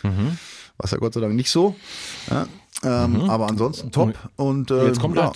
Mhm. 0.03 0.37
war 0.79 0.85
es 0.85 0.91
ja 0.91 0.99
Gott 0.99 1.15
sei 1.15 1.21
Dank 1.21 1.35
nicht 1.35 1.49
so. 1.51 1.77
Ja? 2.29 2.47
Ähm, 2.83 3.31
Aber 3.31 3.49
ansonsten 3.49 3.93
top. 3.93 4.15
Und, 4.37 4.71
äh, 4.73 4.87
Jetzt 4.87 5.01
kommt 5.01 5.17
ja. 5.17 5.33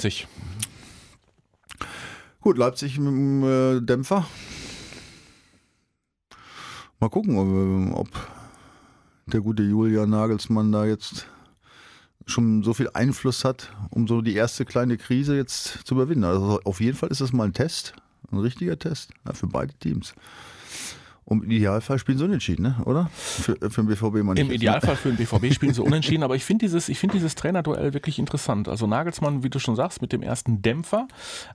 Gut, 2.47 2.59
Leipzig 2.59 2.97
mit 3.01 3.09
dem 3.09 3.43
äh, 3.43 3.81
Dämpfer. 3.81 4.25
Mal 7.01 7.09
gucken, 7.09 7.37
ob, 7.93 7.99
ob 7.99 8.09
der 9.27 9.41
gute 9.41 9.65
Julian 9.65 10.11
Nagelsmann 10.11 10.71
da 10.71 10.87
jetzt 10.87 11.27
schon 12.25 12.63
so 12.63 12.73
viel 12.73 12.89
Einfluss 12.95 13.45
hat, 13.45 13.75
um 13.91 14.07
so 14.07 14.23
die 14.23 14.37
erste 14.37 14.65
kleine 14.65 14.97
Krise 14.97 15.35
jetzt 15.35 15.85
zu 15.89 15.95
überwinden. 15.95 16.23
Also 16.23 16.61
auf 16.63 16.81
jeden 16.81 16.97
Fall 16.97 17.09
ist 17.09 17.21
das 17.21 17.33
mal 17.33 17.49
ein 17.49 17.53
Test, 17.53 17.95
ein 18.31 18.39
richtiger 18.39 18.79
Test 18.79 19.11
ja, 19.27 19.33
für 19.33 19.49
beide 19.49 19.75
Teams. 19.75 20.15
Und 21.29 21.43
im 21.43 21.51
Idealfall 21.51 21.99
spielen 21.99 22.19
sie 22.19 22.25
unentschieden, 22.25 22.63
ne? 22.63 22.77
oder? 22.85 23.11
Für, 23.13 23.57
für 23.69 23.83
den 23.83 23.89
BVB 23.89 24.23
mal 24.23 24.35
nicht. 24.35 24.47
Im 24.47 24.53
Idealfall 24.53 24.95
für 24.95 25.09
den 25.09 25.17
BVB 25.17 25.53
spielen 25.53 25.75
sie 25.75 25.83
unentschieden, 25.83 26.23
aber 26.23 26.37
ich 26.37 26.45
finde 26.45 26.65
dieses, 26.65 26.89
ich 26.89 27.01
finde 27.01 27.15
dieses 27.15 27.35
Trainerduell 27.35 27.95
wirklich 27.95 28.21
interessant. 28.21 28.69
Also 28.69 28.87
Nagelsmann, 28.87 29.43
wie 29.43 29.51
du 29.51 29.59
schon 29.59 29.75
sagst, 29.75 30.01
mit 30.01 30.13
dem 30.13 30.23
ersten 30.23 30.63
Dämpfer, 30.63 31.09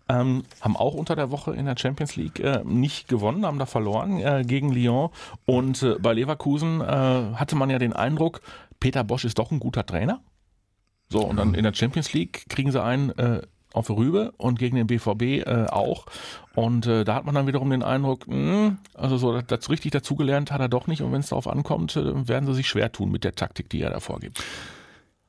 ähm, 0.09 0.43
haben 0.59 0.75
auch 0.75 0.93
unter 0.93 1.15
der 1.15 1.31
Woche 1.31 1.55
in 1.55 1.65
der 1.67 1.77
Champions 1.77 2.17
League 2.17 2.41
äh, 2.41 2.65
nicht 2.65 3.07
gewonnen, 3.07 3.45
haben 3.45 3.59
da 3.59 3.65
verloren 3.65 4.19
äh, 4.19 4.43
gegen 4.45 4.73
Lyon. 4.73 5.09
Und 5.45 5.81
äh, 5.83 5.95
bei 5.99 6.11
Leverkusen 6.11 6.81
äh, 6.81 6.83
hatte 6.83 7.55
man 7.55 7.69
ja 7.69 7.79
den 7.79 7.93
Eindruck, 7.93 8.41
Peter 8.81 9.05
Bosch 9.05 9.23
ist 9.23 9.39
doch 9.39 9.51
ein 9.51 9.61
guter 9.61 9.85
Trainer. 9.85 10.19
So, 11.07 11.21
und 11.25 11.37
dann 11.37 11.53
in 11.53 11.63
der 11.63 11.73
Champions 11.73 12.11
League 12.11 12.43
kriegen 12.49 12.73
sie 12.73 12.83
einen 12.83 13.11
äh, 13.11 13.41
auf 13.73 13.89
Rübe 13.89 14.33
und 14.37 14.59
gegen 14.59 14.75
den 14.75 14.87
BVB 14.87 15.21
äh, 15.45 15.65
auch. 15.69 16.05
Und 16.55 16.85
äh, 16.87 17.03
da 17.03 17.15
hat 17.15 17.25
man 17.25 17.33
dann 17.35 17.47
wiederum 17.47 17.69
den 17.69 17.83
Eindruck, 17.83 18.27
mh, 18.27 18.77
also 18.93 19.17
so 19.17 19.41
das 19.41 19.69
richtig 19.69 19.91
dazugelernt 19.91 20.51
hat 20.51 20.59
er 20.61 20.69
doch 20.69 20.87
nicht. 20.87 21.01
Und 21.01 21.11
wenn 21.11 21.21
es 21.21 21.29
darauf 21.29 21.47
ankommt, 21.47 21.95
äh, 21.95 22.27
werden 22.27 22.45
sie 22.47 22.53
sich 22.55 22.67
schwer 22.67 22.91
tun 22.91 23.11
mit 23.11 23.23
der 23.23 23.33
Taktik, 23.35 23.69
die 23.69 23.81
er 23.81 23.89
da 23.91 23.99
vorgibt. 23.99 24.43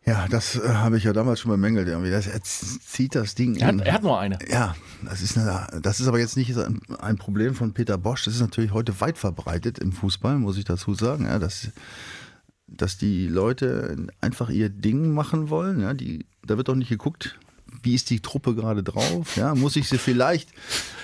Ja, 0.05 0.27
das 0.29 0.57
äh, 0.57 0.69
habe 0.69 0.97
ich 0.99 1.05
ja 1.05 1.13
damals 1.13 1.39
schon 1.39 1.53
bemängelt. 1.53 1.87
Irgendwie. 1.87 2.11
Das, 2.11 2.27
er 2.27 2.43
zieht 2.43 3.15
das 3.15 3.37
Ding 3.37 3.55
Er 3.55 3.69
hat, 3.69 3.75
in- 3.75 3.81
er 3.81 3.93
hat 3.93 4.03
nur 4.03 4.19
eine. 4.19 4.37
Ja, 4.51 4.75
das 5.05 5.23
ist, 5.23 5.39
eine, 5.39 5.81
das 5.81 6.01
ist 6.01 6.09
aber 6.09 6.19
jetzt 6.19 6.37
nicht 6.37 6.57
ein, 6.59 6.81
ein 6.99 7.17
Problem 7.19 7.55
von 7.55 7.73
Peter 7.73 7.99
Bosch. 7.99 8.25
Das 8.25 8.35
ist 8.35 8.41
natürlich 8.41 8.73
heute 8.73 9.01
weit 9.01 9.17
verbreitet 9.17 9.79
im 9.79 9.93
Fußball, 9.93 10.39
muss 10.39 10.59
ich 10.59 10.65
dazu 10.65 10.95
sagen. 10.95 11.27
Ja, 11.27 11.39
dass, 11.39 11.69
dass 12.67 12.99
die 12.99 13.29
Leute 13.29 14.09
einfach 14.21 14.51
ihr 14.51 14.71
Ding 14.71 15.13
machen 15.15 15.51
wollen. 15.51 15.81
Ja, 15.83 15.95
die, 15.95 16.27
da 16.45 16.57
wird 16.57 16.67
doch 16.67 16.75
nicht 16.75 16.89
geguckt, 16.89 17.39
wie 17.83 17.95
ist 17.95 18.11
die 18.11 18.21
Truppe 18.21 18.55
gerade 18.55 18.83
drauf? 18.83 19.37
Ja, 19.37 19.55
muss 19.55 19.77
ich 19.77 19.89
sie 19.89 19.99
vielleicht, 19.99 20.49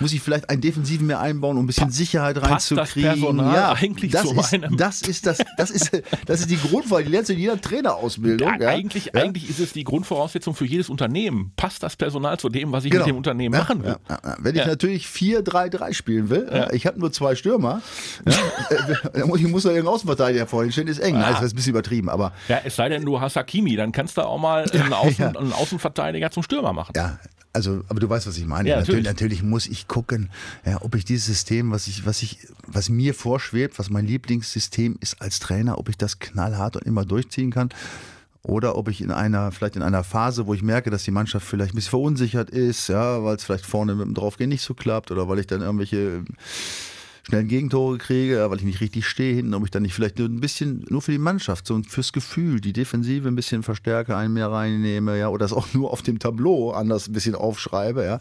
muss 0.01 0.12
ich 0.12 0.21
vielleicht 0.21 0.49
einen 0.51 0.61
Defensiven 0.61 1.07
mehr 1.07 1.21
einbauen, 1.21 1.57
um 1.57 1.64
ein 1.64 1.67
bisschen 1.67 1.91
Sicherheit 1.91 2.37
das 2.37 2.45
reinzukriegen? 2.45 3.11
Personal 3.11 3.55
ja, 3.55 3.73
eigentlich 3.73 4.12
das 4.12 4.25
ist, 4.31 4.53
meinem? 4.53 4.77
das 4.77 5.03
ist 5.03 5.27
das, 5.27 5.38
das 5.57 5.71
ist, 5.71 5.91
das 6.27 6.41
ist 6.41 6.51
die 6.51 6.57
Grundfrage, 6.59 7.05
die 7.05 7.11
lernst 7.11 7.29
du 7.31 7.33
in 7.35 7.41
jeder 7.41 7.61
Trainerausbildung. 7.61 8.49
Ja, 8.49 8.61
ja? 8.61 8.69
eigentlich, 8.71 9.07
ja? 9.07 9.21
eigentlich 9.23 9.49
ist 9.51 9.59
es 9.61 9.73
die 9.73 9.85
Grundvoraussetzung 9.85 10.55
für 10.55 10.67
jedes 10.67 10.88
Unternehmen. 10.88 11.53
Passt 11.57 11.83
das 11.83 11.97
Personal 11.97 12.38
zu 12.38 12.49
dem, 12.49 12.73
was 12.73 12.85
ich 12.85 12.91
Genau. 12.91 13.05
mit 13.05 13.12
dem 13.12 13.17
Unternehmen 13.17 13.55
Ja, 13.55 13.61
machen 13.61 13.83
will? 13.85 13.97
Ja, 14.09 14.19
ja. 14.25 14.37
Wenn 14.38 14.55
ich 14.55 14.61
Ja. 14.62 14.67
natürlich 14.67 15.07
4-3-3 15.07 15.93
spielen 15.95 16.31
will, 16.31 16.49
ja. 16.53 16.73
ich 16.73 16.87
habe 16.87 16.99
nur 16.99 17.12
zwei 17.12 17.35
Stürmer, 17.35 17.83
ja, 18.27 18.33
äh, 18.77 19.19
dann 19.19 19.29
muss 19.29 19.41
ich 19.41 19.47
muss 19.49 19.62
da 19.64 19.71
irgendein 19.71 19.95
Außenverteidiger 19.95 20.47
vorhin 20.47 20.73
stehen, 20.73 20.87
ist 20.88 20.99
eng. 21.01 21.17
Ah. 21.17 21.25
Also 21.25 21.35
das 21.41 21.45
ist 21.47 21.53
ein 21.53 21.57
bisschen 21.57 21.71
übertrieben, 21.71 22.09
aber 22.09 22.33
Ja, 22.49 22.61
es 22.64 22.77
sei 22.77 22.88
denn, 22.88 23.05
du 23.05 23.21
hast 23.21 23.37
Hakimi, 23.37 23.77
dann 23.77 23.93
kannst 23.93 24.17
du 24.17 24.23
auch 24.23 24.38
mal 24.38 24.64
einen, 24.71 24.93
Außen, 24.93 25.14
ja. 25.19 25.29
einen 25.38 25.53
Außenverteidiger 25.53 26.31
zum 26.31 26.43
Stürmer 26.43 26.67
machen. 26.72 26.92
ja, 26.96 27.18
also, 27.52 27.83
aber 27.88 27.98
du 27.98 28.09
weißt, 28.09 28.26
was 28.26 28.37
ich 28.37 28.46
meine. 28.46 28.68
Ja, 28.68 28.76
natürlich. 28.76 29.04
natürlich. 29.04 29.40
natürlich 29.40 29.42
muss 29.42 29.66
ich 29.66 29.88
gucken, 29.88 30.31
ja, 30.64 30.81
ob 30.83 30.94
ich 30.94 31.04
dieses 31.04 31.26
System, 31.26 31.70
was 31.70 31.88
ich, 31.88 32.07
was 32.07 32.22
ich, 32.22 32.38
was 32.66 32.88
mir 32.88 33.14
vorschwebt, 33.14 33.78
was 33.78 33.90
mein 33.90 34.07
Lieblingssystem 34.07 34.96
ist 35.00 35.20
als 35.20 35.40
Trainer, 35.40 35.78
ob 35.78 35.88
ich 35.88 35.96
das 35.96 36.18
knallhart 36.18 36.76
und 36.76 36.85
immer 36.85 37.04
durchziehen 37.04 37.50
kann. 37.50 37.70
Oder 38.42 38.76
ob 38.76 38.88
ich 38.88 39.00
in 39.00 39.11
einer, 39.11 39.50
vielleicht 39.50 39.76
in 39.76 39.83
einer 39.83 40.04
Phase, 40.04 40.46
wo 40.46 40.54
ich 40.54 40.62
merke, 40.62 40.90
dass 40.90 41.02
die 41.02 41.11
Mannschaft 41.11 41.46
vielleicht 41.46 41.72
ein 41.72 41.74
bisschen 41.74 41.90
verunsichert 41.90 42.50
ist, 42.50 42.88
ja, 42.88 43.24
weil 43.24 43.37
es 43.37 43.44
vielleicht 43.44 43.66
vorne 43.66 43.94
mit 43.94 44.07
dem 44.07 44.14
Draufgehen 44.14 44.48
nicht 44.48 44.62
so 44.62 44.74
klappt 44.74 45.11
oder 45.11 45.28
weil 45.28 45.40
ich 45.40 45.46
dann 45.46 45.61
irgendwelche 45.61 46.24
schnellen 47.29 47.49
Gegentore 47.49 47.99
kriege, 47.99 48.47
weil 48.49 48.57
ich 48.57 48.64
nicht 48.64 48.81
richtig 48.81 49.07
stehe 49.07 49.35
hinten, 49.35 49.53
ob 49.53 49.62
ich 49.62 49.71
dann 49.71 49.83
nicht 49.83 49.93
vielleicht 49.93 50.19
nur 50.19 50.29
ein 50.29 50.41
bisschen, 50.41 50.87
nur 50.88 51.03
für 51.03 51.12
die 51.12 51.19
Mannschaft, 51.19 51.67
so 51.67 51.79
fürs 51.87 52.12
Gefühl, 52.12 52.59
die 52.61 52.73
Defensive 52.73 53.29
ein 53.29 53.37
bisschen 53.37 53.62
verstärke, 53.62 54.17
einen 54.17 54.33
mehr 54.33 54.51
reinnehme, 54.51 55.19
ja, 55.19 55.29
oder 55.29 55.45
es 55.45 55.53
auch 55.53 55.67
nur 55.75 55.93
auf 55.93 56.01
dem 56.01 56.19
Tableau 56.19 56.71
anders 56.71 57.07
ein 57.07 57.12
bisschen 57.12 57.35
aufschreibe, 57.35 58.03
ja. 58.03 58.19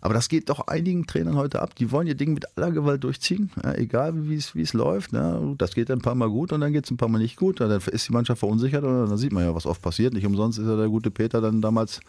Aber 0.00 0.14
das 0.14 0.30
geht 0.30 0.48
doch 0.48 0.68
einigen 0.68 1.06
Trainern 1.06 1.36
heute 1.36 1.60
ab. 1.60 1.74
Die 1.74 1.90
wollen 1.90 2.06
ihr 2.06 2.14
Ding 2.14 2.32
mit 2.32 2.46
aller 2.56 2.72
Gewalt 2.72 3.04
durchziehen, 3.04 3.50
ja, 3.62 3.74
egal 3.74 4.14
wie 4.26 4.36
es, 4.36 4.72
läuft. 4.72 5.12
Ja. 5.12 5.38
Das 5.58 5.74
geht 5.74 5.90
ein 5.90 6.00
paar 6.00 6.14
Mal 6.14 6.30
gut 6.30 6.52
und 6.52 6.62
dann 6.62 6.72
geht 6.72 6.86
es 6.86 6.90
ein 6.90 6.96
paar 6.96 7.08
Mal 7.08 7.18
nicht 7.18 7.36
gut. 7.36 7.60
Dann 7.60 7.70
ist 7.70 8.08
die 8.08 8.12
Mannschaft 8.12 8.40
verunsichert 8.40 8.84
und 8.84 9.10
dann 9.10 9.18
sieht 9.18 9.32
man 9.32 9.44
ja, 9.44 9.54
was 9.54 9.66
oft 9.66 9.82
passiert. 9.82 10.14
Nicht 10.14 10.26
umsonst 10.26 10.58
ist 10.58 10.66
ja 10.66 10.76
der 10.76 10.88
gute 10.88 11.10
Peter 11.10 11.42
dann 11.42 11.60
damals 11.60 12.00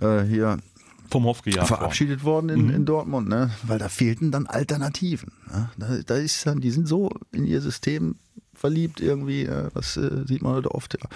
äh, 0.00 0.22
hier 0.24 0.58
Vom 1.10 1.24
Hof 1.24 1.42
gejagt 1.42 1.70
worden. 1.70 1.78
verabschiedet 1.78 2.24
worden 2.24 2.50
in, 2.50 2.70
in 2.70 2.84
Dortmund, 2.84 3.28
ne? 3.28 3.50
weil 3.62 3.78
da 3.78 3.88
fehlten 3.88 4.30
dann 4.30 4.46
Alternativen. 4.46 5.32
Ne? 5.50 5.70
Da, 5.76 5.98
da 6.06 6.14
ist 6.16 6.46
dann, 6.46 6.60
die 6.60 6.70
sind 6.70 6.86
so 6.86 7.10
in 7.32 7.46
ihr 7.46 7.60
System 7.60 8.16
verliebt 8.54 9.00
irgendwie, 9.00 9.44
ja? 9.44 9.68
das 9.74 9.96
äh, 9.96 10.24
sieht 10.26 10.42
man 10.42 10.54
heute 10.54 10.74
oft. 10.74 10.94
Ja. 10.94 11.08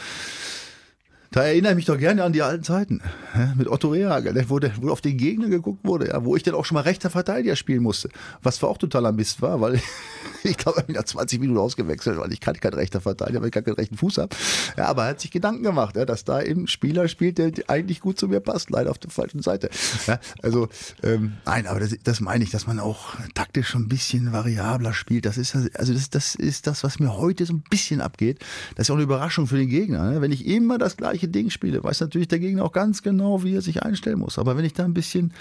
Da 1.33 1.45
erinnere 1.45 1.73
ich 1.73 1.77
mich 1.77 1.85
doch 1.87 1.97
gerne 1.99 2.25
an 2.25 2.35
die 2.35 2.43
alten 2.43 2.63
Zeiten 2.63 3.01
ja? 3.35 3.55
mit 3.57 3.67
Otto 3.67 3.89
Rehagel, 3.89 4.35
ne? 4.35 4.45
wo, 4.49 4.59
der, 4.59 4.71
wo 4.83 4.91
auf 4.91 5.01
den 5.01 5.17
Gegner 5.17 5.49
geguckt 5.49 5.83
wurde, 5.83 6.09
ja? 6.09 6.23
wo 6.27 6.37
ich 6.37 6.43
dann 6.43 6.55
auch 6.55 6.67
schon 6.67 6.75
mal 6.75 6.83
rechter 6.83 7.09
Verteidiger 7.09 7.57
spielen 7.57 7.83
musste, 7.83 8.11
was 8.43 8.59
für 8.59 8.69
auch 8.69 8.77
totaler 8.77 9.13
Mist 9.13 9.41
war, 9.41 9.59
weil 9.63 9.81
ich 10.43 10.59
glaube, 10.59 10.85
mich 10.87 10.95
nach 10.95 11.05
20 11.05 11.41
Minuten 11.41 11.59
ausgewechselt, 11.59 12.19
weil 12.19 12.31
ich 12.35 12.41
kann 12.41 12.61
kein 12.61 12.75
rechter 12.75 13.01
Verteidiger, 13.01 13.41
weil 13.41 13.47
ich 13.47 13.53
keinen 13.53 13.73
rechten 13.73 13.97
Fuß 13.97 14.19
habe. 14.19 14.37
Ja, 14.77 14.89
aber 14.89 15.05
er 15.05 15.09
hat 15.11 15.21
sich 15.21 15.31
Gedanken 15.31 15.63
gemacht, 15.63 15.97
ja, 15.97 16.05
dass 16.05 16.25
da 16.25 16.43
eben 16.43 16.65
ein 16.65 16.69
Spieler 16.69 17.09
spielt, 17.09 17.39
der 17.39 17.51
eigentlich 17.67 18.01
gut 18.01 18.19
zu 18.19 18.29
mir 18.29 18.41
passt, 18.41 18.69
leider 18.69 18.91
auf 18.91 18.99
der 18.99 19.11
falschen 19.11 19.41
Seite. 19.41 19.71
Ja, 20.07 20.21
also, 20.43 20.69
ähm, 21.03 21.35
nein, 21.47 21.67
aber 21.67 21.81
das, 21.81 21.97
das 22.05 22.21
meine 22.21 22.45
ich, 22.45 22.51
dass 22.51 22.67
man 22.67 22.79
auch 22.79 23.15
taktisch 23.35 23.69
schon 23.69 23.85
ein 23.85 23.89
bisschen 23.89 24.33
variabler 24.33 24.93
spielt. 24.93 25.25
Das 25.25 25.39
ist, 25.39 25.57
also 25.57 25.95
das, 25.95 26.11
das 26.11 26.35
ist 26.35 26.67
das, 26.67 26.85
was 26.85 26.99
mir 26.99 27.17
heute 27.17 27.47
so 27.47 27.55
ein 27.55 27.65
bisschen 27.71 28.03
abgeht. 28.03 28.41
Das 28.75 28.87
ist 28.87 28.91
auch 28.91 28.97
eine 28.97 29.05
Überraschung 29.05 29.47
für 29.47 29.57
den 29.57 29.69
Gegner. 29.69 30.11
Ne? 30.11 30.21
Wenn 30.21 30.33
ich 30.33 30.47
immer 30.47 30.77
das 30.77 30.97
gleiche 30.99 31.22
Ding 31.29 31.51
spiele, 31.51 31.83
weiß 31.83 32.01
natürlich 32.01 32.29
der 32.29 32.39
Gegner 32.39 32.65
auch 32.65 32.73
ganz 32.73 33.03
genau, 33.03 33.43
wie 33.43 33.55
er 33.55 33.63
sich 33.63 33.83
einstellen 33.83 34.19
muss. 34.19 34.39
Aber 34.39 34.57
wenn 34.57 34.65
ich 34.65 34.75
da 34.75 34.85
ein 34.85 34.95
bisschen 34.95 35.33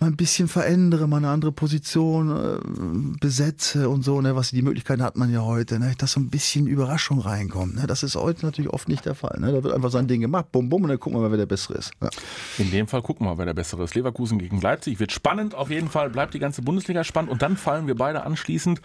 mal 0.00 0.06
ein 0.06 0.16
bisschen 0.16 0.48
verändere, 0.48 1.08
mal 1.08 1.16
eine 1.16 1.30
andere 1.30 1.52
Position 1.52 2.30
äh, 2.30 3.18
besetze 3.20 3.88
und 3.88 4.04
so, 4.04 4.20
ne, 4.20 4.36
was 4.36 4.50
die 4.50 4.62
Möglichkeiten 4.62 5.02
hat 5.02 5.16
man 5.16 5.32
ja 5.32 5.42
heute, 5.42 5.78
ne, 5.78 5.94
dass 5.98 6.12
so 6.12 6.20
ein 6.20 6.30
bisschen 6.30 6.66
Überraschung 6.66 7.20
reinkommt. 7.20 7.76
Ne, 7.76 7.86
das 7.86 8.02
ist 8.02 8.14
heute 8.14 8.46
natürlich 8.46 8.72
oft 8.72 8.88
nicht 8.88 9.04
der 9.04 9.14
Fall. 9.14 9.38
Ne, 9.40 9.52
da 9.52 9.62
wird 9.62 9.74
einfach 9.74 9.90
sein 9.90 10.06
Ding 10.06 10.20
gemacht, 10.20 10.52
bum 10.52 10.68
bum, 10.68 10.84
und 10.84 10.88
dann 10.90 11.00
gucken 11.00 11.18
wir 11.18 11.22
mal, 11.22 11.30
wer 11.30 11.38
der 11.38 11.46
Bessere 11.46 11.74
ist. 11.78 11.90
Ja. 12.00 12.10
In 12.58 12.70
dem 12.70 12.86
Fall 12.86 13.02
gucken 13.02 13.26
wir, 13.26 13.38
wer 13.38 13.46
der 13.46 13.54
bessere 13.54 13.84
ist. 13.84 13.94
Leverkusen 13.94 14.38
gegen 14.38 14.60
Leipzig 14.60 15.00
wird 15.00 15.12
spannend, 15.12 15.54
auf 15.54 15.70
jeden 15.70 15.88
Fall 15.88 16.10
bleibt 16.10 16.34
die 16.34 16.38
ganze 16.38 16.62
Bundesliga 16.62 17.02
spannend 17.02 17.30
und 17.30 17.42
dann 17.42 17.56
fallen 17.56 17.86
wir 17.86 17.96
beide 17.96 18.24
anschließend 18.24 18.80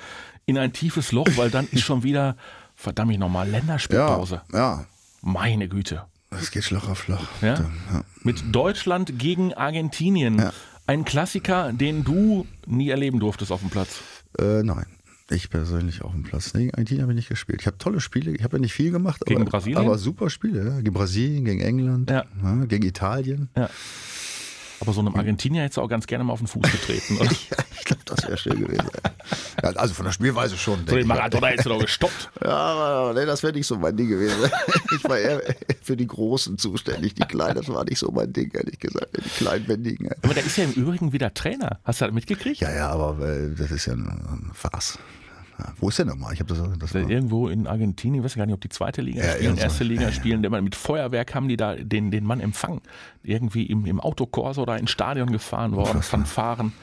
in 0.45 0.58
ein 0.58 0.73
tiefes 0.73 1.12
Loch, 1.12 1.27
weil 1.36 1.51
dann 1.51 1.67
ist 1.71 1.82
schon 1.82 2.03
wieder, 2.03 2.36
verdammt 2.75 3.19
nochmal, 3.19 3.47
Länderspielpause. 3.49 4.41
ja, 4.51 4.86
Meine 5.26 5.70
Güte. 5.70 6.04
das 6.30 6.52
geht 6.52 6.64
Schlag 6.66 6.88
auf 6.90 7.04
Schlag. 7.04 7.22
Ja? 7.42 7.54
Ja. 7.92 8.04
Mit 8.24 8.44
Deutschland 8.54 9.18
gegen 9.18 9.54
Argentinien. 9.54 10.38
Ja. 10.38 10.52
Ein 10.86 11.06
Klassiker, 11.06 11.72
den 11.72 12.04
du 12.04 12.46
nie 12.68 12.90
erleben 12.90 13.20
durftest 13.22 13.52
auf 13.52 13.62
dem 13.62 13.70
Platz. 13.70 14.02
Äh, 14.38 14.64
nein. 14.64 14.86
Ich 15.30 15.50
persönlich 15.50 16.02
auf 16.02 16.12
dem 16.12 16.24
Platz. 16.24 16.54
Nee, 16.54 16.70
Argentinien 16.74 17.04
habe 17.04 17.14
ich 17.14 17.18
nicht 17.18 17.30
gespielt. 17.30 17.62
Ich 17.62 17.68
habe 17.68 17.78
tolle 17.78 18.02
Spiele, 18.02 18.32
ich 18.36 18.44
habe 18.44 18.58
ja 18.58 18.62
nicht 18.62 18.74
viel 18.74 18.92
gemacht, 18.92 19.22
Gegen 19.26 19.42
aber, 19.44 19.50
Brasilien? 19.52 19.80
aber 19.80 19.98
super 19.98 20.30
Spiele. 20.30 20.66
Ja. 20.68 20.78
Gegen 20.82 20.94
Brasilien, 20.94 21.46
gegen 21.46 21.62
England, 21.62 22.10
Ja. 22.10 22.26
ja, 22.44 22.66
gegen 22.66 22.84
Italien. 22.86 23.48
Aber 24.82 24.92
so 24.92 25.00
einem 25.00 25.16
Argentinier 25.16 25.62
hättest 25.62 25.78
du 25.78 25.82
auch 25.82 25.88
ganz 25.88 26.06
gerne 26.08 26.26
mal 26.26 26.34
auf 26.34 26.40
den 26.40 26.48
Fuß 26.48 26.64
getreten, 26.70 27.18
oder? 27.18 27.30
Ich 27.78 27.86
glaube, 27.86 28.02
das 28.06 28.24
wäre 28.24 28.38
schön 28.38 28.60
gewesen. 28.60 28.88
Ja, 29.62 29.70
also 29.72 29.94
von 29.94 30.06
der 30.06 30.12
Spielweise 30.12 30.58
schon. 30.58 30.80
So 30.88 30.96
den. 30.96 31.08
Maradona 31.08 31.48
hättest 31.48 31.66
du 31.66 31.70
doch 31.70 31.80
gestoppt. 31.80 32.30
Ja, 32.44 32.50
aber 32.50 33.20
nee, 33.20 33.26
das 33.26 33.42
wäre 33.44 33.54
nicht 33.54 33.68
so 33.68 33.78
mein 33.78 33.96
Ding 33.96 34.10
gewesen. 34.10 34.38
Ich 34.96 35.04
war 35.06 35.18
eher 35.18 35.42
für 35.82 35.98
die 35.98 36.06
Großen 36.08 36.58
zuständig. 36.58 37.16
Die 37.16 37.24
Kleinen, 37.24 37.56
das 37.56 37.68
war 37.68 37.84
nicht 37.84 37.98
so 38.00 38.12
mein 38.12 38.32
Ding, 38.32 38.52
ehrlich 38.54 38.80
gesagt. 38.80 39.10
Die 39.18 39.30
Kleinwendigen. 39.30 40.10
Aber 40.22 40.34
der 40.34 40.46
ist 40.46 40.58
ja 40.58 40.66
im 40.66 40.72
Übrigen 40.72 41.14
wieder 41.14 41.34
Trainer. 41.34 41.80
Hast 41.84 42.02
du 42.02 42.06
das 42.06 42.14
mitgekriegt? 42.14 42.60
Ja, 42.60 42.72
ja, 42.74 42.90
aber 42.90 43.20
äh, 43.28 43.54
das 43.56 43.72
ist 43.72 43.86
ja 43.88 43.94
ein, 43.94 44.52
Farce. 44.54 45.00
Ja, 45.60 45.74
wo 45.80 45.90
ist 45.90 46.00
der 46.00 46.06
nochmal? 46.06 46.34
Ich 46.34 46.40
habe 46.40 46.54
das, 46.54 46.80
das 46.80 46.94
war, 46.94 47.10
Irgendwo 47.10 47.48
in 47.48 47.68
Argentinien, 47.68 48.22
ich 48.22 48.26
weiß 48.26 48.36
gar 48.36 48.46
nicht, 48.46 48.56
ob 48.56 48.62
die 48.62 48.70
zweite 48.70 49.02
Liga 49.02 49.24
Ja, 49.24 49.32
spielen, 49.32 49.58
erste 49.58 49.84
Liga 49.84 50.04
Ja, 50.04 50.12
spielen, 50.12 50.42
mit 50.42 50.76
Feuerwerk 50.76 51.36
haben 51.36 51.48
die 51.48 51.58
da 51.58 51.76
den, 51.76 52.12
den 52.12 52.26
Mann 52.26 52.40
empfangen. 52.40 52.82
Irgendwie 53.24 53.66
im, 53.66 53.86
im 53.86 54.00
Autokorso 54.00 54.64
oder 54.64 54.78
ins 54.78 54.92
Stadion 54.92 55.32
gefahren 55.32 55.76
worden, 55.76 56.02
Fanfaren. 56.02 56.74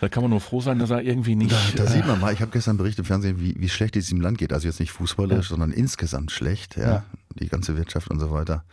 Da 0.00 0.08
kann 0.08 0.22
man 0.22 0.30
nur 0.30 0.40
froh 0.40 0.60
sein, 0.60 0.78
dass 0.78 0.90
er 0.90 1.02
irgendwie 1.02 1.34
nicht. 1.34 1.78
Da 1.78 1.84
äh, 1.84 1.88
sieht 1.88 2.06
man 2.06 2.20
mal, 2.20 2.32
ich 2.32 2.40
habe 2.40 2.50
gestern 2.52 2.76
Bericht 2.76 2.98
im 2.98 3.04
Fernsehen, 3.04 3.40
wie, 3.40 3.54
wie 3.58 3.68
schlecht 3.68 3.96
es 3.96 4.10
ihm 4.10 4.20
Land 4.20 4.38
geht. 4.38 4.52
Also 4.52 4.68
jetzt 4.68 4.80
nicht 4.80 4.92
fußballerisch, 4.92 5.48
sondern 5.48 5.72
insgesamt 5.72 6.30
schlecht. 6.30 6.76
Ja, 6.76 6.88
Ja. 6.88 7.04
Die 7.38 7.48
ganze 7.48 7.76
Wirtschaft 7.76 8.10
und 8.10 8.18
so 8.18 8.30
weiter. 8.30 8.64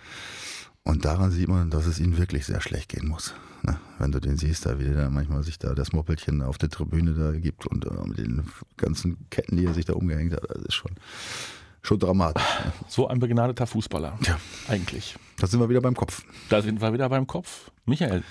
Und 0.84 1.06
daran 1.06 1.32
sieht 1.32 1.48
man, 1.48 1.70
dass 1.70 1.86
es 1.88 2.00
ihm 2.00 2.18
wirklich 2.18 2.46
sehr 2.46 2.62
schlecht 2.62 2.90
gehen 2.90 3.08
muss. 3.08 3.34
Ne? 3.64 3.78
Wenn 3.98 4.12
du 4.12 4.20
den 4.20 4.38
siehst, 4.38 4.66
da 4.66 4.80
wie 4.80 4.84
der 4.84 5.10
manchmal 5.10 5.44
sich 5.44 5.58
da 5.58 5.74
das 5.74 5.94
Moppelchen 5.94 6.42
auf 6.42 6.58
der 6.58 6.70
Tribüne 6.70 7.14
da 7.14 7.32
gibt 7.32 7.66
und 7.66 7.86
äh, 7.86 8.08
mit 8.08 8.18
den 8.20 8.44
ganzen 8.78 9.18
Ketten, 9.32 9.58
die 9.58 9.66
er 9.66 9.74
sich 9.74 9.86
da 9.86 9.94
umgehängt 9.94 10.34
hat, 10.34 10.44
das 10.48 10.62
ist 10.64 10.74
schon, 10.76 10.92
schon 11.82 12.00
dramatisch. 12.00 12.44
Ne? 12.64 12.72
so 12.88 13.08
ein 13.08 13.20
begnadeter 13.20 13.66
Fußballer. 13.66 14.18
Ja. 14.26 14.38
Eigentlich. 14.68 15.16
Da 15.40 15.48
sind 15.48 15.60
wir 15.60 15.70
wieder 15.70 15.82
beim 15.82 15.96
Kopf. 15.96 16.24
Da 16.50 16.62
sind 16.62 16.82
wir 16.82 16.94
wieder 16.94 17.10
beim 17.10 17.28
Kopf. 17.28 17.72
Michael, 17.86 18.24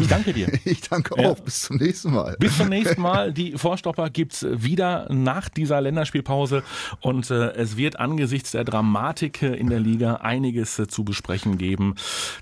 ich 0.00 0.08
danke 0.08 0.32
dir. 0.32 0.48
Ich 0.64 0.80
danke 0.88 1.20
Ja. 1.20 1.30
auch. 1.30 1.38
Bis 1.40 1.60
zum 1.62 1.76
nächsten 1.76 2.12
Mal. 2.12 2.36
Bis 2.40 2.56
zum 2.56 2.68
nächsten 2.68 3.00
Mal. 3.02 3.32
Die 3.32 3.52
Vorstopper 3.58 4.08
gibt's 4.10 4.44
wieder 4.48 5.06
nach 5.12 5.48
dieser 5.48 5.80
Länderspielpause 5.80 6.62
und 7.00 7.30
äh, 7.30 7.52
es 7.52 7.76
wird 7.76 8.00
angesichts 8.00 8.52
der 8.52 8.64
Dramatik 8.64 9.42
in 9.42 9.68
der 9.68 9.78
Liga 9.80 10.14
einiges 10.16 10.78
äh, 10.78 10.88
zu 10.88 11.04
besprechen 11.04 11.58
geben. 11.58 11.94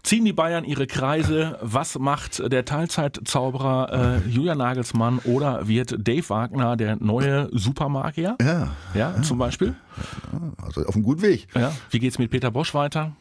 Ziehen 0.04 0.24
die 0.24 0.32
Bayern 0.32 0.64
ihre 0.64 0.86
Kreise? 0.86 1.58
Was 1.60 1.98
macht 1.98 2.40
der 2.52 2.64
Teilzeitzauberer 2.64 4.22
äh, 4.24 4.28
Julian 4.28 4.58
Nagelsmann 4.58 5.18
oder 5.20 5.68
wird 5.68 5.96
Dave 6.06 6.28
Wagner 6.30 6.76
der 6.76 6.96
neue 6.96 7.48
Supermagier? 7.52 8.36
Ja, 8.40 8.70
Ja, 8.94 9.20
zum 9.22 9.38
Beispiel. 9.38 9.74
also 10.62 10.82
auf 10.86 10.94
einem 10.94 11.04
guten 11.04 11.22
Weg. 11.22 11.48
Ja. 11.54 11.72
Wie 11.90 11.98
geht's 11.98 12.18
mit 12.18 12.30
Peter 12.30 12.50
Bosch 12.50 12.72
weiter? 12.74 13.12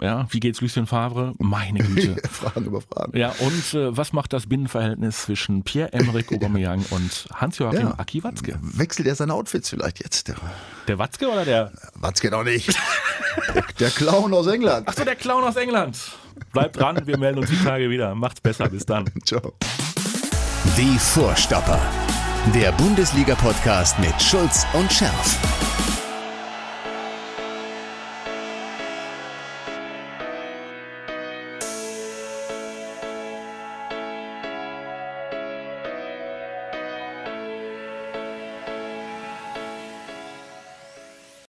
Ja, 0.00 0.26
wie 0.30 0.40
geht's 0.40 0.60
Lucien 0.60 0.86
Favre? 0.86 1.34
Meine 1.38 1.78
Güte. 1.84 2.16
Fragen 2.28 2.64
über 2.64 2.80
Fragen. 2.80 3.16
Ja, 3.16 3.32
und 3.40 3.74
äh, 3.74 3.96
was 3.96 4.12
macht 4.12 4.32
das 4.32 4.46
Binnenverhältnis 4.46 5.22
zwischen 5.22 5.62
Pierre-Emerick 5.62 6.32
Aubameyang 6.32 6.84
und 6.90 7.26
Hans-Joachim 7.34 7.80
Ja. 7.88 7.94
Aki 7.98 8.24
Watzke? 8.24 8.58
Wechselt 8.62 9.06
er 9.06 9.14
seine 9.14 9.34
Outfits 9.34 9.68
vielleicht 9.68 10.00
jetzt? 10.02 10.28
Der 10.28 10.36
Der 10.88 10.98
Watzke 10.98 11.28
oder 11.28 11.44
der... 11.44 11.72
Watzke 11.94 12.30
doch 12.30 12.44
nicht. 12.44 12.74
der, 13.54 13.62
der 13.78 13.90
Clown 13.90 14.32
aus 14.32 14.46
England. 14.46 14.88
Achso, 14.88 15.04
der 15.04 15.16
Clown 15.16 15.44
aus 15.44 15.56
England. 15.56 15.98
Bleibt 16.52 16.76
dran, 16.78 17.06
wir 17.06 17.18
melden 17.18 17.38
uns 17.40 17.50
die 17.50 17.62
Tage 17.62 17.90
wieder. 17.90 18.14
Macht's 18.14 18.40
besser, 18.40 18.68
bis 18.68 18.86
dann. 18.86 19.04
Ciao. 19.26 19.52
Die 20.76 20.98
Vorstopper. 20.98 21.78
Der 22.54 22.72
Bundesliga-Podcast 22.72 23.98
mit 23.98 24.20
Schulz 24.22 24.64
und 24.72 24.90
Scherf. 24.90 25.89